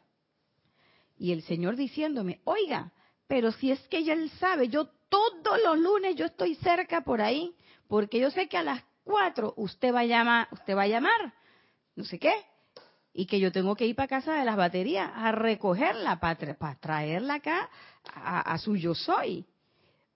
Y 1.18 1.34
el 1.34 1.41
señor 1.41 1.76
diciéndome, 1.76 2.39
oiga, 2.45 2.93
pero 3.28 3.51
si 3.51 3.72
es 3.72 3.80
que 3.89 4.03
ya 4.03 4.14
él 4.14 4.30
sabe, 4.39 4.70
yo 4.70 4.86
todos 5.10 5.60
los 5.66 5.78
lunes 5.78 6.16
yo 6.16 6.26
estoy 6.26 6.55
cerca 6.55 7.01
por 7.01 7.22
ahí, 7.22 7.55
porque 7.88 8.20
yo 8.20 8.32
sé 8.32 8.47
que 8.47 8.57
a 8.57 8.64
las 8.64 8.84
cuatro 9.10 9.55
usted 9.57 9.91
va 9.91 10.01
a 10.01 10.05
llamar, 10.05 10.47
usted 10.51 10.76
va 10.76 10.84
a 10.84 10.88
llamar, 10.88 11.34
no 11.95 12.03
sé 12.03 12.20
qué, 12.20 12.32
y 13.12 13.26
que 13.26 13.39
yo 13.39 13.51
tengo 13.51 13.76
que 13.76 13.88
ir 13.88 13.95
para 13.95 14.07
casa 14.07 14.34
de 14.36 14.45
las 14.45 14.55
baterías 14.55 15.10
a 15.16 15.32
recogerla, 15.32 16.20
para, 16.20 16.76
traerla 16.76 17.36
acá 17.36 17.70
a, 18.14 18.55
su 18.60 18.76
yo 18.76 18.93
soy. 18.93 19.45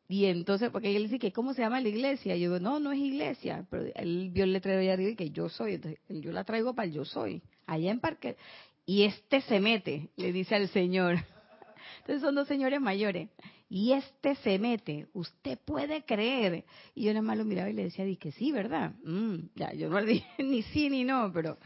Y 0.08 0.26
entonces, 0.26 0.70
porque 0.70 0.96
él 0.96 1.04
dice 1.04 1.18
que 1.18 1.32
cómo 1.32 1.56
se 1.56 1.64
llama 1.64 1.82
la 1.82 1.89
iglesia, 1.89 2.36
y 2.36 2.41
yo 2.41 2.52
digo, 2.52 2.60
no, 2.60 2.80
no 2.80 2.91
es 2.91 3.00
iglesia, 3.00 3.66
pero 3.68 3.86
él 3.96 4.30
vio 4.32 4.44
el 4.44 4.54
letrero 4.54 4.80
allá 4.80 4.94
arriba 4.94 5.10
y 5.10 5.16
que 5.16 5.32
yo 5.32 5.50
soy, 5.50 5.76
entonces 5.76 6.00
yo 6.08 6.32
la 6.32 6.44
traigo 6.44 6.76
para 6.76 6.86
el 6.86 6.94
yo 6.94 7.04
soy, 7.04 7.41
allá 7.66 7.89
en 7.89 8.00
Parque. 8.00 8.38
Y 8.86 9.06
este 9.06 9.41
se 9.41 9.60
mete, 9.60 10.10
le 10.18 10.32
dice 10.32 10.56
al 10.56 10.68
Señor. 10.70 11.16
Entonces 12.02 12.22
son 12.22 12.36
dos 12.36 12.50
señores 12.50 12.82
mayores. 12.82 13.30
Y 13.76 13.93
este 13.93 14.36
se 14.36 14.59
mete, 14.59 15.07
usted 15.13 15.57
puede 15.65 16.05
creer. 16.05 16.63
Y 16.93 17.05
yo 17.05 17.09
nada 17.11 17.24
más 17.24 17.39
lo 17.39 17.43
miraba 17.43 17.71
y 17.71 17.74
le 17.74 17.86
decía, 17.86 18.05
di 18.05 18.17
que 18.17 18.32
sí, 18.32 18.51
¿verdad? 18.51 18.91
Mm, 19.03 19.47
ya, 19.55 19.74
yo 19.74 19.89
no 19.89 19.99
le 19.99 20.05
dije 20.13 20.28
ni 20.43 20.61
sí 20.61 20.91
ni 20.91 21.03
no, 21.03 21.32
pero 21.34 21.57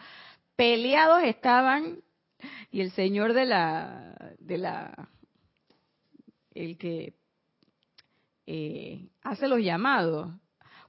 peleados 0.55 1.23
estaban. 1.23 2.01
Y 2.71 2.79
el 2.79 2.91
señor 2.91 3.33
de 3.33 3.45
la, 3.45 4.35
de 4.39 4.57
la, 4.57 5.09
el 6.53 6.77
que 6.77 7.13
eh, 8.45 9.09
hace 9.23 9.49
los 9.49 9.59
llamados, 9.59 10.31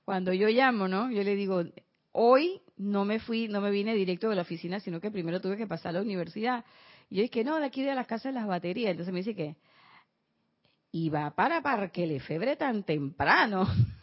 cuando 0.04 0.32
yo 0.32 0.46
llamo, 0.46 0.86
¿no? 0.86 1.10
Yo 1.10 1.24
le 1.24 1.34
digo, 1.34 1.64
hoy 2.12 2.62
no 2.76 3.04
me 3.04 3.18
fui, 3.18 3.48
no 3.48 3.60
me 3.60 3.72
vine 3.72 3.96
directo 3.96 4.28
de 4.28 4.36
la 4.36 4.42
oficina, 4.42 4.78
sino 4.78 5.00
que 5.00 5.10
primero 5.10 5.40
tuve 5.40 5.56
que 5.56 5.66
pasar 5.66 5.90
a 5.90 5.92
la 5.94 6.02
universidad. 6.02 6.64
Y 7.10 7.16
yo 7.16 7.22
dije, 7.22 7.42
no, 7.42 7.58
de 7.58 7.66
aquí 7.66 7.82
de 7.82 7.96
la 7.96 8.04
casa 8.04 8.28
de 8.28 8.34
las 8.34 8.46
baterías. 8.46 8.92
Entonces 8.92 9.12
me 9.12 9.18
dice 9.18 9.34
que, 9.34 9.56
y 10.90 11.10
va 11.10 11.34
para 11.34 11.62
Parque 11.62 12.06
Lefebre 12.06 12.56
tan 12.56 12.82
temprano. 12.82 13.66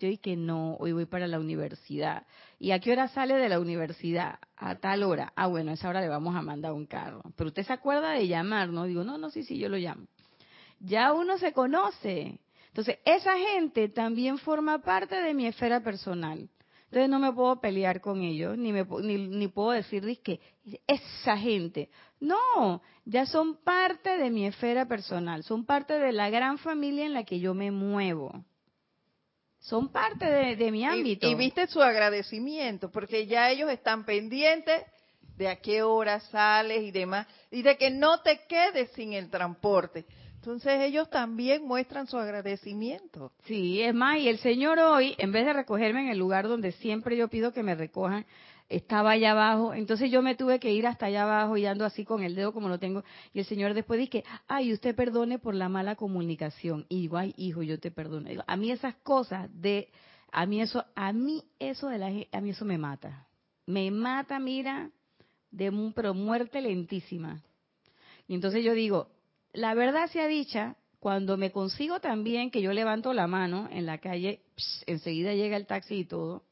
yo 0.00 0.08
dije, 0.08 0.36
no, 0.36 0.76
hoy 0.76 0.92
voy 0.92 1.06
para 1.06 1.26
la 1.26 1.38
universidad. 1.38 2.26
¿Y 2.58 2.70
a 2.70 2.80
qué 2.80 2.92
hora 2.92 3.08
sale 3.08 3.34
de 3.34 3.48
la 3.48 3.60
universidad? 3.60 4.38
A 4.56 4.76
tal 4.76 5.02
hora. 5.02 5.32
Ah, 5.36 5.46
bueno, 5.46 5.70
a 5.70 5.74
esa 5.74 5.88
hora 5.88 6.00
le 6.00 6.08
vamos 6.08 6.34
a 6.34 6.42
mandar 6.42 6.72
un 6.72 6.86
carro. 6.86 7.22
Pero 7.36 7.48
usted 7.48 7.64
se 7.64 7.72
acuerda 7.72 8.10
de 8.10 8.26
llamar, 8.26 8.68
¿no? 8.68 8.84
Digo, 8.84 9.04
no, 9.04 9.18
no, 9.18 9.30
sí, 9.30 9.42
sí, 9.42 9.58
yo 9.58 9.68
lo 9.68 9.76
llamo. 9.76 10.06
Ya 10.80 11.12
uno 11.12 11.38
se 11.38 11.52
conoce. 11.52 12.40
Entonces, 12.68 12.98
esa 13.04 13.36
gente 13.36 13.88
también 13.88 14.38
forma 14.38 14.78
parte 14.78 15.14
de 15.14 15.34
mi 15.34 15.46
esfera 15.46 15.80
personal. 15.80 16.48
Entonces 16.94 17.10
no 17.10 17.18
me 17.18 17.32
puedo 17.32 17.60
pelear 17.60 18.00
con 18.00 18.22
ellos, 18.22 18.56
ni, 18.56 18.72
me, 18.72 18.84
ni, 18.84 19.48
puedo 19.48 19.72
decir 19.72 20.04
que 20.22 20.38
esa 20.86 21.36
gente. 21.36 21.90
No, 22.20 22.82
ya 23.04 23.26
son 23.26 23.56
parte 23.64 24.16
de 24.16 24.30
mi 24.30 24.46
esfera 24.46 24.86
personal, 24.86 25.42
son 25.42 25.66
parte 25.66 25.98
de 25.98 26.12
la 26.12 26.30
gran 26.30 26.56
familia 26.56 27.04
en 27.04 27.12
la 27.12 27.24
que 27.24 27.40
yo 27.40 27.52
me 27.52 27.72
muevo. 27.72 28.44
son 29.58 29.88
parte 29.88 30.24
de, 30.24 30.70
mi 30.70 30.84
ámbito. 30.84 31.28
Y, 31.28 31.34
viste 31.34 31.66
su 31.66 31.82
agradecimiento, 31.82 32.92
porque 32.92 33.26
ya 33.26 33.50
ellos 33.50 33.70
están 33.70 34.04
pendientes 34.04 34.84
de 35.36 35.48
a 35.48 35.56
qué 35.56 35.82
hora 35.82 36.20
sales 36.20 36.80
y 36.84 36.92
demás, 36.92 37.26
y 37.50 37.62
de 37.62 37.76
que 37.76 37.90
no 37.90 38.20
te 38.20 38.46
quedes 38.46 38.92
sin 38.92 39.14
el 39.14 39.30
transporte. 39.30 40.04
Entonces 40.44 40.82
ellos 40.82 41.08
también 41.08 41.66
muestran 41.66 42.06
su 42.06 42.18
agradecimiento. 42.18 43.32
Sí, 43.46 43.80
es 43.80 43.94
más, 43.94 44.18
y 44.18 44.28
el 44.28 44.36
Señor 44.40 44.78
hoy, 44.78 45.14
en 45.16 45.32
vez 45.32 45.46
de 45.46 45.54
recogerme 45.54 46.02
en 46.02 46.08
el 46.08 46.18
lugar 46.18 46.48
donde 46.48 46.72
siempre 46.72 47.16
yo 47.16 47.28
pido 47.28 47.54
que 47.54 47.62
me 47.62 47.74
recojan, 47.74 48.26
estaba 48.68 49.12
allá 49.12 49.30
abajo, 49.30 49.72
entonces 49.72 50.10
yo 50.10 50.20
me 50.20 50.34
tuve 50.34 50.60
que 50.60 50.70
ir 50.70 50.86
hasta 50.86 51.06
allá 51.06 51.22
abajo 51.22 51.56
y 51.56 51.64
ando 51.64 51.86
así 51.86 52.04
con 52.04 52.22
el 52.22 52.34
dedo 52.34 52.52
como 52.52 52.68
lo 52.68 52.78
tengo, 52.78 53.04
y 53.32 53.38
el 53.38 53.46
Señor 53.46 53.72
después 53.72 53.98
dice, 53.98 54.22
ay, 54.46 54.74
usted 54.74 54.94
perdone 54.94 55.38
por 55.38 55.54
la 55.54 55.70
mala 55.70 55.96
comunicación, 55.96 56.84
y 56.90 57.00
digo, 57.00 57.16
ay, 57.16 57.32
hijo, 57.38 57.62
yo 57.62 57.80
te 57.80 57.90
perdono. 57.90 58.28
a 58.46 58.56
mí 58.58 58.70
esas 58.70 58.96
cosas 58.96 59.48
de, 59.50 59.88
a 60.30 60.44
mí 60.44 60.60
eso, 60.60 60.84
a 60.94 61.14
mí 61.14 61.42
eso 61.58 61.88
de 61.88 61.96
la, 61.96 62.08
a 62.32 62.40
mí 62.42 62.50
eso 62.50 62.66
me 62.66 62.76
mata, 62.76 63.28
me 63.64 63.90
mata, 63.90 64.38
mira, 64.38 64.90
de 65.50 65.72
pero 65.94 66.12
muerte 66.12 66.60
lentísima. 66.60 67.42
Y 68.28 68.34
entonces 68.34 68.62
yo 68.62 68.74
digo, 68.74 69.13
la 69.54 69.74
verdad 69.74 70.08
sea 70.10 70.26
dicha, 70.26 70.76
cuando 70.98 71.36
me 71.36 71.52
consigo 71.52 72.00
también 72.00 72.50
que 72.50 72.60
yo 72.60 72.72
levanto 72.72 73.12
la 73.12 73.26
mano 73.26 73.68
en 73.70 73.86
la 73.86 73.98
calle, 73.98 74.42
enseguida 74.86 75.34
llega 75.34 75.56
el 75.56 75.66
taxi 75.66 76.00
y 76.00 76.04
todo, 76.04 76.44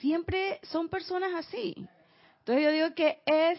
siempre 0.00 0.60
son 0.62 0.88
personas 0.88 1.34
así. 1.34 1.74
Entonces 2.38 2.64
yo 2.64 2.70
digo 2.70 2.94
que 2.94 3.22
es, 3.26 3.58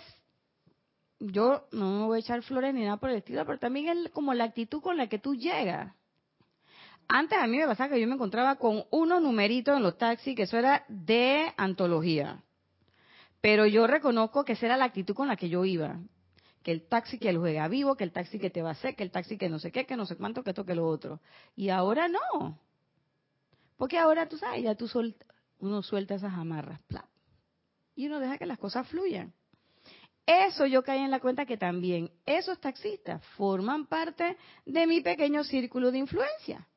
yo 1.20 1.68
no 1.72 2.00
me 2.00 2.06
voy 2.06 2.18
a 2.18 2.20
echar 2.22 2.42
flores 2.44 2.74
ni 2.74 2.84
nada 2.84 2.98
por 2.98 3.10
el 3.10 3.18
estilo, 3.18 3.46
pero 3.46 3.60
también 3.60 3.90
es 3.90 4.12
como 4.12 4.34
la 4.34 4.46
actitud 4.46 4.82
con 4.82 4.98
la 4.98 5.08
que 5.08 5.20
tú 5.20 5.36
llegas. 5.36 5.94
Antes 7.08 7.38
a 7.38 7.48
mí 7.48 7.58
me 7.58 7.68
pasaba 7.68 7.94
que 7.94 8.02
yo 8.02 8.08
me 8.08 8.16
encontraba 8.16 8.56
con 8.56 8.86
unos 8.92 9.22
numeritos 9.22 9.76
en 9.76 9.84
los 9.84 9.98
taxis, 9.98 10.36
que 10.36 10.44
eso 10.44 10.58
era 10.58 10.86
de 10.88 11.52
antología. 11.58 12.44
Pero 13.42 13.66
yo 13.66 13.86
reconozco 13.86 14.46
que 14.46 14.54
esa 14.54 14.68
era 14.68 14.78
la 14.78 14.86
actitud 14.86 15.14
con 15.14 15.28
la 15.28 15.36
que 15.36 15.50
yo 15.50 15.66
iba. 15.66 16.00
Que 16.66 16.72
el 16.72 16.88
taxi 16.88 17.20
que 17.20 17.32
lo 17.32 17.42
juega 17.42 17.68
vivo, 17.68 17.96
que 17.96 18.04
el 18.04 18.12
taxi 18.12 18.40
que 18.40 18.50
te 18.50 18.64
va 18.64 18.70
a 18.70 18.72
hacer, 18.72 18.96
que 18.96 19.04
el 19.04 19.12
taxi 19.12 19.38
que 19.38 19.50
no 19.50 19.60
sé 19.60 19.72
qué, 19.72 19.86
que 19.86 19.96
no 19.96 20.08
sé 20.08 20.18
cuánto, 20.18 20.44
que 20.44 20.50
esto, 20.50 20.66
que 20.66 20.74
lo 20.74 20.88
otro. 20.88 21.22
Y 21.56 21.70
ahora 21.70 22.08
no. 22.08 22.60
Porque 23.78 24.00
ahora 24.00 24.28
tú 24.28 24.40
sabes, 24.40 24.64
ya 24.64 24.74
tú 24.74 24.88
sol, 24.88 25.16
uno 25.60 25.84
suelta 25.84 26.16
esas 26.16 26.34
amarras, 26.34 26.82
y 27.96 28.08
uno 28.08 28.20
deja 28.20 28.40
que 28.40 28.48
las 28.48 28.58
cosas 28.58 28.88
fluyan. 28.88 29.32
Eso 30.26 30.66
yo 30.66 30.84
caí 30.84 31.02
en 31.02 31.12
la 31.12 31.20
cuenta 31.20 31.46
que 31.46 31.56
también 31.56 32.10
esos 32.26 32.60
taxistas 32.60 33.24
forman 33.38 33.86
parte 33.86 34.36
de 34.66 34.88
mi 34.88 35.02
pequeño 35.02 35.44
círculo 35.44 35.92
de 35.92 36.00
influencia. 36.00 36.68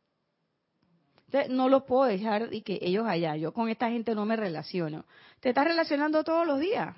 Entonces, 1.28 1.50
no 1.50 1.70
los 1.70 1.84
puedo 1.84 2.04
dejar 2.04 2.52
y 2.52 2.60
que 2.60 2.78
ellos 2.82 3.06
allá. 3.06 3.36
Yo 3.36 3.54
con 3.54 3.70
esta 3.70 3.88
gente 3.88 4.14
no 4.14 4.26
me 4.26 4.36
relaciono. 4.36 5.06
Te 5.40 5.48
estás 5.48 5.66
relacionando 5.66 6.22
todos 6.24 6.46
los 6.46 6.60
días. 6.60 6.94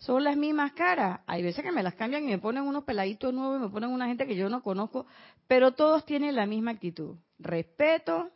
Son 0.00 0.24
las 0.24 0.36
mismas 0.36 0.72
caras. 0.72 1.20
Hay 1.26 1.42
veces 1.42 1.64
que 1.64 1.72
me 1.72 1.82
las 1.82 1.94
cambian 1.94 2.24
y 2.24 2.32
me 2.32 2.38
ponen 2.38 2.64
unos 2.64 2.84
peladitos 2.84 3.32
nuevos 3.32 3.58
y 3.58 3.62
me 3.62 3.68
ponen 3.70 3.90
una 3.90 4.06
gente 4.06 4.26
que 4.26 4.36
yo 4.36 4.48
no 4.48 4.62
conozco, 4.62 5.06
pero 5.46 5.72
todos 5.72 6.04
tienen 6.04 6.34
la 6.34 6.46
misma 6.46 6.72
actitud. 6.72 7.16
Respeto, 7.38 8.30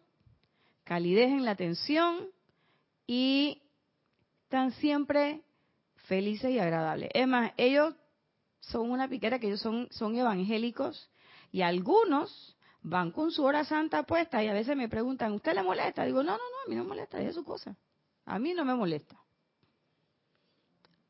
calidez 0.85 1.29
en 1.29 1.45
la 1.45 1.51
atención, 1.51 2.29
y 3.07 3.63
están 4.45 4.73
siempre 4.73 5.43
felices 6.07 6.51
y 6.51 6.59
agradables. 6.59 7.11
Es 7.15 7.27
más, 7.27 7.53
ellos 7.57 7.95
son 8.61 8.91
una 8.91 9.09
piquera 9.09 9.39
que 9.39 9.49
ellos 9.49 9.61
son, 9.61 9.89
son 9.91 10.17
evangélicos 10.17 11.11
y 11.51 11.63
algunos 11.63 12.57
van 12.83 13.11
con 13.11 13.31
su 13.31 13.45
hora 13.45 13.65
santa 13.65 14.03
puesta 14.05 14.43
y 14.43 14.49
a 14.49 14.53
veces 14.53 14.77
me 14.77 14.89
preguntan, 14.89 15.33
¿usted 15.33 15.55
le 15.55 15.63
molesta? 15.63 16.05
Digo, 16.05 16.23
no, 16.23 16.33
no, 16.33 16.39
no, 16.39 16.67
a 16.67 16.69
mí 16.69 16.77
no 16.77 16.83
me 16.83 16.89
molesta, 16.91 17.21
es 17.21 17.35
su 17.35 17.45
cosa. 17.45 17.77
A 18.27 18.39
mí 18.39 18.55
no 18.55 18.65
me 18.65 18.75
molesta. 18.75 19.17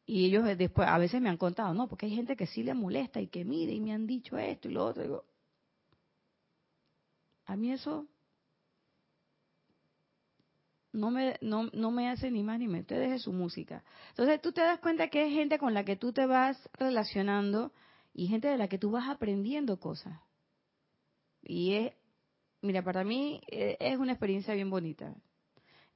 Y 0.07 0.27
ellos 0.27 0.45
después, 0.59 0.87
a 0.87 0.99
veces 0.99 1.21
me 1.21 1.31
han 1.31 1.39
contado, 1.39 1.73
no, 1.73 1.89
porque 1.89 2.07
hay 2.07 2.15
gente 2.15 2.37
que 2.37 2.47
sí 2.47 2.63
le 2.63 2.75
molesta 2.75 3.21
y 3.21 3.29
que 3.29 3.45
mire 3.45 3.73
y 3.73 3.81
me 3.81 3.93
han 3.93 4.07
dicho 4.07 4.37
esto 4.37 4.69
y 4.69 4.73
lo 4.73 4.85
otro. 4.85 5.03
Digo, 5.03 5.25
a 7.47 7.57
mí 7.57 7.73
eso 7.73 8.07
no 10.93 11.11
me, 11.11 11.37
no, 11.41 11.71
no 11.73 11.91
me 11.91 12.09
hace 12.09 12.31
ni 12.31 12.43
más 12.43 12.59
ni 12.59 12.69
menos, 12.69 12.87
te 12.87 12.99
deje 12.99 13.19
su 13.19 13.33
música. 13.33 13.83
Entonces 14.11 14.41
tú 14.41 14.53
te 14.53 14.61
das 14.61 14.79
cuenta 14.79 15.09
que 15.09 15.27
es 15.27 15.33
gente 15.33 15.59
con 15.59 15.75
la 15.75 15.85
que 15.85 15.97
tú 15.97 16.13
te 16.13 16.27
vas 16.27 16.57
relacionando 16.75 17.73
y 18.13 18.29
gente 18.29 18.49
de 18.49 18.57
la 18.57 18.69
que 18.69 18.79
tú 18.79 18.91
vas 18.91 19.09
aprendiendo 19.09 19.81
cosas. 19.81 20.21
Y 21.43 21.75
es, 21.75 21.93
mira, 22.63 22.83
para 22.83 23.05
mí 23.05 23.41
eh, 23.49 23.77
es 23.81 23.99
una 23.99 24.13
experiencia 24.13 24.55
bien 24.55 24.71
bonita. 24.71 25.15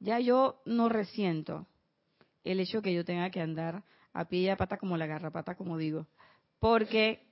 Ya 0.01 0.19
yo 0.19 0.61
no 0.65 0.89
resiento 0.89 1.67
el 2.45 2.61
hecho 2.61 2.83
que 2.83 2.93
yo 2.93 3.05
tenga 3.05 3.31
que 3.31 3.41
andar 3.41 3.85
a 4.21 4.29
pie 4.29 4.41
y 4.41 4.49
a 4.49 4.57
pata 4.57 4.79
como 4.79 4.97
la 4.97 5.07
garrapata, 5.07 5.55
como 5.55 5.77
digo, 5.79 6.07
porque 6.59 7.27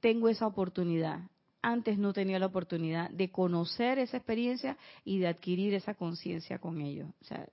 tengo 0.00 0.28
esa 0.28 0.46
oportunidad 0.46 1.20
antes 1.66 1.98
no 1.98 2.12
tenía 2.12 2.38
la 2.38 2.46
oportunidad 2.46 3.10
de 3.10 3.32
conocer 3.32 3.98
esa 3.98 4.18
experiencia 4.18 4.76
y 5.04 5.18
de 5.18 5.26
adquirir 5.26 5.74
esa 5.74 5.94
conciencia 5.94 6.60
con 6.60 6.80
ellos. 6.80 7.08
O 7.20 7.24
sea, 7.24 7.48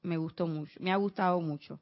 me 0.00 0.16
gustó 0.16 0.46
mucho, 0.46 0.72
me 0.80 0.90
ha 0.90 0.96
gustado 0.96 1.38
mucho. 1.42 1.78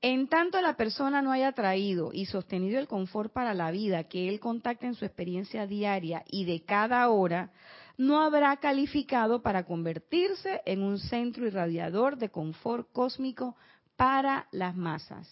En 0.00 0.26
tanto 0.26 0.60
la 0.60 0.76
persona 0.76 1.22
no 1.22 1.30
haya 1.30 1.52
traído 1.52 2.10
y 2.12 2.26
sostenido 2.26 2.80
el 2.80 2.88
confort 2.88 3.32
para 3.32 3.54
la 3.54 3.70
vida 3.70 4.08
que 4.08 4.28
él 4.28 4.40
contacta 4.40 4.88
en 4.88 4.94
su 4.94 5.04
experiencia 5.04 5.68
diaria 5.68 6.24
y 6.28 6.44
de 6.46 6.64
cada 6.64 7.08
hora, 7.08 7.52
no 7.96 8.20
habrá 8.20 8.56
calificado 8.56 9.40
para 9.40 9.64
convertirse 9.64 10.62
en 10.66 10.82
un 10.82 10.98
centro 10.98 11.46
irradiador 11.46 12.16
de 12.16 12.30
confort 12.30 12.90
cósmico 12.90 13.54
para 13.96 14.48
las 14.52 14.76
masas, 14.76 15.28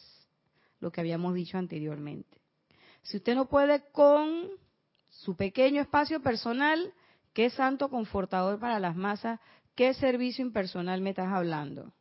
lo 0.80 0.90
que 0.90 1.00
habíamos 1.00 1.34
dicho 1.34 1.58
anteriormente. 1.58 2.40
Si 3.02 3.16
usted 3.16 3.34
no 3.34 3.48
puede 3.48 3.82
con 3.92 4.48
su 5.08 5.36
pequeño 5.36 5.80
espacio 5.80 6.20
personal, 6.20 6.92
qué 7.32 7.50
santo 7.50 7.88
confortador 7.88 8.58
para 8.58 8.78
las 8.78 8.96
masas, 8.96 9.40
qué 9.74 9.94
servicio 9.94 10.44
impersonal 10.44 11.00
me 11.00 11.11
estás 11.11 11.32
hablando. 11.32 11.92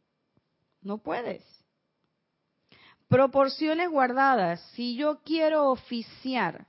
No 0.82 0.99
puedes. 0.99 1.43
Proporciones 3.07 3.89
guardadas. 3.89 4.62
Si 4.74 4.95
yo 4.95 5.22
quiero 5.24 5.72
oficiar, 5.72 6.68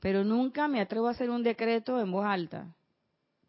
pero 0.00 0.22
nunca 0.22 0.68
me 0.68 0.80
atrevo 0.80 1.08
a 1.08 1.12
hacer 1.12 1.30
un 1.30 1.42
decreto 1.42 2.00
en 2.00 2.12
voz 2.12 2.26
alta, 2.26 2.74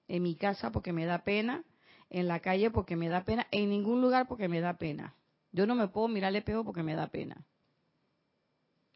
en 0.07 0.23
mi 0.23 0.35
casa 0.35 0.71
porque 0.71 0.93
me 0.93 1.05
da 1.05 1.19
pena, 1.19 1.63
en 2.09 2.27
la 2.27 2.39
calle 2.39 2.71
porque 2.71 2.95
me 2.95 3.09
da 3.09 3.23
pena, 3.23 3.47
en 3.51 3.69
ningún 3.69 4.01
lugar 4.01 4.27
porque 4.27 4.47
me 4.47 4.61
da 4.61 4.77
pena. 4.77 5.15
Yo 5.51 5.65
no 5.65 5.75
me 5.75 5.87
puedo 5.87 6.07
mirar 6.07 6.29
al 6.29 6.35
espejo 6.35 6.63
porque 6.63 6.83
me 6.83 6.95
da 6.95 7.07
pena. 7.07 7.45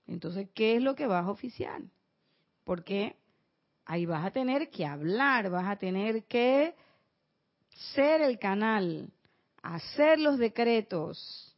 Entonces, 0.07 0.49
¿qué 0.53 0.75
es 0.75 0.81
lo 0.81 0.95
que 0.95 1.07
vas 1.07 1.25
a 1.25 1.31
oficiar? 1.31 1.81
Porque 2.63 3.15
ahí 3.85 4.05
vas 4.05 4.25
a 4.25 4.31
tener 4.31 4.69
que 4.69 4.85
hablar, 4.85 5.49
vas 5.49 5.67
a 5.67 5.77
tener 5.77 6.25
que 6.25 6.75
ser 7.93 8.21
el 8.21 8.39
canal, 8.39 9.11
hacer 9.61 10.19
los 10.19 10.37
decretos, 10.37 11.57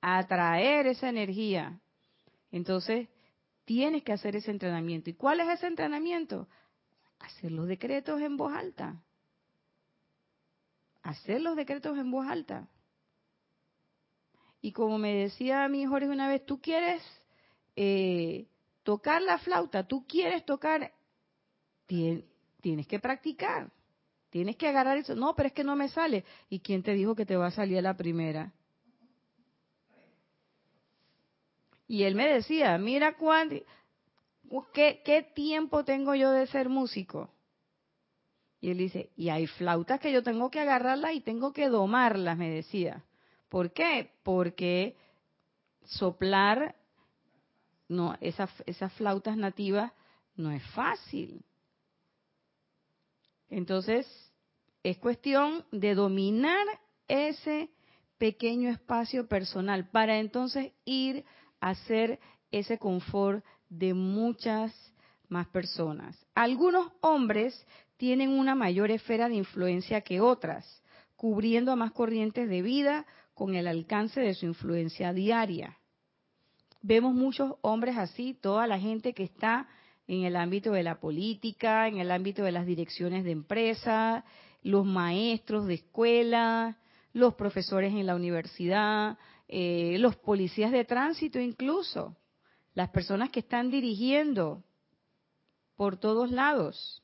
atraer 0.00 0.86
esa 0.86 1.08
energía. 1.08 1.80
Entonces, 2.50 3.08
tienes 3.64 4.02
que 4.02 4.12
hacer 4.12 4.36
ese 4.36 4.50
entrenamiento. 4.50 5.10
¿Y 5.10 5.14
cuál 5.14 5.40
es 5.40 5.48
ese 5.48 5.66
entrenamiento? 5.66 6.48
Hacer 7.18 7.52
los 7.52 7.66
decretos 7.66 8.20
en 8.20 8.36
voz 8.36 8.52
alta. 8.52 9.02
Hacer 11.02 11.40
los 11.40 11.56
decretos 11.56 11.96
en 11.96 12.10
voz 12.10 12.26
alta. 12.26 12.68
Y 14.60 14.72
como 14.72 14.98
me 14.98 15.14
decía 15.14 15.68
mi 15.68 15.86
Jorge 15.86 16.08
una 16.08 16.28
vez, 16.28 16.44
tú 16.44 16.60
quieres 16.60 17.02
eh, 17.76 18.48
tocar 18.82 19.22
la 19.22 19.38
flauta, 19.38 19.86
tú 19.86 20.04
quieres 20.06 20.44
tocar, 20.44 20.92
tienes 21.86 22.86
que 22.86 22.98
practicar, 22.98 23.70
tienes 24.30 24.56
que 24.56 24.68
agarrar 24.68 24.98
eso. 24.98 25.14
No, 25.14 25.34
pero 25.36 25.48
es 25.48 25.52
que 25.52 25.64
no 25.64 25.76
me 25.76 25.88
sale. 25.88 26.24
¿Y 26.48 26.60
quién 26.60 26.82
te 26.82 26.94
dijo 26.94 27.14
que 27.14 27.26
te 27.26 27.36
va 27.36 27.46
a 27.46 27.52
salir 27.52 27.78
a 27.78 27.82
la 27.82 27.96
primera? 27.96 28.52
Y 31.86 32.02
él 32.02 32.14
me 32.14 32.28
decía, 32.28 32.76
mira 32.76 33.16
cuánto, 33.16 33.56
¿qué, 34.74 35.00
¿qué 35.04 35.22
tiempo 35.22 35.84
tengo 35.84 36.14
yo 36.14 36.30
de 36.32 36.46
ser 36.48 36.68
músico? 36.68 37.30
Y 38.60 38.70
él 38.70 38.78
dice, 38.78 39.10
y 39.16 39.28
hay 39.28 39.46
flautas 39.46 40.00
que 40.00 40.12
yo 40.12 40.22
tengo 40.22 40.50
que 40.50 40.60
agarrarlas 40.60 41.14
y 41.14 41.20
tengo 41.20 41.52
que 41.52 41.68
domarlas, 41.68 42.36
me 42.36 42.50
decía. 42.50 43.04
¿Por 43.48 43.72
qué? 43.72 44.10
Porque 44.22 44.96
soplar 45.84 46.74
esas 48.20 48.92
flautas 48.94 49.36
nativas 49.36 49.92
no 50.36 50.50
es 50.50 50.62
fácil. 50.72 51.42
Entonces, 53.48 54.06
es 54.82 54.98
cuestión 54.98 55.64
de 55.72 55.94
dominar 55.94 56.66
ese 57.06 57.70
pequeño 58.18 58.70
espacio 58.70 59.28
personal 59.28 59.88
para 59.88 60.18
entonces 60.18 60.72
ir 60.84 61.24
a 61.60 61.70
hacer 61.70 62.18
ese 62.50 62.78
confort 62.78 63.44
de 63.68 63.94
muchas 63.94 64.74
más 65.28 65.46
personas. 65.48 66.16
Algunos 66.34 66.92
hombres 67.00 67.66
tienen 67.98 68.30
una 68.30 68.54
mayor 68.54 68.90
esfera 68.90 69.28
de 69.28 69.34
influencia 69.34 70.00
que 70.00 70.20
otras, 70.20 70.82
cubriendo 71.16 71.72
a 71.72 71.76
más 71.76 71.92
corrientes 71.92 72.48
de 72.48 72.62
vida 72.62 73.04
con 73.34 73.54
el 73.54 73.66
alcance 73.66 74.20
de 74.20 74.34
su 74.34 74.46
influencia 74.46 75.12
diaria. 75.12 75.76
Vemos 76.80 77.12
muchos 77.12 77.56
hombres 77.60 77.98
así, 77.98 78.34
toda 78.34 78.66
la 78.66 78.78
gente 78.78 79.12
que 79.12 79.24
está 79.24 79.68
en 80.06 80.22
el 80.22 80.36
ámbito 80.36 80.72
de 80.72 80.84
la 80.84 81.00
política, 81.00 81.88
en 81.88 81.98
el 81.98 82.12
ámbito 82.12 82.44
de 82.44 82.52
las 82.52 82.66
direcciones 82.66 83.24
de 83.24 83.32
empresa, 83.32 84.24
los 84.62 84.86
maestros 84.86 85.66
de 85.66 85.74
escuela, 85.74 86.78
los 87.12 87.34
profesores 87.34 87.92
en 87.92 88.06
la 88.06 88.14
universidad, 88.14 89.18
eh, 89.48 89.96
los 89.98 90.14
policías 90.16 90.70
de 90.70 90.84
tránsito 90.84 91.40
incluso, 91.40 92.16
las 92.74 92.90
personas 92.90 93.30
que 93.30 93.40
están 93.40 93.70
dirigiendo 93.70 94.62
por 95.76 95.96
todos 95.96 96.30
lados. 96.30 97.02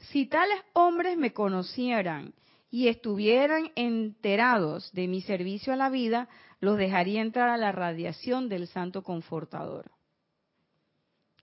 Si 0.00 0.26
tales 0.26 0.60
hombres 0.72 1.16
me 1.16 1.32
conocieran 1.32 2.34
y 2.70 2.88
estuvieran 2.88 3.70
enterados 3.74 4.90
de 4.92 5.08
mi 5.08 5.20
servicio 5.20 5.72
a 5.72 5.76
la 5.76 5.90
vida, 5.90 6.28
los 6.60 6.78
dejaría 6.78 7.20
entrar 7.20 7.48
a 7.48 7.56
la 7.56 7.72
radiación 7.72 8.48
del 8.48 8.66
Santo 8.66 9.02
Confortador. 9.02 9.90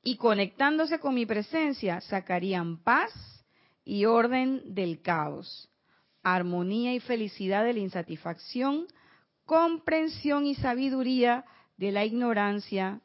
Y 0.04 0.18
conectándose 0.18 1.00
con 1.00 1.16
mi 1.16 1.26
presencia, 1.26 2.02
sacarían 2.02 2.78
paz 2.78 3.12
y 3.84 4.06
orden 4.06 4.74
del 4.74 5.02
caos, 5.02 5.70
armonía 6.24 6.94
y 6.94 7.00
felicidad 7.00 7.64
de 7.64 7.74
la 7.74 7.80
insatisfacción, 7.80 8.88
comprensión 9.46 10.46
y 10.46 10.56
sabiduría 10.56 11.46
de 11.78 11.92
la 11.92 12.06
ignorancia, 12.06 13.02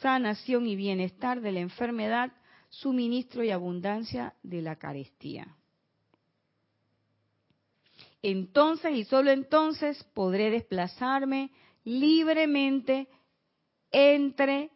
sanación 0.00 0.66
y 0.66 0.76
bienestar 0.76 1.40
de 1.40 1.52
la 1.52 1.60
enfermedad, 1.60 2.32
suministro 2.80 3.44
y 3.44 3.50
abundancia 3.50 4.34
de 4.42 4.62
la 4.62 4.76
carestía. 4.76 5.56
Entonces 8.22 8.96
y 8.96 9.04
solo 9.04 9.30
entonces 9.30 10.02
podré 10.14 10.50
desplazarme 10.50 11.50
libremente 11.84 13.06
entre 13.90 14.70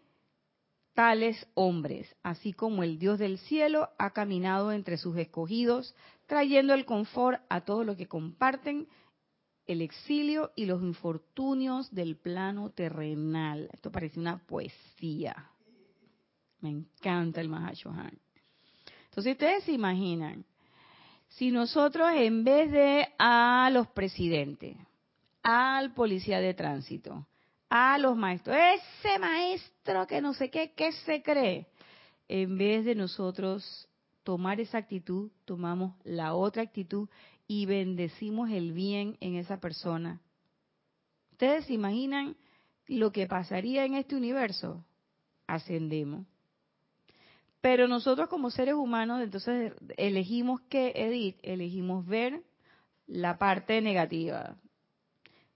tales 0.95 1.47
hombres, 1.55 2.15
así 2.23 2.53
como 2.53 2.83
el 2.83 2.99
Dios 2.99 3.19
del 3.19 3.39
cielo 3.39 3.89
ha 3.99 4.11
caminado 4.11 4.73
entre 4.73 4.97
sus 4.97 5.17
escogidos, 5.17 5.95
trayendo 6.27 6.75
el 6.75 6.85
confort 6.85 7.41
a 7.49 7.63
todos 7.63 7.87
los 7.87 7.97
que 7.97 8.07
comparten 8.07 8.89
el 9.67 9.83
exilio 9.83 10.51
y 10.57 10.67
los 10.67 10.83
infortunios 10.83 11.91
del 11.95 12.17
plano 12.17 12.71
terrenal. 12.71 13.71
Esto 13.73 13.91
parece 13.93 14.19
una 14.19 14.39
poesía. 14.39 15.51
Me 16.61 16.71
encanta 16.71 17.41
el 17.41 17.49
Mahashohan. 17.49 18.19
Entonces 19.05 19.33
ustedes 19.33 19.65
se 19.65 19.73
imaginan, 19.73 20.45
si 21.29 21.51
nosotros 21.51 22.09
en 22.15 22.45
vez 22.45 22.71
de 22.71 23.09
a 23.19 23.69
los 23.73 23.89
presidentes, 23.89 24.77
al 25.43 25.93
policía 25.95 26.41
de 26.41 26.55
tránsito, 26.55 27.27
a 27.71 27.99
los 27.99 28.17
maestros, 28.17 28.57
ese 28.57 29.19
maestro 29.19 30.07
que 30.07 30.21
no 30.21 30.35
sé 30.35 30.51
qué, 30.51 30.73
¿qué 30.73 30.93
se 30.93 31.23
cree? 31.23 31.67
En 32.29 32.59
vez 32.59 32.85
de 32.85 32.95
nosotros 32.95 33.89
tomar 34.23 34.61
esa 34.61 34.79
actitud, 34.79 35.31
tomamos 35.45 35.95
la 36.05 36.35
otra 36.35 36.63
actitud 36.63 37.09
y 37.47 37.67
bendecimos 37.67 38.51
el 38.51 38.73
bien 38.73 39.17
en 39.21 39.37
esa 39.37 39.59
persona. 39.59 40.21
¿Ustedes 41.33 41.67
se 41.67 41.75
imaginan 41.75 42.37
lo 42.87 43.11
que 43.13 43.27
pasaría 43.27 43.85
en 43.85 43.95
este 43.95 44.17
universo? 44.17 44.85
Ascendemos. 45.47 46.27
Pero 47.61 47.89
nosotros 47.89 48.29
como 48.29 48.51
seres 48.51 48.75
humanos, 48.75 49.21
entonces 49.21 49.73
elegimos 49.97 50.61
qué, 50.69 50.93
Edith, 50.95 51.39
elegimos 51.43 52.07
ver 52.07 52.43
la 53.07 53.39
parte 53.39 53.81
negativa. 53.81 54.57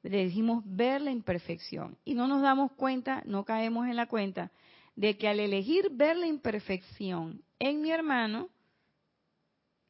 Elegimos 0.03 0.64
ver 0.66 1.00
la 1.00 1.12
imperfección. 1.12 1.96
Y 2.05 2.14
no 2.14 2.26
nos 2.26 2.42
damos 2.42 2.72
cuenta, 2.72 3.22
no 3.24 3.44
caemos 3.44 3.86
en 3.86 3.96
la 3.96 4.07
cuenta, 4.07 4.50
de 4.96 5.16
que 5.16 5.28
al 5.28 5.38
elegir 5.38 5.90
ver 5.92 6.16
la 6.16 6.26
imperfección 6.26 7.42
en 7.59 7.80
mi 7.80 7.92
hermano, 7.92 8.48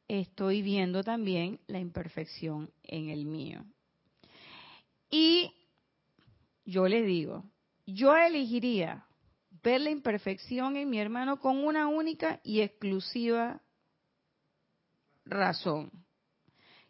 estoy 0.07 0.61
viendo 0.61 1.03
también 1.03 1.59
la 1.67 1.79
imperfección 1.79 2.69
en 2.83 3.09
el 3.09 3.25
mío. 3.25 3.65
Y 5.09 5.51
yo 6.65 6.87
les 6.87 7.05
digo, 7.05 7.43
yo 7.85 8.15
elegiría 8.15 9.05
ver 9.63 9.81
la 9.81 9.89
imperfección 9.89 10.75
en 10.75 10.89
mi 10.89 10.99
hermano 10.99 11.39
con 11.39 11.63
una 11.63 11.87
única 11.87 12.39
y 12.43 12.61
exclusiva 12.61 13.61
razón. 15.25 15.91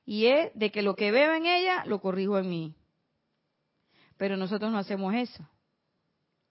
Y 0.05 0.25
es 0.25 0.51
de 0.55 0.71
que 0.71 0.81
lo 0.81 0.95
que 0.95 1.11
veo 1.11 1.33
en 1.33 1.45
ella 1.45 1.85
lo 1.85 2.01
corrijo 2.01 2.37
en 2.37 2.49
mí. 2.49 2.75
Pero 4.17 4.35
nosotros 4.37 4.71
no 4.71 4.79
hacemos 4.79 5.13
eso. 5.13 5.47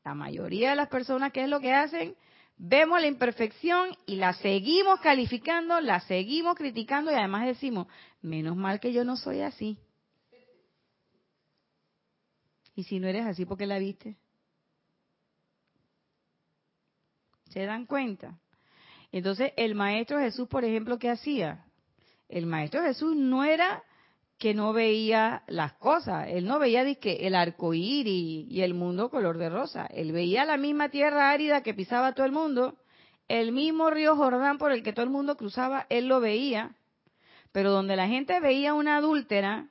La 0.04 0.14
mayoría 0.14 0.70
de 0.70 0.76
las 0.76 0.88
personas, 0.88 1.32
¿qué 1.32 1.44
es 1.44 1.48
lo 1.48 1.60
que 1.60 1.72
hacen? 1.72 2.16
vemos 2.64 3.00
la 3.00 3.08
imperfección 3.08 3.90
y 4.06 4.16
la 4.16 4.34
seguimos 4.34 5.00
calificando, 5.00 5.80
la 5.80 5.98
seguimos 6.00 6.54
criticando 6.54 7.10
y 7.10 7.14
además 7.14 7.46
decimos, 7.46 7.88
menos 8.20 8.56
mal 8.56 8.78
que 8.78 8.92
yo 8.92 9.04
no 9.04 9.16
soy 9.16 9.40
así. 9.40 9.78
Y 12.74 12.84
si 12.84 13.00
no 13.00 13.08
eres 13.08 13.26
así, 13.26 13.44
¿por 13.44 13.58
qué 13.58 13.66
la 13.66 13.78
viste? 13.78 14.16
¿Se 17.52 17.66
dan 17.66 17.84
cuenta? 17.84 18.38
Entonces, 19.10 19.52
el 19.56 19.74
Maestro 19.74 20.18
Jesús, 20.18 20.48
por 20.48 20.64
ejemplo, 20.64 20.98
¿qué 20.98 21.10
hacía? 21.10 21.66
El 22.28 22.46
Maestro 22.46 22.82
Jesús 22.82 23.14
no 23.14 23.44
era 23.44 23.82
que 24.38 24.54
no 24.54 24.72
veía 24.72 25.42
las 25.48 25.74
cosas. 25.74 26.28
Él 26.30 26.46
no 26.46 26.58
veía 26.58 26.82
el 26.82 27.34
arco 27.34 27.74
iris 27.74 28.50
y 28.50 28.62
el 28.62 28.72
mundo 28.72 29.10
color 29.10 29.36
de 29.36 29.50
rosa. 29.50 29.86
Él 29.86 30.12
veía 30.12 30.46
la 30.46 30.56
misma 30.56 30.88
tierra 30.88 31.30
árida 31.30 31.62
que 31.62 31.74
pisaba 31.74 32.14
todo 32.14 32.24
el 32.24 32.32
mundo, 32.32 32.78
el 33.28 33.52
mismo 33.52 33.90
río 33.90 34.16
Jordán 34.16 34.56
por 34.56 34.72
el 34.72 34.82
que 34.82 34.94
todo 34.94 35.04
el 35.04 35.10
mundo 35.10 35.36
cruzaba, 35.36 35.86
él 35.90 36.06
lo 36.08 36.20
veía. 36.20 36.74
Pero 37.52 37.70
donde 37.70 37.96
la 37.96 38.08
gente 38.08 38.40
veía 38.40 38.72
una 38.72 38.96
adúltera 38.96 39.68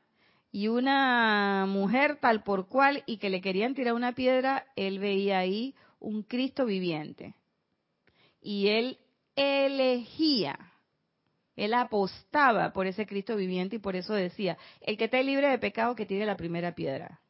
y 0.52 0.68
una 0.68 1.66
mujer 1.68 2.18
tal 2.18 2.44
por 2.44 2.68
cual 2.68 3.04
y 3.08 3.18
que 3.18 3.32
le 3.32 3.42
querían 3.42 3.74
tirar 3.74 3.96
una 3.96 4.14
piedra, 4.14 4.68
él 4.76 5.00
veía 5.00 5.40
ahí 5.40 5.74
un 6.00 6.22
Cristo 6.22 6.66
viviente. 6.66 7.34
Y 8.42 8.68
él 8.68 8.98
elegía 9.36 10.72
él 11.56 11.74
apostaba 11.74 12.74
por 12.74 12.88
ese 12.88 13.06
Cristo 13.06 13.36
viviente 13.36 13.76
y 13.76 13.80
por 13.80 13.96
eso 13.96 14.14
decía, 14.14 14.58
el 14.82 14.98
que 14.98 15.06
esté 15.06 15.24
libre 15.24 15.50
de 15.50 15.60
pecado 15.60 15.96
que 15.96 16.06
tire 16.06 16.26
la 16.26 16.38
primera 16.38 16.74
piedra. 16.74 17.22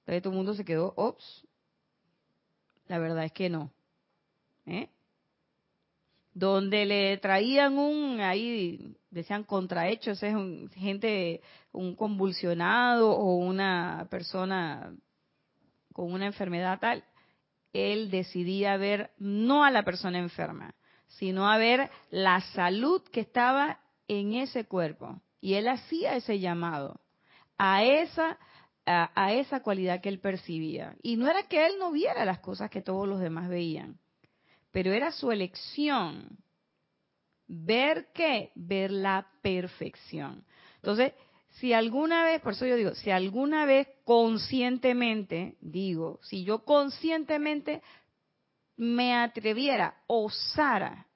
Entonces 0.00 0.22
todo 0.22 0.32
el 0.32 0.36
mundo 0.36 0.54
se 0.54 0.64
quedó, 0.64 0.94
ops, 0.96 1.46
la 2.86 2.98
verdad 2.98 3.24
es 3.24 3.32
que 3.32 3.50
no. 3.50 3.70
¿Eh? 4.64 4.88
Donde 6.32 6.86
le 6.86 7.18
traían 7.18 7.76
un, 7.78 8.20
ahí 8.20 8.96
decían 9.10 9.44
contrahecho, 9.44 10.12
es 10.12 10.22
un, 10.22 10.70
gente, 10.70 11.40
un 11.72 11.96
convulsionado 11.96 13.10
o 13.10 13.36
una 13.36 14.06
persona 14.10 14.94
con 15.92 16.12
una 16.12 16.26
enfermedad 16.26 16.78
tal, 16.78 17.04
él 17.76 18.10
decidía 18.10 18.76
ver 18.76 19.10
no 19.18 19.64
a 19.64 19.70
la 19.70 19.84
persona 19.84 20.18
enferma, 20.18 20.74
sino 21.08 21.50
a 21.50 21.58
ver 21.58 21.90
la 22.10 22.40
salud 22.40 23.02
que 23.12 23.20
estaba 23.20 23.80
en 24.08 24.34
ese 24.34 24.66
cuerpo. 24.66 25.20
Y 25.40 25.54
él 25.54 25.68
hacía 25.68 26.16
ese 26.16 26.38
llamado 26.38 27.00
a 27.58 27.84
esa, 27.84 28.38
a, 28.84 29.32
esa 29.32 29.62
cualidad 29.62 30.00
que 30.00 30.08
él 30.08 30.20
percibía. 30.20 30.96
Y 31.02 31.16
no 31.16 31.28
era 31.28 31.44
que 31.44 31.66
él 31.66 31.74
no 31.78 31.92
viera 31.92 32.24
las 32.24 32.40
cosas 32.40 32.70
que 32.70 32.82
todos 32.82 33.08
los 33.08 33.20
demás 33.20 33.48
veían, 33.48 33.98
pero 34.70 34.92
era 34.92 35.12
su 35.12 35.30
elección. 35.30 36.38
¿Ver 37.48 38.08
qué? 38.12 38.50
Ver 38.54 38.90
la 38.90 39.28
perfección. 39.40 40.44
Entonces, 40.76 41.12
si 41.60 41.72
alguna 41.72 42.24
vez, 42.24 42.40
por 42.42 42.52
eso 42.52 42.66
yo 42.66 42.76
digo, 42.76 42.94
si 42.94 43.10
alguna 43.10 43.64
vez 43.64 43.88
conscientemente, 44.04 45.56
digo, 45.60 46.20
si 46.22 46.44
yo 46.44 46.64
conscientemente 46.64 47.82
me 48.76 49.14
atreviera, 49.14 50.02
osara 50.06 51.06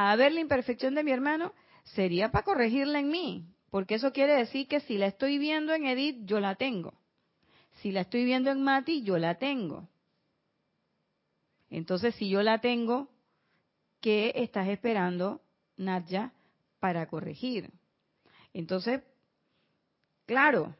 a 0.00 0.14
ver 0.14 0.30
la 0.30 0.40
imperfección 0.40 0.94
de 0.94 1.02
mi 1.02 1.10
hermano, 1.10 1.52
sería 1.82 2.30
para 2.30 2.44
corregirla 2.44 3.00
en 3.00 3.08
mí, 3.08 3.48
porque 3.70 3.96
eso 3.96 4.12
quiere 4.12 4.34
decir 4.34 4.68
que 4.68 4.78
si 4.78 4.96
la 4.96 5.06
estoy 5.06 5.38
viendo 5.38 5.74
en 5.74 5.86
Edith, 5.86 6.24
yo 6.24 6.38
la 6.38 6.54
tengo. 6.54 6.94
Si 7.82 7.90
la 7.90 8.02
estoy 8.02 8.24
viendo 8.24 8.52
en 8.52 8.62
Mati, 8.62 9.02
yo 9.02 9.18
la 9.18 9.38
tengo. 9.38 9.88
Entonces, 11.68 12.14
si 12.14 12.28
yo 12.28 12.44
la 12.44 12.60
tengo, 12.60 13.08
¿qué 14.00 14.32
estás 14.36 14.68
esperando, 14.68 15.40
Nadja, 15.76 16.32
para 16.78 17.08
corregir? 17.08 17.72
Entonces, 18.52 19.02
claro, 20.26 20.74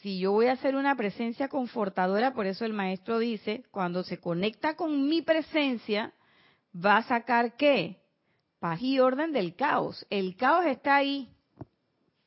si 0.00 0.18
yo 0.18 0.32
voy 0.32 0.46
a 0.46 0.52
hacer 0.52 0.76
una 0.76 0.96
presencia 0.96 1.48
confortadora, 1.48 2.32
por 2.32 2.46
eso 2.46 2.64
el 2.64 2.72
maestro 2.72 3.18
dice, 3.18 3.64
cuando 3.70 4.02
se 4.02 4.18
conecta 4.18 4.74
con 4.74 5.08
mi 5.08 5.22
presencia, 5.22 6.14
va 6.74 6.98
a 6.98 7.02
sacar 7.02 7.56
qué? 7.56 8.00
Paz 8.58 8.80
y 8.80 8.98
orden 8.98 9.32
del 9.32 9.54
caos. 9.56 10.06
El 10.10 10.36
caos 10.36 10.66
está 10.66 10.96
ahí. 10.96 11.28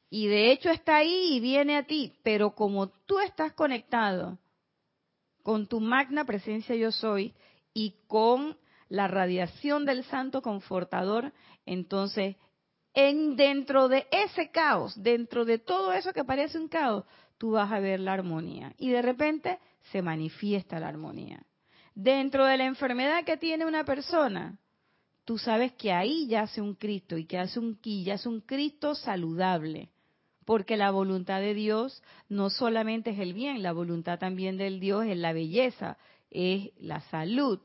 Y 0.10 0.28
de 0.28 0.52
hecho 0.52 0.70
está 0.70 0.98
ahí 0.98 1.36
y 1.36 1.40
viene 1.40 1.76
a 1.78 1.84
ti. 1.84 2.14
Pero 2.24 2.54
como 2.54 2.90
tú 2.90 3.20
estás 3.20 3.54
conectado 3.54 4.38
con 5.42 5.68
tu 5.68 5.80
magna 5.80 6.26
presencia 6.26 6.76
yo 6.76 6.92
soy 6.92 7.34
y 7.74 7.96
con 8.08 8.58
la 8.94 9.08
radiación 9.08 9.86
del 9.86 10.04
santo 10.04 10.44
confortador, 10.44 11.34
entonces 11.66 12.36
en 12.94 13.36
dentro 13.36 13.88
de 13.88 14.06
ese 14.12 14.52
caos, 14.52 14.94
dentro 15.02 15.46
de 15.46 15.58
todo 15.58 15.94
eso 15.94 16.14
que 16.14 16.24
parece 16.24 16.60
un 16.60 16.68
caos, 16.68 17.04
tú 17.40 17.54
vas 17.54 17.72
a 17.72 17.80
ver 17.80 18.00
la 18.00 18.14
armonía 18.14 18.76
y 18.78 18.92
de 18.92 19.02
repente 19.02 19.58
se 19.92 20.04
manifiesta 20.04 20.80
la 20.80 20.90
armonía. 20.90 21.44
Dentro 21.96 22.46
de 22.46 22.56
la 22.56 22.66
enfermedad 22.66 23.24
que 23.24 23.36
tiene 23.36 23.66
una 23.66 23.84
persona, 23.84 24.60
tú 25.26 25.40
sabes 25.40 25.72
que 25.72 25.92
ahí 25.92 26.28
yace 26.28 26.62
un 26.62 26.76
Cristo 26.76 27.18
y 27.18 27.26
que 27.26 27.40
hace 27.40 27.60
un 27.60 27.80
ya 27.82 28.14
es 28.14 28.28
un 28.28 28.42
Cristo 28.42 28.94
saludable, 28.94 29.90
porque 30.46 30.78
la 30.78 30.92
voluntad 30.92 31.42
de 31.42 31.56
Dios 31.56 32.04
no 32.30 32.52
solamente 32.52 33.10
es 33.10 33.18
el 33.18 33.34
bien, 33.34 33.64
la 33.64 33.72
voluntad 33.72 34.20
también 34.20 34.56
del 34.56 34.80
Dios 34.80 35.08
es 35.08 35.18
la 35.18 35.34
belleza, 35.34 35.98
es 36.30 36.70
la 36.78 37.02
salud. 37.10 37.60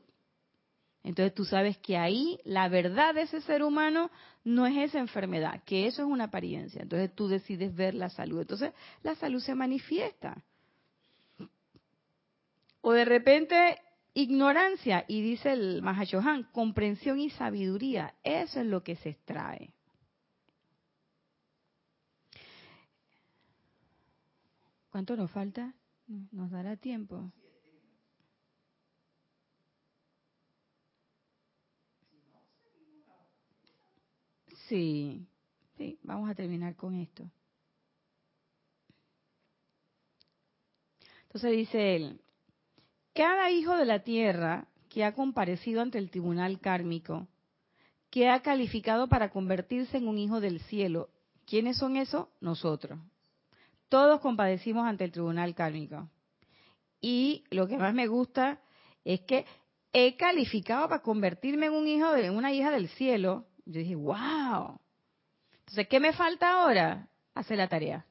Entonces 1.09 1.33
tú 1.33 1.43
sabes 1.43 1.75
que 1.79 1.97
ahí 1.97 2.39
la 2.43 2.69
verdad 2.69 3.15
de 3.15 3.23
ese 3.23 3.41
ser 3.41 3.63
humano 3.63 4.11
no 4.43 4.67
es 4.67 4.77
esa 4.77 4.99
enfermedad, 4.99 5.63
que 5.63 5.87
eso 5.87 6.03
es 6.03 6.07
una 6.07 6.25
apariencia. 6.25 6.83
Entonces 6.83 7.11
tú 7.15 7.27
decides 7.27 7.73
ver 7.73 7.95
la 7.95 8.09
salud. 8.09 8.41
Entonces 8.41 8.73
la 9.01 9.15
salud 9.15 9.39
se 9.39 9.55
manifiesta. 9.55 10.43
O 12.81 12.91
de 12.91 13.05
repente 13.05 13.79
ignorancia, 14.13 15.05
y 15.07 15.23
dice 15.23 15.51
el 15.51 15.81
Mahashohan, 15.81 16.43
comprensión 16.51 17.19
y 17.19 17.31
sabiduría. 17.31 18.13
Eso 18.23 18.59
es 18.59 18.67
lo 18.67 18.83
que 18.83 18.95
se 18.95 19.09
extrae. 19.09 19.73
¿Cuánto 24.91 25.15
nos 25.15 25.31
falta? 25.31 25.73
¿Nos 26.31 26.51
dará 26.51 26.75
tiempo? 26.77 27.31
Sí, 34.69 35.27
sí, 35.77 35.97
vamos 36.03 36.29
a 36.29 36.35
terminar 36.35 36.75
con 36.75 36.93
esto. 36.93 37.23
Entonces 41.23 41.51
dice 41.51 41.95
él, 41.95 42.21
cada 43.15 43.49
hijo 43.49 43.75
de 43.75 43.85
la 43.85 44.03
tierra 44.03 44.67
que 44.89 45.03
ha 45.03 45.13
comparecido 45.13 45.81
ante 45.81 45.97
el 45.97 46.11
tribunal 46.11 46.59
kármico, 46.59 47.27
que 48.11 48.29
ha 48.29 48.41
calificado 48.41 49.07
para 49.07 49.31
convertirse 49.31 49.97
en 49.97 50.07
un 50.07 50.19
hijo 50.19 50.39
del 50.39 50.59
cielo, 50.61 51.09
¿quiénes 51.45 51.77
son 51.77 51.97
esos? 51.97 52.27
Nosotros. 52.39 52.99
Todos 53.89 54.21
compadecimos 54.21 54.85
ante 54.87 55.03
el 55.03 55.11
tribunal 55.11 55.55
kármico. 55.55 56.09
Y 57.01 57.43
lo 57.49 57.67
que 57.67 57.77
más 57.77 57.93
me 57.93 58.07
gusta 58.07 58.61
es 59.03 59.21
que 59.21 59.45
he 59.93 60.15
calificado 60.15 60.87
para 60.89 61.01
convertirme 61.01 61.67
en 61.67 61.73
un 61.73 61.87
hijo 61.87 62.11
de 62.11 62.29
una 62.29 62.53
hija 62.53 62.69
del 62.69 62.87
cielo 62.89 63.48
yo 63.69 63.81
dije, 63.81 63.95
wow. 63.95 64.79
Entonces, 65.59 65.87
¿qué 65.87 65.99
me 65.99 66.13
falta 66.13 66.49
ahora? 66.49 67.07
Hacer 67.35 67.57
la 67.57 67.67
tarea. 67.67 68.05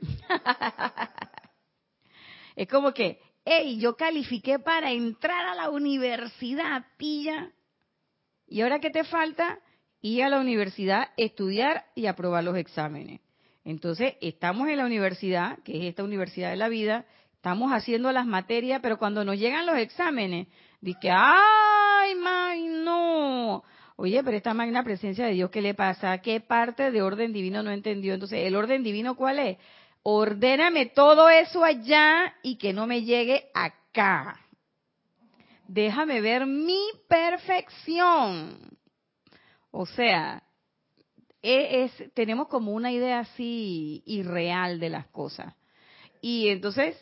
es 2.56 2.68
como 2.68 2.92
que, 2.92 3.20
hey, 3.44 3.80
yo 3.80 3.96
califiqué 3.96 4.60
para 4.60 4.92
entrar 4.92 5.46
a 5.46 5.56
la 5.56 5.70
universidad, 5.70 6.86
pilla. 6.96 7.50
¿Y 8.46 8.60
ahora 8.60 8.78
qué 8.78 8.90
te 8.90 9.02
falta? 9.02 9.58
Ir 10.00 10.22
a 10.22 10.28
la 10.28 10.40
universidad, 10.40 11.08
estudiar 11.16 11.86
y 11.96 12.06
aprobar 12.06 12.44
los 12.44 12.56
exámenes. 12.56 13.20
Entonces, 13.64 14.14
estamos 14.20 14.68
en 14.68 14.76
la 14.76 14.86
universidad, 14.86 15.58
que 15.64 15.78
es 15.78 15.84
esta 15.84 16.04
universidad 16.04 16.50
de 16.50 16.56
la 16.56 16.68
vida, 16.68 17.06
estamos 17.34 17.72
haciendo 17.72 18.12
las 18.12 18.26
materias, 18.26 18.80
pero 18.82 18.98
cuando 18.98 19.24
nos 19.24 19.36
llegan 19.36 19.66
los 19.66 19.78
exámenes, 19.78 20.46
dice, 20.80 21.10
ay, 21.10 22.14
may, 22.14 22.68
no, 22.68 23.64
Oye, 23.96 24.22
pero 24.24 24.36
esta 24.36 24.54
magna 24.54 24.82
presencia 24.82 25.26
de 25.26 25.32
Dios, 25.32 25.50
¿qué 25.50 25.62
le 25.62 25.74
pasa? 25.74 26.18
¿Qué 26.18 26.40
parte 26.40 26.90
de 26.90 27.02
orden 27.02 27.32
divino 27.32 27.62
no 27.62 27.70
entendió? 27.70 28.14
Entonces, 28.14 28.40
¿el 28.46 28.56
orden 28.56 28.82
divino 28.82 29.16
cuál 29.16 29.38
es? 29.38 29.58
Ordéname 30.02 30.86
todo 30.86 31.28
eso 31.28 31.64
allá 31.64 32.34
y 32.42 32.56
que 32.56 32.72
no 32.72 32.86
me 32.86 33.02
llegue 33.02 33.50
acá. 33.54 34.40
Déjame 35.68 36.20
ver 36.20 36.46
mi 36.46 36.80
perfección. 37.08 38.58
O 39.70 39.86
sea, 39.86 40.42
e, 41.42 41.90
tenemos 42.14 42.48
como 42.48 42.72
una 42.72 42.90
idea 42.92 43.20
así 43.20 44.02
irreal 44.06 44.80
de 44.80 44.90
las 44.90 45.06
cosas. 45.08 45.54
Y 46.20 46.48
entonces, 46.48 46.96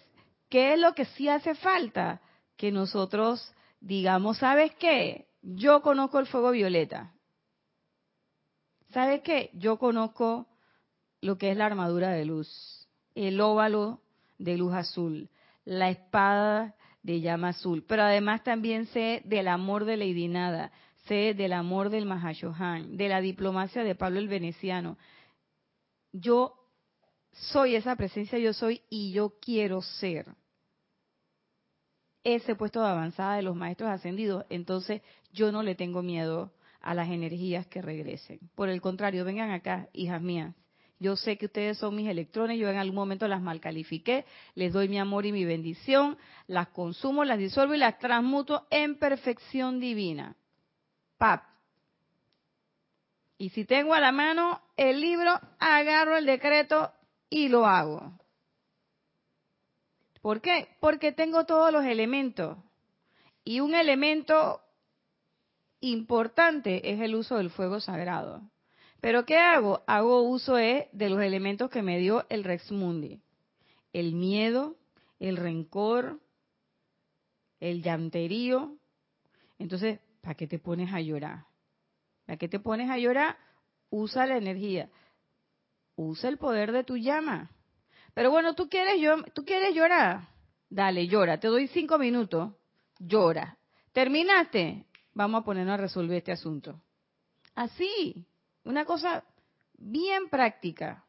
¿qué 0.48 0.74
es 0.74 0.78
lo 0.78 0.94
que 0.94 1.04
sí 1.04 1.28
hace 1.28 1.54
falta? 1.54 2.20
Que 2.56 2.70
nosotros 2.70 3.54
digamos, 3.80 4.38
¿sabes 4.38 4.74
qué? 4.76 5.26
Yo 5.42 5.82
conozco 5.82 6.18
el 6.18 6.26
fuego 6.26 6.50
violeta. 6.50 7.12
¿Sabe 8.90 9.22
qué? 9.22 9.50
Yo 9.54 9.78
conozco 9.78 10.48
lo 11.20 11.38
que 11.38 11.50
es 11.50 11.56
la 11.56 11.66
armadura 11.66 12.10
de 12.10 12.24
luz, 12.24 12.88
el 13.14 13.40
óvalo 13.40 14.00
de 14.38 14.56
luz 14.56 14.74
azul, 14.74 15.30
la 15.64 15.90
espada 15.90 16.74
de 17.02 17.20
llama 17.20 17.48
azul, 17.48 17.84
pero 17.86 18.02
además 18.02 18.42
también 18.42 18.86
sé 18.86 19.22
del 19.24 19.48
amor 19.48 19.84
de 19.84 19.96
Lady 19.96 20.28
Nada, 20.28 20.72
sé 21.06 21.34
del 21.34 21.52
amor 21.52 21.90
del 21.90 22.06
Mahashohan, 22.06 22.96
de 22.96 23.08
la 23.08 23.20
diplomacia 23.20 23.84
de 23.84 23.94
Pablo 23.94 24.18
el 24.18 24.28
Veneciano. 24.28 24.98
Yo 26.12 26.54
soy 27.32 27.76
esa 27.76 27.96
presencia, 27.96 28.38
yo 28.38 28.52
soy 28.52 28.82
y 28.90 29.12
yo 29.12 29.34
quiero 29.40 29.82
ser 29.82 30.26
ese 32.24 32.54
puesto 32.54 32.80
de 32.80 32.88
avanzada 32.88 33.36
de 33.36 33.42
los 33.42 33.56
maestros 33.56 33.90
ascendidos, 33.90 34.44
entonces 34.50 35.02
yo 35.32 35.52
no 35.52 35.62
le 35.62 35.74
tengo 35.74 36.02
miedo 36.02 36.52
a 36.80 36.94
las 36.94 37.08
energías 37.08 37.66
que 37.66 37.82
regresen. 37.82 38.40
Por 38.54 38.68
el 38.68 38.80
contrario, 38.80 39.24
vengan 39.24 39.50
acá, 39.50 39.88
hijas 39.92 40.20
mías. 40.20 40.54
Yo 40.98 41.16
sé 41.16 41.38
que 41.38 41.46
ustedes 41.46 41.78
son 41.78 41.96
mis 41.96 42.08
electrones, 42.08 42.58
yo 42.58 42.68
en 42.68 42.76
algún 42.76 42.94
momento 42.94 43.26
las 43.26 43.40
malcalifiqué, 43.40 44.26
les 44.54 44.72
doy 44.72 44.86
mi 44.86 44.98
amor 44.98 45.24
y 45.24 45.32
mi 45.32 45.46
bendición, 45.46 46.18
las 46.46 46.68
consumo, 46.68 47.24
las 47.24 47.38
disuelvo 47.38 47.74
y 47.74 47.78
las 47.78 47.98
transmuto 47.98 48.66
en 48.70 48.98
perfección 48.98 49.80
divina. 49.80 50.36
Pap. 51.16 51.44
Y 53.38 53.48
si 53.48 53.64
tengo 53.64 53.94
a 53.94 54.00
la 54.00 54.12
mano 54.12 54.60
el 54.76 55.00
libro, 55.00 55.40
agarro 55.58 56.18
el 56.18 56.26
decreto 56.26 56.92
y 57.30 57.48
lo 57.48 57.66
hago. 57.66 58.19
¿Por 60.20 60.40
qué? 60.40 60.68
Porque 60.80 61.12
tengo 61.12 61.44
todos 61.44 61.72
los 61.72 61.84
elementos. 61.84 62.58
Y 63.44 63.60
un 63.60 63.74
elemento 63.74 64.60
importante 65.80 66.92
es 66.92 67.00
el 67.00 67.14
uso 67.14 67.36
del 67.36 67.50
fuego 67.50 67.80
sagrado. 67.80 68.42
Pero 69.00 69.24
¿qué 69.24 69.38
hago? 69.38 69.82
Hago 69.86 70.22
uso 70.22 70.54
de, 70.56 70.88
los 70.92 71.22
elementos 71.22 71.70
que 71.70 71.82
me 71.82 71.98
dio 71.98 72.26
el 72.28 72.44
Rex 72.44 72.70
Mundi. 72.70 73.20
El 73.92 74.14
miedo, 74.14 74.76
el 75.18 75.38
rencor, 75.38 76.20
el 77.60 77.82
llanterío. 77.82 78.76
Entonces, 79.58 80.00
¿para 80.20 80.34
qué 80.34 80.46
te 80.46 80.58
pones 80.58 80.92
a 80.92 81.00
llorar? 81.00 81.46
¿Para 82.26 82.36
qué 82.36 82.48
te 82.48 82.60
pones 82.60 82.90
a 82.90 82.98
llorar? 82.98 83.38
Usa 83.88 84.26
la 84.26 84.36
energía. 84.36 84.90
Usa 85.96 86.28
el 86.28 86.36
poder 86.36 86.72
de 86.72 86.84
tu 86.84 86.98
llama. 86.98 87.50
Pero 88.14 88.30
bueno, 88.30 88.54
tú 88.54 88.68
quieres, 88.68 88.96
tú 89.34 89.44
quieres 89.44 89.74
llorar. 89.74 90.28
Dale, 90.68 91.06
llora. 91.06 91.38
Te 91.38 91.48
doy 91.48 91.68
cinco 91.68 91.98
minutos. 91.98 92.52
Llora. 92.98 93.58
¿Terminaste? 93.92 94.86
Vamos 95.14 95.42
a 95.42 95.44
ponernos 95.44 95.74
a 95.74 95.82
resolver 95.82 96.18
este 96.18 96.32
asunto. 96.32 96.80
Así. 97.54 98.26
Una 98.64 98.84
cosa 98.84 99.24
bien 99.78 100.28
práctica. 100.28 101.04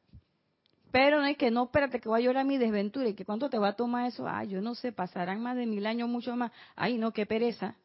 Pero 0.91 1.21
no 1.21 1.25
es 1.25 1.37
que 1.37 1.51
no, 1.51 1.65
espérate 1.65 1.99
que 1.99 2.09
voy 2.09 2.21
a 2.21 2.25
llorar 2.25 2.45
mi 2.45 2.57
desventura 2.57 3.07
y 3.07 3.13
que 3.13 3.25
cuánto 3.25 3.49
te 3.49 3.57
va 3.57 3.69
a 3.69 3.75
tomar 3.75 4.07
eso. 4.07 4.27
Ay, 4.27 4.49
yo 4.49 4.61
no 4.61 4.75
sé, 4.75 4.91
pasarán 4.91 5.41
más 5.41 5.55
de 5.55 5.65
mil 5.65 5.85
años, 5.85 6.09
mucho 6.09 6.35
más. 6.35 6.51
Ay, 6.75 6.97
no, 6.97 7.13
qué 7.13 7.25
pereza. 7.25 7.75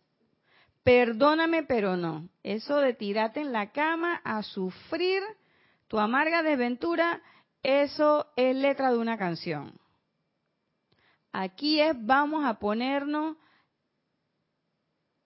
Perdóname, 0.82 1.62
pero 1.62 1.96
no. 1.96 2.28
Eso 2.42 2.78
de 2.78 2.94
tirarte 2.94 3.40
en 3.40 3.52
la 3.52 3.70
cama 3.70 4.20
a 4.24 4.42
sufrir 4.42 5.22
tu 5.88 5.98
amarga 5.98 6.42
desventura, 6.42 7.22
eso 7.62 8.26
es 8.36 8.54
letra 8.54 8.90
de 8.90 8.98
una 8.98 9.18
canción. 9.18 9.72
Aquí 11.32 11.80
es, 11.80 11.94
vamos 11.98 12.44
a 12.44 12.58
ponernos 12.58 13.36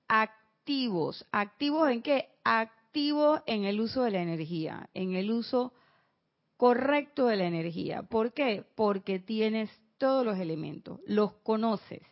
activos. 0.08 1.26
¿Activos 1.30 1.90
en 1.90 2.02
qué? 2.02 2.28
Activos 2.42 3.42
en 3.46 3.64
el 3.64 3.80
uso 3.80 4.02
de 4.02 4.10
la 4.10 4.22
energía, 4.22 4.88
en 4.94 5.14
el 5.14 5.30
uso 5.30 5.72
correcto 6.56 7.26
de 7.26 7.36
la 7.36 7.44
energía. 7.44 8.02
¿Por 8.02 8.32
qué? 8.32 8.64
Porque 8.74 9.18
tienes 9.18 9.70
todos 9.98 10.24
los 10.24 10.38
elementos, 10.38 10.98
los 11.06 11.34
conoces. 11.42 12.02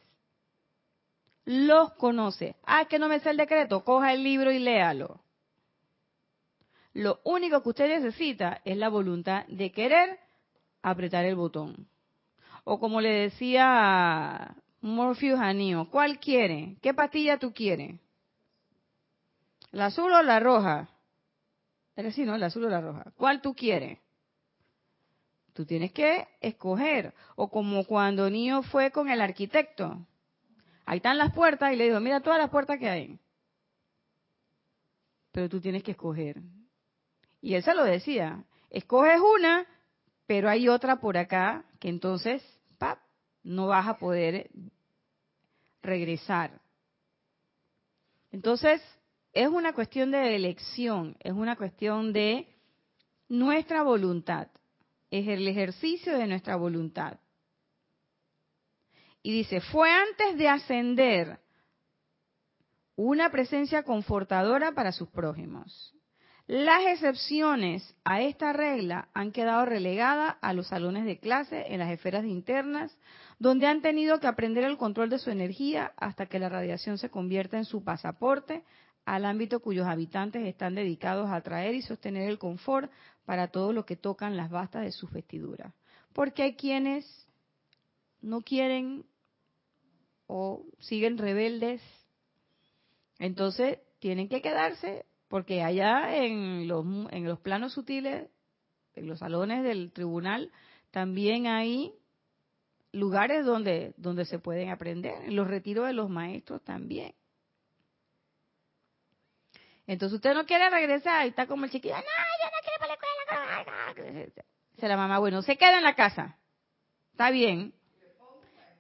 Los 1.45 1.93
conoces. 1.95 2.55
Ah, 2.65 2.85
que 2.85 2.99
no 2.99 3.09
me 3.09 3.21
sé 3.21 3.31
el 3.31 3.37
decreto, 3.37 3.85
coja 3.85 4.13
el 4.13 4.23
libro 4.23 4.53
y 4.53 4.59
léalo. 4.59 5.21
Lo 6.99 7.21
único 7.23 7.63
que 7.63 7.69
usted 7.69 7.89
necesita 7.89 8.61
es 8.65 8.77
la 8.77 8.89
voluntad 8.89 9.47
de 9.47 9.71
querer 9.71 10.19
apretar 10.83 11.25
el 11.25 11.37
botón. 11.37 11.87
O 12.65 12.81
como 12.81 13.01
le 13.01 13.11
decía 13.11 14.57
Morpheus 14.81 15.39
a 15.39 15.53
Neo, 15.53 15.89
¿cuál 15.91 16.19
quiere? 16.19 16.77
¿Qué 16.83 16.95
pastilla 16.95 17.39
tú 17.39 17.55
quieres? 17.55 18.01
¿La 19.71 19.87
azul 19.87 20.13
o 20.13 20.23
la 20.25 20.41
roja? 20.41 20.89
Es 21.95 22.17
sí, 22.17 22.25
¿no? 22.25 22.37
La 22.37 22.47
azul 22.47 22.65
o 22.65 22.69
la 22.69 22.81
roja. 22.81 23.13
¿Cuál 23.17 23.43
tú 23.43 23.55
quieres? 23.55 24.01
Tú 25.53 25.65
tienes 25.65 25.93
que 25.93 26.27
escoger. 26.41 27.15
O 27.37 27.49
como 27.49 27.85
cuando 27.85 28.29
Neo 28.29 28.65
fue 28.65 28.91
con 28.91 29.09
el 29.09 29.21
arquitecto. 29.21 30.05
Ahí 30.85 30.97
están 30.97 31.17
las 31.17 31.33
puertas 31.33 31.73
y 31.73 31.77
le 31.77 31.85
dijo, 31.85 32.01
mira 32.01 32.23
todas 32.23 32.41
las 32.41 32.51
puertas 32.51 32.77
que 32.81 32.89
hay. 32.89 33.21
Pero 35.31 35.49
tú 35.49 35.61
tienes 35.61 35.85
que 35.85 35.93
escoger. 35.93 36.43
Y 37.41 37.55
él 37.55 37.63
se 37.63 37.75
lo 37.75 37.85
decía, 37.85 38.45
escoges 38.71 39.21
una, 39.21 39.67
pero 40.27 40.49
hay 40.49 40.69
otra 40.69 41.01
por 41.01 41.17
acá 41.17 41.65
que 41.81 41.89
entonces, 41.89 42.43
¡pap! 42.79 42.99
no 43.43 43.69
vas 43.69 43.87
a 43.87 43.99
poder 43.99 44.51
regresar. 45.83 46.61
Entonces, 48.31 48.83
es 49.33 49.49
una 49.49 49.73
cuestión 49.73 50.11
de 50.11 50.37
elección, 50.37 51.17
es 51.21 51.33
una 51.33 51.57
cuestión 51.57 52.13
de 52.13 52.49
nuestra 53.29 53.83
voluntad 53.83 54.49
es 55.11 55.27
el 55.27 55.47
ejercicio 55.49 56.17
de 56.19 56.27
nuestra 56.27 56.57
voluntad. 56.57 57.19
Y 59.23 59.33
dice, 59.33 59.61
fue 59.61 59.91
antes 59.91 60.39
de 60.39 60.49
ascender 60.49 61.41
una 62.95 63.31
presencia 63.31 63.83
confortadora 63.83 64.73
para 64.73 64.93
sus 64.93 65.09
prójimos. 65.09 65.95
Las 66.49 66.83
excepciones 66.87 67.95
a 68.05 68.23
esta 68.23 68.55
regla 68.55 69.11
han 69.13 69.33
quedado 69.33 69.67
relegadas 69.67 70.37
a 70.41 70.55
los 70.55 70.69
salones 70.69 71.05
de 71.05 71.19
clase 71.19 71.75
en 71.75 71.79
las 71.79 71.91
esferas 71.91 72.25
internas, 72.25 72.97
donde 73.39 73.67
han 73.67 73.83
tenido 73.83 74.19
que 74.19 74.29
aprender 74.29 74.65
el 74.65 74.79
control 74.79 75.11
de 75.11 75.19
su 75.19 75.29
energía 75.31 75.93
hasta 75.99 76.25
que 76.25 76.39
la 76.39 76.49
radiación 76.49 76.97
se 76.97 77.11
convierta 77.11 77.59
en 77.59 77.67
su 77.67 77.85
pasaporte 77.85 78.65
al 79.05 79.27
ámbito 79.27 79.61
cuyos 79.61 79.87
habitantes 79.87 80.47
están 80.47 80.75
dedicados 80.75 81.29
a 81.29 81.37
atraer 81.37 81.75
y 81.75 81.83
sostener 81.83 82.31
el 82.31 82.39
confort 82.39 82.91
para 83.27 83.49
todos 83.49 83.75
los 83.75 83.85
que 83.85 83.97
tocan 83.97 84.39
las 84.39 84.49
bastas 84.49 84.85
de 84.85 84.93
sus 84.93 85.11
vestiduras. 85.13 85.75
Porque 86.15 86.45
hay 86.45 86.55
quienes 86.55 87.29
no 88.23 88.41
quieren 88.41 89.05
o 90.27 90.65
siguen 90.79 91.19
rebeldes, 91.19 91.83
entonces 93.19 93.81
tienen 93.99 94.31
que 94.31 94.41
quedarse, 94.41 95.05
porque 95.29 95.63
allá 95.63 96.17
en 96.17 96.67
los, 96.67 96.85
en 97.11 97.25
los 97.25 97.39
planos 97.41 97.73
sutiles, 97.73 98.29
en 98.95 99.07
los 99.07 99.19
salones 99.19 99.63
del 99.63 99.93
tribunal, 99.93 100.51
también 100.91 101.47
hay 101.47 101.93
lugares 102.93 103.45
donde, 103.45 103.95
donde 103.97 104.25
se 104.25 104.39
pueden 104.39 104.71
aprender, 104.71 105.15
en 105.25 105.37
los 105.37 105.47
retiros 105.47 105.87
de 105.87 105.93
los 105.93 106.09
maestros 106.09 106.63
también. 106.65 107.15
Entonces 109.87 110.17
usted 110.17 110.35
no 110.35 110.45
quiere 110.45 110.69
regresar 110.69 111.25
y 111.25 111.31
está 111.31 111.47
como 111.47 111.65
el 111.65 111.71
chiquillo, 111.71 111.95
no, 111.95 112.01
yo 112.01 112.45
no 112.45 112.59
quiero 112.63 112.79
para 112.79 112.89
la 112.89 113.91
escuela. 113.93 114.45
Dice 114.75 114.89
la 114.89 114.97
mamá, 114.97 115.19
bueno, 115.19 115.43
se 115.43 115.57
queda 115.57 115.79
en 115.79 115.85
la 115.85 115.95
casa. 115.95 116.39
Está 117.13 117.31
bien. 117.31 117.75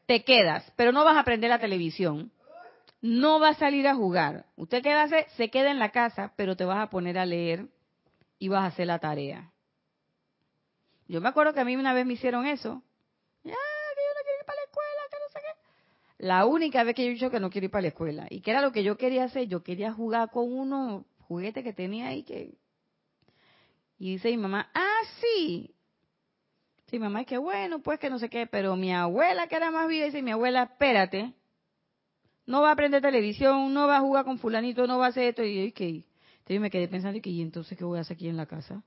Te 0.06 0.22
quedas, 0.22 0.70
pero 0.76 0.92
no 0.92 1.04
vas 1.04 1.16
a 1.16 1.20
aprender 1.20 1.50
la 1.50 1.58
televisión. 1.58 2.30
No 3.00 3.38
vas 3.38 3.56
a 3.56 3.60
salir 3.60 3.86
a 3.86 3.94
jugar. 3.94 4.46
Usted 4.56 4.82
quédase, 4.82 5.26
se 5.36 5.50
queda 5.50 5.70
en 5.70 5.78
la 5.78 5.90
casa, 5.90 6.32
pero 6.36 6.56
te 6.56 6.64
vas 6.64 6.78
a 6.78 6.90
poner 6.90 7.18
a 7.18 7.26
leer 7.26 7.68
y 8.38 8.48
vas 8.48 8.64
a 8.64 8.66
hacer 8.66 8.86
la 8.86 8.98
tarea. 8.98 9.52
Yo 11.06 11.20
me 11.20 11.28
acuerdo 11.28 11.54
que 11.54 11.60
a 11.60 11.64
mí 11.64 11.76
una 11.76 11.94
vez 11.94 12.04
me 12.04 12.14
hicieron 12.14 12.46
eso. 12.46 12.82
Ya, 13.44 13.52
que 13.52 14.02
yo 14.02 14.14
no 14.14 14.22
quiero 14.22 14.38
ir 14.40 14.46
para 14.46 14.56
la 14.56 14.64
escuela, 14.64 15.00
que 15.10 15.16
no 15.16 15.28
sé 15.32 15.38
qué. 15.40 16.26
La 16.26 16.46
única 16.46 16.82
vez 16.82 16.94
que 16.94 17.04
yo 17.04 17.10
he 17.10 17.14
dicho 17.14 17.30
que 17.30 17.40
no 17.40 17.50
quiero 17.50 17.66
ir 17.66 17.70
para 17.70 17.82
la 17.82 17.88
escuela. 17.88 18.26
Y 18.28 18.40
que 18.40 18.50
era 18.50 18.60
lo 18.60 18.72
que 18.72 18.82
yo 18.82 18.98
quería 18.98 19.24
hacer. 19.24 19.46
Yo 19.46 19.62
quería 19.62 19.92
jugar 19.92 20.30
con 20.30 20.52
uno 20.52 21.06
juguete 21.20 21.62
que 21.62 21.72
tenía 21.72 22.08
ahí 22.08 22.24
que... 22.24 22.58
Y 23.98 24.12
dice 24.12 24.30
mi 24.30 24.36
mamá, 24.38 24.70
ah, 24.74 25.00
sí. 25.20 25.74
Sí, 26.86 26.98
mamá, 26.98 27.22
es 27.22 27.26
que 27.26 27.38
bueno, 27.38 27.80
pues 27.80 27.98
que 27.98 28.10
no 28.10 28.18
sé 28.18 28.30
qué, 28.30 28.46
pero 28.46 28.76
mi 28.76 28.94
abuela, 28.94 29.46
que 29.46 29.56
era 29.56 29.70
más 29.70 29.88
viva, 29.88 30.06
dice 30.06 30.22
mi 30.22 30.30
abuela, 30.30 30.62
espérate, 30.64 31.34
no 32.48 32.62
va 32.62 32.70
a 32.70 32.72
aprender 32.72 33.02
televisión, 33.02 33.74
no 33.74 33.86
va 33.86 33.98
a 33.98 34.00
jugar 34.00 34.24
con 34.24 34.38
fulanito, 34.38 34.86
no 34.86 34.98
va 34.98 35.06
a 35.06 35.08
hacer 35.10 35.24
esto, 35.24 35.44
y 35.44 35.66
yo, 35.66 35.74
¿qué? 35.74 36.06
Entonces 36.38 36.60
me 36.62 36.70
quedé 36.70 36.88
pensando, 36.88 37.20
¿y 37.22 37.42
entonces 37.42 37.76
qué 37.76 37.84
voy 37.84 37.98
a 37.98 38.00
hacer 38.00 38.14
aquí 38.14 38.26
en 38.26 38.38
la 38.38 38.46
casa? 38.46 38.82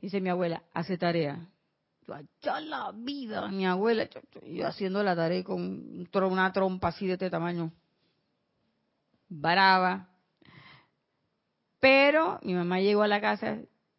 Dice 0.00 0.22
mi 0.22 0.30
abuela, 0.30 0.62
hace 0.72 0.96
tarea. 0.96 1.50
Yo, 2.08 2.14
allá 2.14 2.60
la 2.60 2.92
vida, 2.92 3.48
mi 3.48 3.66
abuela, 3.66 4.08
yo, 4.46 4.66
haciendo 4.66 5.02
la 5.02 5.14
tarea 5.14 5.44
con 5.44 6.08
una 6.14 6.50
trompa 6.50 6.88
así 6.88 7.06
de 7.06 7.12
este 7.12 7.28
tamaño. 7.28 7.72
Brava. 9.28 10.08
Pero 11.78 12.40
mi 12.42 12.54
mamá 12.54 12.80
llegó 12.80 13.02
a 13.02 13.08
la 13.08 13.20
casa, 13.20 13.58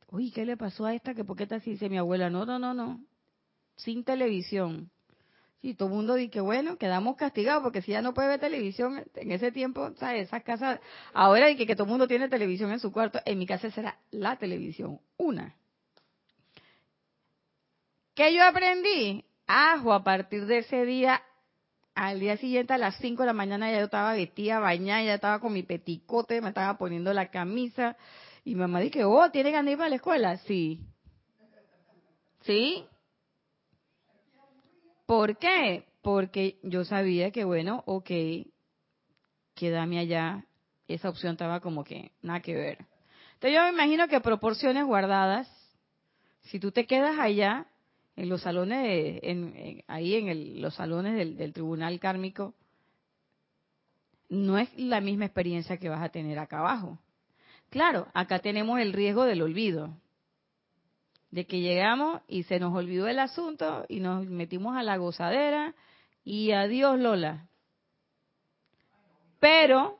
uy, 0.09 0.31
¿qué 0.31 0.47
le 0.47 0.57
pasó 0.57 0.87
a 0.87 0.95
esta? 0.95 1.13
¿Que 1.13 1.23
¿Por 1.23 1.37
qué 1.37 1.43
está 1.43 1.57
así? 1.57 1.71
Dice 1.71 1.89
mi 1.89 1.99
abuela, 1.99 2.31
no, 2.31 2.43
no, 2.43 2.57
no, 2.57 2.73
no, 2.73 3.05
sin 3.75 4.03
televisión. 4.03 4.89
Y 5.61 5.73
todo 5.73 5.89
el 5.89 5.95
mundo 5.95 6.13
dice 6.15 6.31
que 6.31 6.41
bueno, 6.41 6.77
quedamos 6.77 7.15
castigados 7.15 7.63
porque 7.63 7.81
si 7.81 7.91
ya 7.91 8.01
no 8.01 8.13
puede 8.13 8.27
ver 8.27 8.39
televisión 8.39 9.03
en 9.15 9.31
ese 9.31 9.51
tiempo, 9.51 9.91
¿sabes? 9.97 10.27
Esas 10.27 10.43
casas, 10.43 10.79
ahora 11.13 11.49
y 11.49 11.57
que, 11.57 11.65
que 11.65 11.75
todo 11.75 11.85
el 11.85 11.89
mundo 11.89 12.07
tiene 12.07 12.29
televisión 12.29 12.71
en 12.71 12.79
su 12.79 12.91
cuarto, 12.91 13.19
en 13.25 13.39
mi 13.39 13.47
casa 13.47 13.71
será 13.71 13.97
la 14.11 14.37
televisión, 14.37 14.99
una. 15.17 15.55
¿Qué 18.13 18.33
yo 18.33 18.43
aprendí? 18.43 19.23
Ajo, 19.47 19.93
a 19.93 20.03
partir 20.03 20.45
de 20.45 20.59
ese 20.59 20.85
día 20.85 21.21
al 21.97 22.19
día 22.19 22.37
siguiente 22.37 22.73
a 22.73 22.77
las 22.77 22.95
5 22.97 23.23
de 23.23 23.27
la 23.27 23.33
mañana 23.33 23.71
ya 23.71 23.79
yo 23.79 23.85
estaba 23.85 24.13
vestida, 24.13 24.59
bañada, 24.59 25.01
ya 25.03 25.15
estaba 25.15 25.39
con 25.39 25.51
mi 25.51 25.63
peticote, 25.63 26.41
me 26.41 26.49
estaba 26.49 26.77
poniendo 26.77 27.11
la 27.11 27.31
camisa. 27.31 27.97
Y 28.45 28.53
mamá 28.53 28.79
dije, 28.79 29.03
oh, 29.03 29.31
¿tiene 29.31 29.51
ganas 29.51 29.65
de 29.65 29.71
ir 29.71 29.77
para 29.77 29.89
la 29.89 29.95
escuela? 29.95 30.37
Sí. 30.37 30.79
¿Sí? 32.41 32.85
¿Por 35.07 35.37
qué? 35.37 35.85
Porque 36.01 36.59
yo 36.63 36.83
sabía 36.83 37.31
que, 37.31 37.45
bueno, 37.45 37.81
ok, 37.87 38.11
quédame 39.55 39.99
allá. 39.99 40.45
Esa 40.87 41.09
opción 41.09 41.31
estaba 41.31 41.61
como 41.61 41.85
que 41.85 42.11
nada 42.21 42.41
que 42.41 42.53
ver. 42.53 42.77
Entonces 43.33 43.57
yo 43.57 43.63
me 43.63 43.69
imagino 43.69 44.07
que 44.09 44.19
proporciones 44.19 44.85
guardadas, 44.85 45.49
si 46.41 46.59
tú 46.59 46.71
te 46.71 46.85
quedas 46.85 47.17
allá, 47.17 47.67
en 48.17 48.27
los 48.27 48.41
salones, 48.41 49.19
en, 49.23 49.83
ahí 49.87 50.15
en 50.15 50.61
los 50.61 50.75
salones 50.75 51.37
del, 51.37 51.53
tribunal 51.53 51.99
kármico, 52.01 52.53
no 54.27 54.57
es 54.57 54.69
la 54.77 54.99
misma 54.99 55.25
experiencia 55.25 55.77
que 55.77 55.87
vas 55.87 56.01
a 56.01 56.09
tener 56.09 56.37
acá 56.37 56.59
abajo. 56.59 56.99
Claro, 57.69 58.07
acá 58.13 58.39
tenemos 58.39 58.79
el 58.81 58.91
riesgo 58.91 59.23
del 59.23 59.41
olvido, 59.41 59.95
de 61.31 61.45
que 61.45 61.59
llegamos 61.59 62.21
y 62.27 62.43
se 62.43 62.59
nos 62.59 62.73
olvidó 62.73 63.07
el 63.07 63.19
asunto 63.19 63.85
y 63.89 63.99
nos 63.99 64.25
metimos 64.27 64.75
a 64.77 64.83
la 64.83 64.97
gozadera 64.97 65.75
y 66.23 66.51
adiós 66.51 66.99
Lola. 66.99 67.47
Pero, 69.39 69.99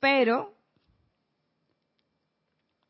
pero, 0.00 0.54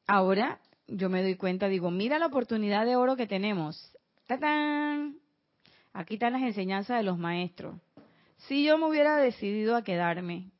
ahora 0.07 0.61
yo 0.87 1.09
me 1.09 1.23
doy 1.23 1.37
cuenta, 1.37 1.69
digo, 1.69 1.91
mira 1.91 2.19
la 2.19 2.27
oportunidad 2.27 2.85
de 2.85 2.97
oro 2.97 3.17
que 3.17 3.27
tenemos. 3.27 3.97
¡Tatán! 4.27 5.19
Aquí 5.93 6.15
están 6.15 6.35
las 6.35 6.43
enseñanzas 6.43 6.99
de 6.99 7.03
los 7.03 7.19
maestros. 7.19 7.81
Si 8.37 8.65
yo 8.65 8.79
me 8.79 8.87
hubiera 8.87 9.17
decidido 9.17 9.77
a 9.77 9.83
quedarme, 9.83 10.51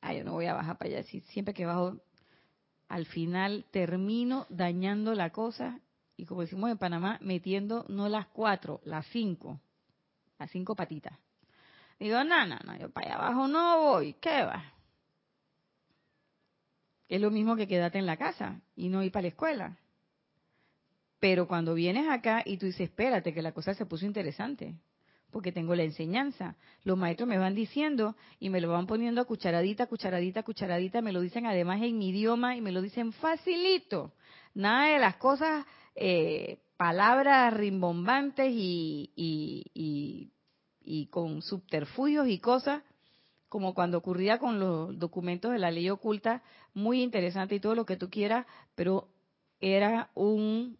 ay, 0.00 0.18
yo 0.18 0.24
no 0.24 0.32
voy 0.32 0.46
a 0.46 0.54
bajar 0.54 0.78
para 0.78 0.90
allá, 0.90 1.02
si 1.04 1.20
siempre 1.20 1.54
que 1.54 1.66
bajo, 1.66 1.96
al 2.90 3.06
final 3.06 3.64
termino 3.70 4.46
dañando 4.50 5.14
la 5.14 5.30
cosa 5.30 5.78
y 6.16 6.26
como 6.26 6.40
decimos 6.40 6.70
en 6.70 6.76
Panamá, 6.76 7.18
metiendo 7.22 7.86
no 7.88 8.08
las 8.08 8.26
cuatro, 8.26 8.80
las 8.84 9.06
cinco, 9.06 9.60
las 10.38 10.50
cinco 10.50 10.74
patitas. 10.74 11.16
Digo, 12.00 12.22
no, 12.24 12.46
no, 12.46 12.58
no, 12.64 12.76
yo 12.76 12.90
para 12.90 13.06
allá 13.06 13.16
abajo 13.16 13.46
no 13.46 13.80
voy, 13.80 14.14
¿qué 14.14 14.42
va? 14.42 14.74
Es 17.08 17.20
lo 17.20 17.30
mismo 17.30 17.54
que 17.54 17.68
quedarte 17.68 17.98
en 17.98 18.06
la 18.06 18.16
casa 18.16 18.60
y 18.74 18.88
no 18.88 19.04
ir 19.04 19.12
para 19.12 19.22
la 19.22 19.28
escuela. 19.28 19.78
Pero 21.20 21.46
cuando 21.46 21.74
vienes 21.74 22.10
acá 22.10 22.42
y 22.44 22.56
tú 22.56 22.66
dices, 22.66 22.88
espérate, 22.88 23.32
que 23.32 23.40
la 23.40 23.52
cosa 23.52 23.72
se 23.74 23.86
puso 23.86 24.04
interesante, 24.04 24.74
porque 25.30 25.52
tengo 25.52 25.74
la 25.74 25.84
enseñanza. 25.84 26.56
Los 26.84 26.98
maestros 26.98 27.28
me 27.28 27.38
van 27.38 27.54
diciendo 27.54 28.16
y 28.38 28.50
me 28.50 28.60
lo 28.60 28.70
van 28.70 28.86
poniendo 28.86 29.20
a 29.20 29.24
cucharadita, 29.24 29.86
cucharadita, 29.86 30.42
cucharadita, 30.42 31.02
me 31.02 31.12
lo 31.12 31.20
dicen 31.20 31.46
además 31.46 31.82
en 31.82 31.98
mi 31.98 32.08
idioma 32.10 32.56
y 32.56 32.60
me 32.60 32.72
lo 32.72 32.82
dicen 32.82 33.12
facilito. 33.12 34.12
Nada 34.54 34.92
de 34.92 34.98
las 34.98 35.16
cosas 35.16 35.64
eh, 35.94 36.58
palabras 36.76 37.52
rimbombantes 37.54 38.50
y, 38.50 39.10
y, 39.14 40.30
y, 40.82 41.06
con 41.06 41.42
subterfugios 41.42 42.28
y 42.28 42.38
cosas, 42.38 42.82
como 43.48 43.74
cuando 43.74 43.98
ocurría 43.98 44.38
con 44.38 44.58
los 44.58 44.98
documentos 44.98 45.52
de 45.52 45.58
la 45.58 45.70
ley 45.70 45.90
oculta, 45.90 46.42
muy 46.72 47.02
interesante 47.02 47.56
y 47.56 47.60
todo 47.60 47.74
lo 47.74 47.84
que 47.84 47.96
tú 47.96 48.08
quieras, 48.08 48.46
pero 48.74 49.08
era 49.60 50.10
un 50.14 50.78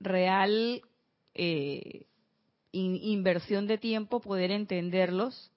real 0.00 0.80
eh, 1.34 2.06
inversión 2.72 3.66
de 3.66 3.78
tiempo 3.78 4.20
poder 4.20 4.50
entenderlos 4.50 5.52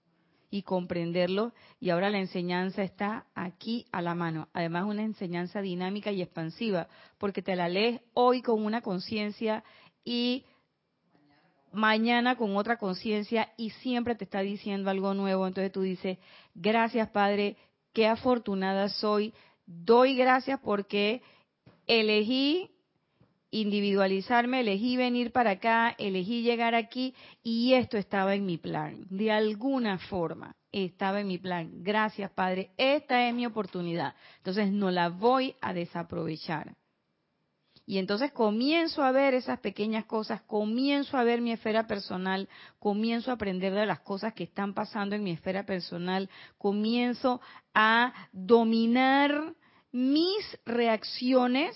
y 0.49 0.63
comprenderlos 0.63 1.53
y 1.79 1.89
ahora 1.89 2.09
la 2.09 2.19
enseñanza 2.19 2.83
está 2.83 3.25
aquí 3.33 3.85
a 3.91 4.01
la 4.01 4.15
mano. 4.15 4.49
Además 4.53 4.85
una 4.85 5.03
enseñanza 5.03 5.61
dinámica 5.61 6.11
y 6.11 6.21
expansiva 6.21 6.87
porque 7.17 7.41
te 7.41 7.55
la 7.55 7.69
lees 7.69 8.01
hoy 8.13 8.41
con 8.41 8.63
una 8.63 8.81
conciencia 8.81 9.63
y 10.03 10.45
mañana 11.71 12.35
con 12.35 12.57
otra 12.57 12.77
conciencia 12.77 13.53
y 13.55 13.69
siempre 13.69 14.15
te 14.15 14.25
está 14.25 14.41
diciendo 14.41 14.89
algo 14.89 15.13
nuevo. 15.13 15.47
Entonces 15.47 15.71
tú 15.71 15.81
dices, 15.81 16.17
gracias 16.53 17.09
Padre, 17.09 17.55
qué 17.93 18.07
afortunada 18.07 18.89
soy. 18.89 19.33
Doy 19.65 20.15
gracias 20.15 20.59
porque 20.59 21.21
elegí 21.87 22.71
individualizarme, 23.51 24.61
elegí 24.61 24.97
venir 24.97 25.31
para 25.31 25.51
acá, 25.51 25.93
elegí 25.99 26.41
llegar 26.41 26.73
aquí 26.73 27.13
y 27.43 27.73
esto 27.73 27.97
estaba 27.97 28.33
en 28.33 28.45
mi 28.45 28.57
plan. 28.57 29.05
De 29.09 29.31
alguna 29.31 29.99
forma 29.99 30.55
estaba 30.71 31.19
en 31.19 31.27
mi 31.27 31.37
plan. 31.37 31.83
Gracias 31.83 32.31
Padre, 32.31 32.71
esta 32.77 33.27
es 33.27 33.35
mi 33.35 33.45
oportunidad. 33.45 34.15
Entonces 34.37 34.71
no 34.71 34.89
la 34.89 35.09
voy 35.09 35.55
a 35.61 35.73
desaprovechar. 35.73 36.75
Y 37.85 37.97
entonces 37.97 38.31
comienzo 38.31 39.03
a 39.03 39.11
ver 39.11 39.33
esas 39.33 39.59
pequeñas 39.59 40.05
cosas, 40.05 40.41
comienzo 40.43 41.17
a 41.17 41.23
ver 41.23 41.41
mi 41.41 41.51
esfera 41.51 41.87
personal, 41.87 42.47
comienzo 42.79 43.31
a 43.31 43.33
aprender 43.33 43.73
de 43.73 43.85
las 43.85 43.99
cosas 43.99 44.33
que 44.33 44.45
están 44.45 44.73
pasando 44.73 45.15
en 45.15 45.23
mi 45.23 45.31
esfera 45.31 45.65
personal, 45.65 46.29
comienzo 46.57 47.41
a 47.73 48.13
dominar 48.31 49.55
mis 49.91 50.57
reacciones 50.65 51.75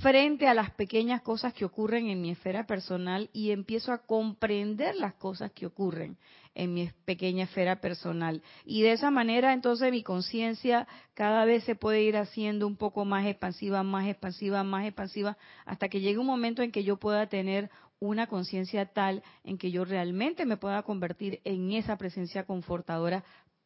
frente 0.00 0.46
a 0.46 0.54
las 0.54 0.70
pequeñas 0.70 1.22
cosas 1.22 1.52
que 1.52 1.64
ocurren 1.64 2.08
en 2.08 2.20
mi 2.20 2.30
esfera 2.30 2.66
personal 2.66 3.30
y 3.32 3.50
empiezo 3.50 3.92
a 3.92 3.98
comprender 3.98 4.94
las 4.94 5.14
cosas 5.14 5.50
que 5.52 5.66
ocurren 5.66 6.16
en 6.54 6.74
mi 6.74 6.90
pequeña 7.04 7.44
esfera 7.44 7.80
personal. 7.80 8.42
Y 8.64 8.82
de 8.82 8.92
esa 8.92 9.10
manera 9.10 9.52
entonces 9.52 9.90
mi 9.90 10.02
conciencia 10.02 10.86
cada 11.14 11.44
vez 11.44 11.64
se 11.64 11.74
puede 11.74 12.02
ir 12.02 12.16
haciendo 12.16 12.66
un 12.66 12.76
poco 12.76 13.04
más 13.04 13.26
expansiva, 13.26 13.82
más 13.82 14.06
expansiva, 14.06 14.62
más 14.62 14.86
expansiva, 14.86 15.36
hasta 15.64 15.88
que 15.88 16.00
llegue 16.00 16.18
un 16.18 16.26
momento 16.26 16.62
en 16.62 16.70
que 16.70 16.84
yo 16.84 16.96
pueda 16.96 17.26
tener 17.28 17.70
una 18.00 18.28
conciencia 18.28 18.86
tal 18.86 19.24
en 19.42 19.58
que 19.58 19.72
yo 19.72 19.84
realmente 19.84 20.46
me 20.46 20.56
pueda 20.56 20.82
convertir 20.84 21.40
en 21.42 21.72
esa 21.72 21.98
presencia 21.98 22.44
confortadora 22.44 23.24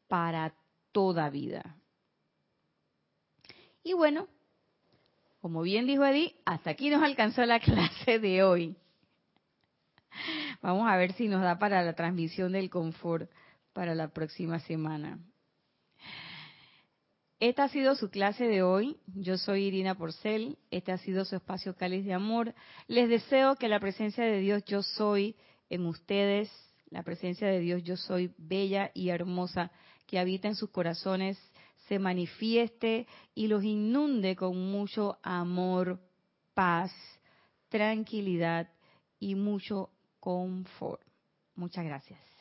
para 0.09 0.55
toda 0.93 1.29
vida. 1.29 1.77
Y 3.85 3.93
bueno, 3.95 4.29
como 5.43 5.63
bien 5.63 5.87
dijo 5.87 6.05
Eddie, 6.05 6.37
hasta 6.45 6.71
aquí 6.71 6.89
nos 6.89 7.03
alcanzó 7.03 7.45
la 7.45 7.59
clase 7.61 8.21
de 8.21 8.45
hoy. 8.45 8.77
Vamos 10.63 10.89
a 10.89 10.97
ver 10.97 11.13
si 11.15 11.27
nos 11.27 11.43
da 11.43 11.59
para 11.59 11.83
la 11.83 11.95
transmisión 11.95 12.53
del 12.53 12.71
confort 12.71 13.29
para 13.73 13.97
la 13.97 14.09
próxima 14.09 14.61
semana. 14.61 15.19
Esta 17.41 17.65
ha 17.65 17.69
sido 17.69 17.97
su 17.97 18.09
clase 18.09 18.47
de 18.47 18.63
hoy. 18.63 18.99
Yo 19.17 19.37
soy 19.37 19.65
Irina 19.65 19.97
Porcel. 19.97 20.59
Este 20.71 20.93
ha 20.93 20.99
sido 20.99 21.25
su 21.25 21.35
espacio 21.35 21.75
cáliz 21.75 22.05
de 22.05 22.15
amor. 22.15 22.55
Les 22.87 23.09
deseo 23.09 23.57
que 23.57 23.69
la 23.69 23.81
presencia 23.81 24.23
de 24.23 24.39
Dios 24.39 24.65
yo 24.65 24.85
soy 24.85 25.35
en 25.69 25.87
ustedes, 25.87 26.53
la 26.89 27.03
presencia 27.03 27.49
de 27.49 27.59
Dios 27.59 27.83
yo 27.83 27.97
soy 27.97 28.33
bella 28.39 28.93
y 28.95 29.09
hermosa, 29.09 29.73
que 30.07 30.21
habita 30.21 30.47
en 30.47 30.55
sus 30.55 30.71
corazones, 30.71 31.37
se 31.93 31.99
manifieste 31.99 33.07
y 33.35 33.49
los 33.49 33.63
inunde 33.63 34.35
con 34.35 34.57
mucho 34.57 35.19
amor, 35.23 36.01
paz, 36.55 36.91
tranquilidad 37.69 38.71
y 39.19 39.35
mucho 39.35 39.91
confort. 40.19 41.03
Muchas 41.55 41.85
gracias. 41.85 42.32